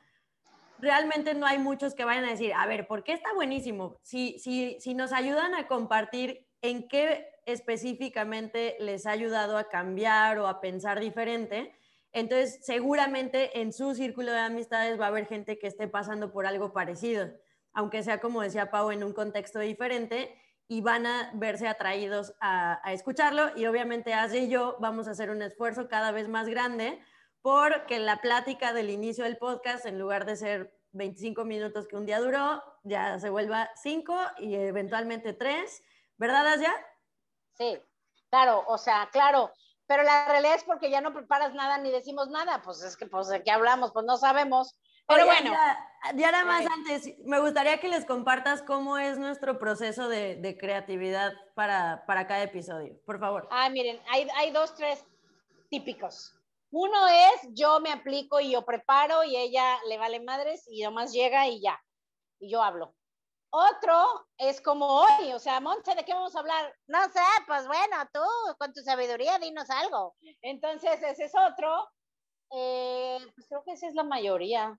realmente 0.80 1.34
no 1.34 1.46
hay 1.46 1.58
muchos 1.58 1.94
que 1.94 2.04
vayan 2.04 2.24
a 2.24 2.30
decir, 2.30 2.52
a 2.54 2.66
ver, 2.66 2.88
¿por 2.88 3.04
qué 3.04 3.12
está 3.12 3.32
buenísimo? 3.34 3.96
Si, 4.02 4.36
si, 4.40 4.76
si 4.80 4.94
nos 4.94 5.12
ayudan 5.12 5.54
a 5.54 5.68
compartir 5.68 6.48
en 6.60 6.88
qué 6.88 7.33
específicamente 7.46 8.76
les 8.80 9.06
ha 9.06 9.12
ayudado 9.12 9.58
a 9.58 9.68
cambiar 9.68 10.38
o 10.38 10.46
a 10.46 10.60
pensar 10.60 11.00
diferente, 11.00 11.74
entonces 12.12 12.60
seguramente 12.62 13.60
en 13.60 13.72
su 13.72 13.94
círculo 13.94 14.32
de 14.32 14.38
amistades 14.38 15.00
va 15.00 15.06
a 15.06 15.08
haber 15.08 15.26
gente 15.26 15.58
que 15.58 15.66
esté 15.66 15.88
pasando 15.88 16.32
por 16.32 16.46
algo 16.46 16.72
parecido, 16.72 17.28
aunque 17.72 18.02
sea 18.02 18.20
como 18.20 18.42
decía 18.42 18.70
Pau 18.70 18.90
en 18.90 19.02
un 19.02 19.12
contexto 19.12 19.58
diferente 19.58 20.34
y 20.68 20.80
van 20.80 21.06
a 21.06 21.30
verse 21.34 21.68
atraídos 21.68 22.34
a, 22.40 22.80
escucharlo 22.92 23.50
y 23.56 23.66
obviamente 23.66 24.14
Asia 24.14 24.40
y 24.40 24.48
yo 24.48 24.76
vamos 24.80 25.08
a 25.08 25.10
hacer 25.10 25.30
un 25.30 25.42
esfuerzo 25.42 25.88
cada 25.88 26.12
vez 26.12 26.28
más 26.28 26.48
grande 26.48 27.00
porque 27.42 27.98
la 27.98 28.18
plática 28.22 28.72
del 28.72 28.88
inicio 28.88 29.24
del 29.24 29.36
podcast, 29.36 29.84
en 29.84 29.98
lugar 29.98 30.24
de 30.24 30.36
ser 30.36 30.72
25 30.92 31.44
minutos 31.44 31.86
que 31.86 31.96
un 31.96 32.06
día 32.06 32.20
duró, 32.20 32.62
ya 32.84 33.18
se 33.18 33.28
vuelva 33.28 33.68
5 33.74 34.16
y 34.38 34.54
eventualmente 34.54 35.34
3. 35.34 35.82
¿Verdad, 36.16 36.46
Asia? 36.46 36.72
Sí, 37.54 37.78
claro, 38.30 38.64
o 38.66 38.78
sea, 38.78 39.08
claro, 39.12 39.52
pero 39.86 40.02
la 40.02 40.26
realidad 40.26 40.56
es 40.56 40.64
porque 40.64 40.90
ya 40.90 41.00
no 41.00 41.12
preparas 41.12 41.54
nada 41.54 41.78
ni 41.78 41.90
decimos 41.90 42.28
nada, 42.28 42.62
pues 42.62 42.82
es 42.82 42.96
que, 42.96 43.06
pues, 43.06 43.28
¿de 43.28 43.42
qué 43.42 43.50
hablamos? 43.50 43.92
Pues 43.92 44.06
no 44.06 44.16
sabemos. 44.16 44.78
Pero 45.06 45.26
bueno. 45.26 45.52
Ya, 46.14 46.32
nada 46.32 46.44
más 46.44 46.66
antes, 46.66 47.18
me 47.24 47.38
gustaría 47.40 47.78
que 47.78 47.88
les 47.88 48.06
compartas 48.06 48.62
cómo 48.62 48.98
es 48.98 49.18
nuestro 49.18 49.58
proceso 49.58 50.08
de, 50.08 50.36
de 50.36 50.56
creatividad 50.56 51.32
para, 51.54 52.04
para, 52.06 52.26
cada 52.26 52.42
episodio, 52.42 52.98
por 53.04 53.20
favor. 53.20 53.48
Ah, 53.50 53.68
miren, 53.68 54.00
hay, 54.08 54.26
hay 54.36 54.50
dos, 54.50 54.74
tres 54.74 55.04
típicos. 55.70 56.34
Uno 56.70 57.06
es 57.08 57.48
yo 57.54 57.80
me 57.80 57.92
aplico 57.92 58.40
y 58.40 58.50
yo 58.50 58.64
preparo 58.64 59.24
y 59.24 59.36
ella 59.36 59.78
le 59.88 59.96
vale 59.96 60.20
madres 60.20 60.66
y 60.68 60.82
nomás 60.82 61.12
llega 61.12 61.46
y 61.48 61.60
ya, 61.60 61.80
y 62.40 62.50
yo 62.50 62.62
hablo. 62.62 62.94
Otro 63.56 64.26
es 64.36 64.60
como 64.60 64.84
hoy, 64.84 65.32
o 65.32 65.38
sea, 65.38 65.60
Monse, 65.60 65.94
¿de 65.94 66.04
qué 66.04 66.12
vamos 66.12 66.34
a 66.34 66.40
hablar? 66.40 66.74
No 66.88 67.04
sé, 67.04 67.20
pues 67.46 67.64
bueno, 67.68 67.96
tú 68.12 68.20
con 68.58 68.72
tu 68.72 68.80
sabiduría 68.80 69.38
dinos 69.38 69.70
algo. 69.70 70.16
Entonces, 70.42 71.00
ese 71.00 71.26
es 71.26 71.32
otro. 71.36 71.88
Eh, 72.50 73.18
pues 73.36 73.46
creo 73.46 73.62
que 73.62 73.74
esa 73.74 73.86
es 73.86 73.94
la 73.94 74.02
mayoría. 74.02 74.76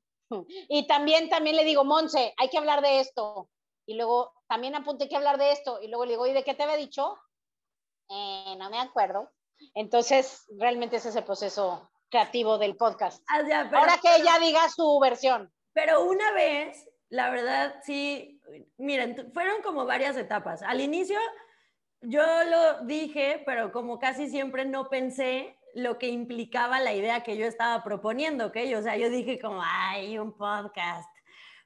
Y 0.68 0.88
también, 0.88 1.30
también 1.30 1.56
le 1.56 1.64
digo, 1.64 1.86
Monse, 1.86 2.34
hay 2.36 2.50
que 2.50 2.58
hablar 2.58 2.82
de 2.82 3.00
esto. 3.00 3.50
Y 3.86 3.96
luego 3.96 4.34
también 4.50 4.76
apunté 4.76 5.08
que 5.08 5.16
hablar 5.16 5.38
de 5.38 5.54
esto. 5.54 5.80
Y 5.82 5.88
luego 5.88 6.04
le 6.04 6.12
digo, 6.12 6.28
¿y 6.28 6.34
de 6.34 6.44
qué 6.44 6.54
te 6.54 6.64
había 6.64 6.76
dicho? 6.76 7.18
Eh, 8.10 8.56
no 8.58 8.70
me 8.70 8.80
acuerdo. 8.80 9.32
Entonces, 9.74 10.48
realmente 10.60 10.98
ese 10.98 11.10
es 11.10 11.16
el 11.16 11.24
proceso 11.24 11.90
creativo 12.10 12.58
del 12.58 12.76
podcast. 12.76 13.24
Ah, 13.30 13.42
ya, 13.48 13.68
pero, 13.70 13.78
Ahora 13.78 14.00
que 14.02 14.18
ella 14.18 14.38
diga 14.40 14.68
su 14.68 15.00
versión. 15.00 15.50
Pero 15.72 16.04
una 16.04 16.34
vez, 16.34 16.90
la 17.10 17.30
verdad, 17.30 17.76
sí, 17.84 18.42
miren, 18.78 19.32
fueron 19.34 19.62
como 19.62 19.86
varias 19.86 20.18
etapas. 20.18 20.62
Al 20.62 20.82
inicio, 20.82 21.20
yo 22.02 22.24
lo 22.44 22.86
dije, 22.86 23.44
pero 23.46 23.72
como 23.72 24.00
casi 24.00 24.30
siempre 24.30 24.66
no 24.66 24.90
pensé 24.90 25.58
lo 25.74 25.98
que 25.98 26.08
implicaba 26.08 26.80
la 26.80 26.94
idea 26.94 27.24
que 27.24 27.38
yo 27.38 27.46
estaba 27.46 27.84
proponiendo, 27.84 28.48
¿ok? 28.48 28.58
O 28.78 28.82
sea, 28.82 28.98
yo 28.98 29.10
dije 29.10 29.40
como, 29.40 29.62
ay, 29.64 30.18
un 30.18 30.36
podcast. 30.36 31.10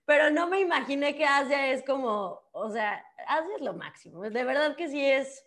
Pero 0.06 0.32
no 0.32 0.48
me 0.48 0.60
imaginé 0.60 1.16
que 1.16 1.26
Asia 1.26 1.72
es 1.72 1.84
como, 1.84 2.42
o 2.52 2.72
sea, 2.72 3.06
Asia 3.28 3.56
es 3.56 3.62
lo 3.62 3.74
máximo. 3.74 4.22
De 4.24 4.44
verdad 4.44 4.76
que 4.76 4.90
sí 4.90 5.06
es, 5.06 5.46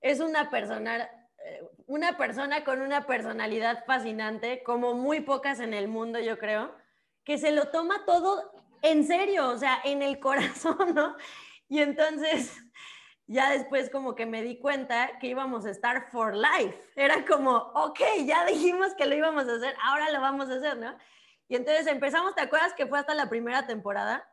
es 0.00 0.20
una 0.20 0.50
persona 0.50 1.10
una 1.86 2.16
persona 2.16 2.64
con 2.64 2.80
una 2.80 3.06
personalidad 3.06 3.84
fascinante, 3.84 4.62
como 4.62 4.94
muy 4.94 5.20
pocas 5.20 5.60
en 5.60 5.74
el 5.74 5.88
mundo, 5.88 6.18
yo 6.20 6.38
creo, 6.38 6.74
que 7.24 7.38
se 7.38 7.52
lo 7.52 7.68
toma 7.68 8.04
todo 8.06 8.51
en 8.82 9.06
serio, 9.06 9.48
o 9.48 9.58
sea, 9.58 9.80
en 9.84 10.02
el 10.02 10.18
corazón, 10.20 10.94
¿no? 10.94 11.16
Y 11.68 11.80
entonces, 11.80 12.60
ya 13.26 13.50
después 13.50 13.88
como 13.88 14.14
que 14.14 14.26
me 14.26 14.42
di 14.42 14.58
cuenta 14.58 15.18
que 15.18 15.28
íbamos 15.28 15.64
a 15.64 15.70
estar 15.70 16.10
for 16.10 16.36
life. 16.36 16.78
Era 16.96 17.24
como, 17.24 17.56
ok, 17.56 18.00
ya 18.26 18.44
dijimos 18.44 18.94
que 18.94 19.06
lo 19.06 19.14
íbamos 19.14 19.48
a 19.48 19.54
hacer, 19.54 19.74
ahora 19.82 20.10
lo 20.10 20.20
vamos 20.20 20.50
a 20.50 20.54
hacer, 20.54 20.76
¿no? 20.76 20.96
Y 21.48 21.56
entonces 21.56 21.86
empezamos, 21.86 22.34
¿te 22.34 22.42
acuerdas 22.42 22.74
que 22.74 22.86
fue 22.86 22.98
hasta 22.98 23.14
la 23.14 23.28
primera 23.28 23.66
temporada? 23.66 24.28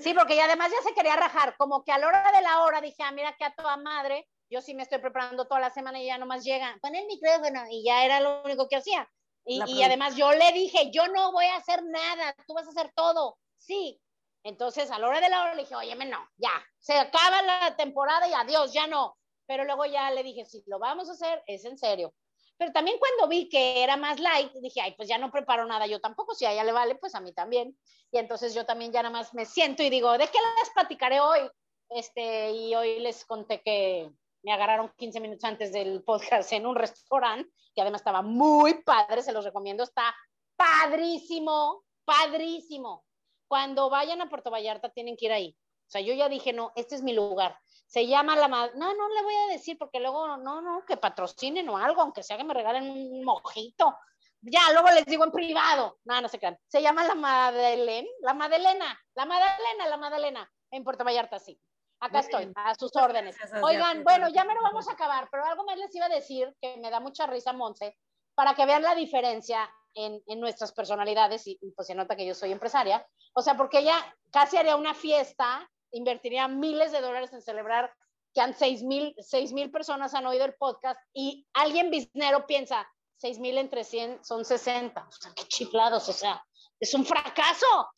Sí, 0.00 0.14
porque 0.14 0.36
ya 0.36 0.46
además 0.46 0.70
ya 0.70 0.88
se 0.88 0.94
quería 0.94 1.16
rajar, 1.16 1.54
como 1.56 1.84
que 1.84 1.92
a 1.92 1.98
la 1.98 2.08
hora 2.08 2.32
de 2.32 2.42
la 2.42 2.62
hora 2.64 2.80
dije, 2.80 3.02
ah, 3.02 3.12
mira 3.12 3.36
que 3.36 3.44
a 3.44 3.54
toda 3.54 3.76
madre, 3.76 4.28
yo 4.50 4.60
sí 4.60 4.74
me 4.74 4.82
estoy 4.82 4.98
preparando 4.98 5.46
toda 5.46 5.60
la 5.60 5.70
semana 5.70 6.00
y 6.00 6.06
ya 6.06 6.18
nomás 6.18 6.44
llega, 6.44 6.76
pon 6.82 6.94
el 6.94 7.06
micrófono 7.06 7.64
y 7.70 7.84
ya 7.84 8.04
era 8.04 8.20
lo 8.20 8.42
único 8.42 8.68
que 8.68 8.76
hacía. 8.76 9.08
Y, 9.44 9.62
y, 9.66 9.82
además 9.82 10.16
yo 10.16 10.32
le 10.32 10.52
dije, 10.52 10.90
yo 10.92 11.08
no 11.08 11.32
voy 11.32 11.46
a 11.46 11.56
hacer 11.56 11.82
nada, 11.84 12.34
tú 12.46 12.54
vas 12.54 12.66
a 12.66 12.70
hacer 12.70 12.92
todo. 12.94 13.38
Sí. 13.56 14.00
Entonces 14.42 14.90
a 14.90 14.98
la 14.98 15.08
hora 15.08 15.20
de 15.20 15.28
la 15.28 15.42
hora 15.42 15.54
le 15.54 15.62
dije, 15.62 15.74
óyeme, 15.74 16.06
no, 16.06 16.18
ya, 16.36 16.52
se 16.78 16.98
acaba 16.98 17.42
la 17.42 17.76
temporada 17.76 18.26
y 18.28 18.32
adiós, 18.32 18.72
ya 18.72 18.86
no. 18.86 19.16
Pero 19.46 19.64
luego 19.64 19.84
ya 19.84 20.10
le 20.10 20.22
dije, 20.22 20.44
si 20.44 20.62
lo 20.66 20.78
vamos 20.78 21.08
a 21.08 21.12
hacer, 21.12 21.42
es 21.46 21.64
en 21.64 21.76
serio. 21.76 22.14
Pero 22.56 22.72
también 22.72 22.98
cuando 22.98 23.26
vi 23.26 23.48
que 23.48 23.82
era 23.82 23.96
más 23.96 24.20
light, 24.20 24.52
dije, 24.60 24.80
ay, 24.80 24.94
pues 24.94 25.08
ya 25.08 25.18
no 25.18 25.30
preparo 25.30 25.66
nada 25.66 25.86
yo 25.86 26.00
tampoco, 26.00 26.34
si 26.34 26.44
a 26.44 26.52
ella 26.52 26.64
le 26.64 26.72
vale, 26.72 26.94
pues 26.94 27.14
a 27.14 27.20
mí 27.20 27.32
también. 27.32 27.76
Y 28.10 28.18
entonces 28.18 28.54
yo 28.54 28.66
también 28.66 28.92
ya 28.92 29.02
nada 29.02 29.12
más 29.12 29.34
me 29.34 29.46
siento 29.46 29.82
y 29.82 29.90
digo, 29.90 30.12
¿de 30.12 30.28
qué 30.28 30.38
les 30.58 30.70
platicaré 30.70 31.20
hoy? 31.20 31.40
Este, 31.88 32.52
y 32.52 32.74
hoy 32.74 33.00
les 33.00 33.24
conté 33.24 33.62
que 33.62 34.10
me 34.42 34.52
agarraron 34.52 34.92
15 34.96 35.20
minutos 35.20 35.44
antes 35.44 35.72
del 35.72 36.02
podcast 36.02 36.52
en 36.52 36.66
un 36.66 36.76
restaurante, 36.76 37.50
que 37.74 37.82
además 37.82 38.00
estaba 38.00 38.22
muy 38.22 38.82
padre, 38.82 39.22
se 39.22 39.32
los 39.32 39.44
recomiendo, 39.44 39.84
está 39.84 40.14
padrísimo, 40.56 41.84
padrísimo. 42.04 43.04
Cuando 43.48 43.90
vayan 43.90 44.20
a 44.20 44.28
Puerto 44.28 44.50
Vallarta 44.50 44.90
tienen 44.90 45.16
que 45.16 45.26
ir 45.26 45.32
ahí. 45.32 45.56
O 45.58 45.90
sea, 45.90 46.00
yo 46.00 46.14
ya 46.14 46.28
dije, 46.28 46.52
no, 46.52 46.72
este 46.76 46.94
es 46.94 47.02
mi 47.02 47.12
lugar. 47.12 47.58
Se 47.86 48.06
llama 48.06 48.36
la 48.36 48.46
madre. 48.46 48.72
No, 48.76 48.94
no 48.94 49.08
le 49.08 49.22
voy 49.24 49.34
a 49.34 49.52
decir 49.52 49.76
porque 49.76 49.98
luego, 49.98 50.36
no, 50.36 50.60
no, 50.60 50.84
que 50.86 50.96
patrocinen 50.96 51.68
o 51.68 51.76
algo, 51.76 52.02
aunque 52.02 52.22
sea 52.22 52.36
que 52.36 52.44
me 52.44 52.54
regalen 52.54 52.88
un 52.88 53.24
mojito. 53.24 53.96
Ya, 54.42 54.70
luego 54.72 54.88
les 54.90 55.04
digo 55.04 55.24
en 55.24 55.32
privado. 55.32 55.98
No, 56.04 56.20
no 56.20 56.28
se 56.28 56.38
crean. 56.38 56.56
Se 56.68 56.80
llama 56.80 57.04
la 57.04 57.16
Madeleine, 57.16 58.08
la 58.20 58.34
Madelena, 58.34 58.98
la 59.14 59.26
Madalena, 59.26 59.88
la 59.88 59.96
Madalena, 59.96 60.52
en 60.70 60.84
Puerto 60.84 61.02
Vallarta, 61.02 61.40
sí. 61.40 61.60
Acá 62.00 62.20
estoy, 62.20 62.50
a 62.54 62.74
sus 62.74 62.94
órdenes. 62.96 63.36
Oigan, 63.62 64.02
bueno, 64.04 64.28
ya 64.30 64.44
me 64.44 64.54
lo 64.54 64.62
vamos 64.62 64.88
a 64.88 64.92
acabar, 64.92 65.28
pero 65.30 65.44
algo 65.44 65.64
más 65.64 65.76
les 65.76 65.94
iba 65.94 66.06
a 66.06 66.10
decir 66.10 66.54
que 66.60 66.76
me 66.78 66.90
da 66.90 66.98
mucha 66.98 67.26
risa, 67.26 67.52
Monse, 67.52 67.96
para 68.34 68.54
que 68.54 68.64
vean 68.64 68.82
la 68.82 68.94
diferencia 68.94 69.70
en, 69.94 70.22
en 70.26 70.40
nuestras 70.40 70.72
personalidades, 70.72 71.46
y, 71.46 71.58
y, 71.60 71.72
pues 71.72 71.88
se 71.88 71.94
nota 71.94 72.16
que 72.16 72.26
yo 72.26 72.34
soy 72.34 72.52
empresaria. 72.52 73.06
O 73.34 73.42
sea, 73.42 73.56
porque 73.56 73.80
ella 73.80 73.96
casi 74.30 74.56
haría 74.56 74.76
una 74.76 74.94
fiesta, 74.94 75.68
invertiría 75.92 76.48
miles 76.48 76.92
de 76.92 77.00
dólares 77.00 77.32
en 77.32 77.42
celebrar 77.42 77.92
que 78.32 78.40
han 78.40 78.54
seis 78.54 78.82
mil, 78.82 79.14
seis 79.18 79.52
mil 79.52 79.70
personas 79.70 80.14
han 80.14 80.26
oído 80.26 80.44
el 80.44 80.54
podcast 80.54 80.98
y 81.12 81.46
alguien 81.52 81.90
biznero 81.90 82.46
piensa, 82.46 82.88
seis 83.16 83.38
mil 83.38 83.58
entre 83.58 83.84
100 83.84 84.24
son 84.24 84.44
60. 84.44 85.06
O 85.06 85.12
sea, 85.12 85.32
qué 85.34 85.44
chiflados, 85.44 86.08
o 86.08 86.12
sea, 86.12 86.42
es 86.78 86.94
un 86.94 87.04
fracaso. 87.04 87.88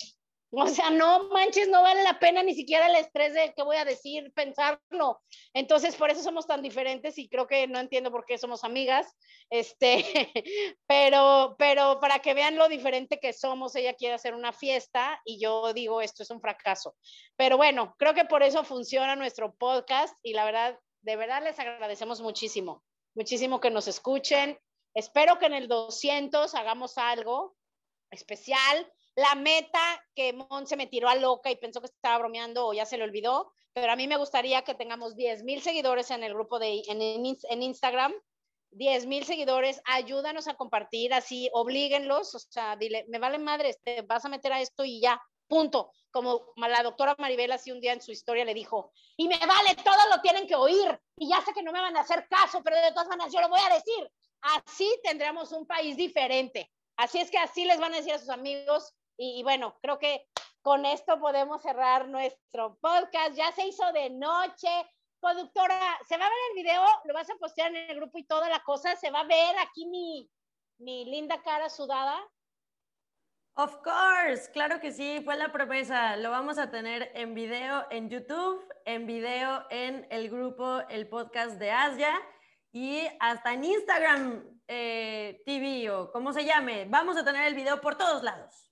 O 0.54 0.66
sea, 0.68 0.90
no 0.90 1.30
manches, 1.30 1.68
no 1.68 1.80
vale 1.80 2.02
la 2.02 2.18
pena 2.18 2.42
ni 2.42 2.54
siquiera 2.54 2.86
el 2.86 2.96
estrés 2.96 3.32
de 3.32 3.54
qué 3.56 3.62
voy 3.62 3.76
a 3.76 3.86
decir, 3.86 4.30
pensarlo. 4.34 5.22
Entonces, 5.54 5.96
por 5.96 6.10
eso 6.10 6.22
somos 6.22 6.46
tan 6.46 6.60
diferentes 6.60 7.16
y 7.16 7.30
creo 7.30 7.46
que 7.46 7.66
no 7.66 7.80
entiendo 7.80 8.10
por 8.10 8.26
qué 8.26 8.36
somos 8.36 8.62
amigas. 8.62 9.16
Este, 9.48 10.04
pero, 10.86 11.56
pero 11.58 11.98
para 12.00 12.18
que 12.18 12.34
vean 12.34 12.56
lo 12.56 12.68
diferente 12.68 13.18
que 13.18 13.32
somos, 13.32 13.74
ella 13.76 13.94
quiere 13.94 14.14
hacer 14.14 14.34
una 14.34 14.52
fiesta 14.52 15.18
y 15.24 15.40
yo 15.40 15.72
digo, 15.72 16.02
esto 16.02 16.22
es 16.22 16.30
un 16.30 16.42
fracaso. 16.42 16.96
Pero 17.36 17.56
bueno, 17.56 17.94
creo 17.98 18.12
que 18.12 18.26
por 18.26 18.42
eso 18.42 18.62
funciona 18.62 19.16
nuestro 19.16 19.54
podcast 19.54 20.14
y 20.22 20.34
la 20.34 20.44
verdad, 20.44 20.78
de 21.00 21.16
verdad 21.16 21.42
les 21.42 21.58
agradecemos 21.58 22.20
muchísimo, 22.20 22.84
muchísimo 23.14 23.58
que 23.58 23.70
nos 23.70 23.88
escuchen. 23.88 24.58
Espero 24.92 25.38
que 25.38 25.46
en 25.46 25.54
el 25.54 25.66
200 25.66 26.54
hagamos 26.54 26.98
algo 26.98 27.56
especial 28.10 28.86
la 29.16 29.34
meta 29.34 29.80
que 30.14 30.32
Mon 30.32 30.66
se 30.66 30.76
me 30.76 30.86
tiró 30.86 31.08
a 31.08 31.14
loca 31.14 31.50
y 31.50 31.56
pensó 31.56 31.80
que 31.80 31.86
estaba 31.86 32.18
bromeando 32.18 32.66
o 32.66 32.72
ya 32.72 32.86
se 32.86 32.96
le 32.96 33.04
olvidó, 33.04 33.52
pero 33.72 33.92
a 33.92 33.96
mí 33.96 34.06
me 34.06 34.16
gustaría 34.16 34.62
que 34.62 34.74
tengamos 34.74 35.16
10 35.16 35.44
mil 35.44 35.62
seguidores 35.62 36.10
en 36.10 36.22
el 36.22 36.34
grupo 36.34 36.58
de 36.58 36.82
en, 36.88 37.00
en 37.00 37.62
Instagram. 37.62 38.12
10 38.74 39.04
mil 39.04 39.24
seguidores, 39.24 39.82
ayúdanos 39.84 40.48
a 40.48 40.54
compartir, 40.54 41.12
así, 41.12 41.50
oblíguenlos, 41.52 42.34
o 42.34 42.38
sea, 42.38 42.74
dile, 42.76 43.04
me 43.08 43.18
vale 43.18 43.38
madre, 43.38 43.76
te 43.84 44.00
vas 44.00 44.24
a 44.24 44.30
meter 44.30 44.50
a 44.50 44.62
esto 44.62 44.82
y 44.82 44.98
ya, 44.98 45.20
punto. 45.46 45.92
Como 46.10 46.54
la 46.56 46.82
doctora 46.82 47.14
Maribel 47.18 47.52
así 47.52 47.70
un 47.70 47.80
día 47.80 47.92
en 47.92 48.00
su 48.00 48.12
historia 48.12 48.46
le 48.46 48.54
dijo, 48.54 48.90
y 49.18 49.28
me 49.28 49.38
vale, 49.38 49.74
todos 49.84 50.04
lo 50.10 50.22
tienen 50.22 50.46
que 50.46 50.54
oír, 50.54 50.98
y 51.16 51.28
ya 51.28 51.42
sé 51.42 51.52
que 51.52 51.62
no 51.62 51.70
me 51.70 51.80
van 51.80 51.98
a 51.98 52.00
hacer 52.00 52.26
caso, 52.28 52.62
pero 52.62 52.76
de 52.80 52.92
todas 52.92 53.08
maneras 53.08 53.30
yo 53.30 53.42
lo 53.42 53.50
voy 53.50 53.60
a 53.60 53.74
decir. 53.74 54.10
Así 54.40 54.90
tendremos 55.02 55.52
un 55.52 55.66
país 55.66 55.96
diferente. 55.96 56.70
Así 56.96 57.20
es 57.20 57.30
que 57.30 57.38
así 57.38 57.64
les 57.64 57.78
van 57.78 57.92
a 57.92 57.98
decir 57.98 58.12
a 58.12 58.18
sus 58.18 58.30
amigos, 58.30 58.94
y, 59.16 59.40
y, 59.40 59.42
bueno, 59.42 59.76
creo 59.80 59.98
que 59.98 60.26
con 60.62 60.86
esto 60.86 61.18
podemos 61.18 61.62
cerrar 61.62 62.08
nuestro 62.08 62.78
podcast. 62.80 63.34
Ya 63.34 63.50
se 63.52 63.66
hizo 63.66 63.92
de 63.92 64.10
noche. 64.10 64.68
Productora, 65.20 65.78
¿se 66.08 66.16
va 66.16 66.26
a 66.26 66.28
ver 66.28 66.38
el 66.50 66.62
video? 66.62 66.82
¿Lo 67.04 67.14
vas 67.14 67.30
a 67.30 67.36
postear 67.36 67.74
en 67.74 67.90
el 67.90 67.96
grupo 67.96 68.18
y 68.18 68.24
toda 68.24 68.48
la 68.48 68.62
cosa? 68.64 68.96
¿Se 68.96 69.10
va 69.10 69.20
a 69.20 69.24
ver 69.26 69.56
aquí 69.58 69.86
mi, 69.86 70.28
mi 70.78 71.04
linda 71.04 71.42
cara 71.42 71.68
sudada? 71.68 72.18
Of 73.54 73.76
course, 73.82 74.50
claro 74.50 74.80
que 74.80 74.92
sí, 74.92 75.20
fue 75.24 75.36
la 75.36 75.52
promesa. 75.52 76.16
Lo 76.16 76.30
vamos 76.30 76.58
a 76.58 76.70
tener 76.70 77.12
en 77.14 77.34
video 77.34 77.86
en 77.90 78.08
YouTube, 78.08 78.66
en 78.86 79.06
video 79.06 79.66
en 79.68 80.06
el 80.10 80.30
grupo, 80.30 80.80
el 80.88 81.06
podcast 81.06 81.58
de 81.58 81.70
Asia 81.70 82.18
y 82.72 83.02
hasta 83.20 83.52
en 83.52 83.64
Instagram 83.64 84.60
eh, 84.66 85.42
TV 85.44 85.90
o 85.90 86.10
como 86.10 86.32
se 86.32 86.46
llame. 86.46 86.86
Vamos 86.88 87.16
a 87.18 87.24
tener 87.24 87.46
el 87.46 87.54
video 87.54 87.80
por 87.80 87.96
todos 87.96 88.22
lados. 88.22 88.71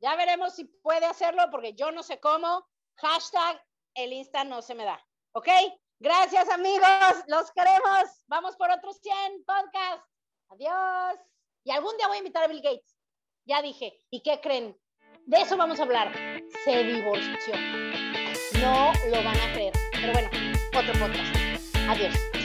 Ya 0.00 0.14
veremos 0.16 0.54
si 0.54 0.64
puede 0.64 1.06
hacerlo 1.06 1.44
porque 1.50 1.74
yo 1.74 1.90
no 1.92 2.02
sé 2.02 2.20
cómo. 2.20 2.66
Hashtag 2.96 3.62
el 3.94 4.12
Insta 4.12 4.44
no 4.44 4.62
se 4.62 4.74
me 4.74 4.84
da. 4.84 5.00
¿Ok? 5.32 5.48
Gracias 6.00 6.48
amigos, 6.50 7.24
los 7.26 7.50
queremos. 7.52 8.24
Vamos 8.28 8.56
por 8.56 8.70
otros 8.70 8.98
100 9.02 9.44
podcasts. 9.44 10.06
Adiós. 10.50 11.18
Y 11.64 11.70
algún 11.70 11.96
día 11.96 12.06
voy 12.06 12.16
a 12.16 12.20
invitar 12.20 12.44
a 12.44 12.46
Bill 12.46 12.62
Gates. 12.62 12.96
Ya 13.44 13.60
dije. 13.62 13.98
¿Y 14.10 14.22
qué 14.22 14.40
creen? 14.40 14.78
De 15.26 15.40
eso 15.40 15.56
vamos 15.56 15.80
a 15.80 15.82
hablar. 15.82 16.12
Se 16.64 16.84
divorció. 16.84 17.54
No 18.60 18.92
lo 19.10 19.24
van 19.24 19.36
a 19.36 19.52
creer. 19.52 19.72
Pero 19.92 20.12
bueno, 20.12 20.30
otro 20.76 20.92
podcast. 21.00 21.34
Adiós. 21.88 22.37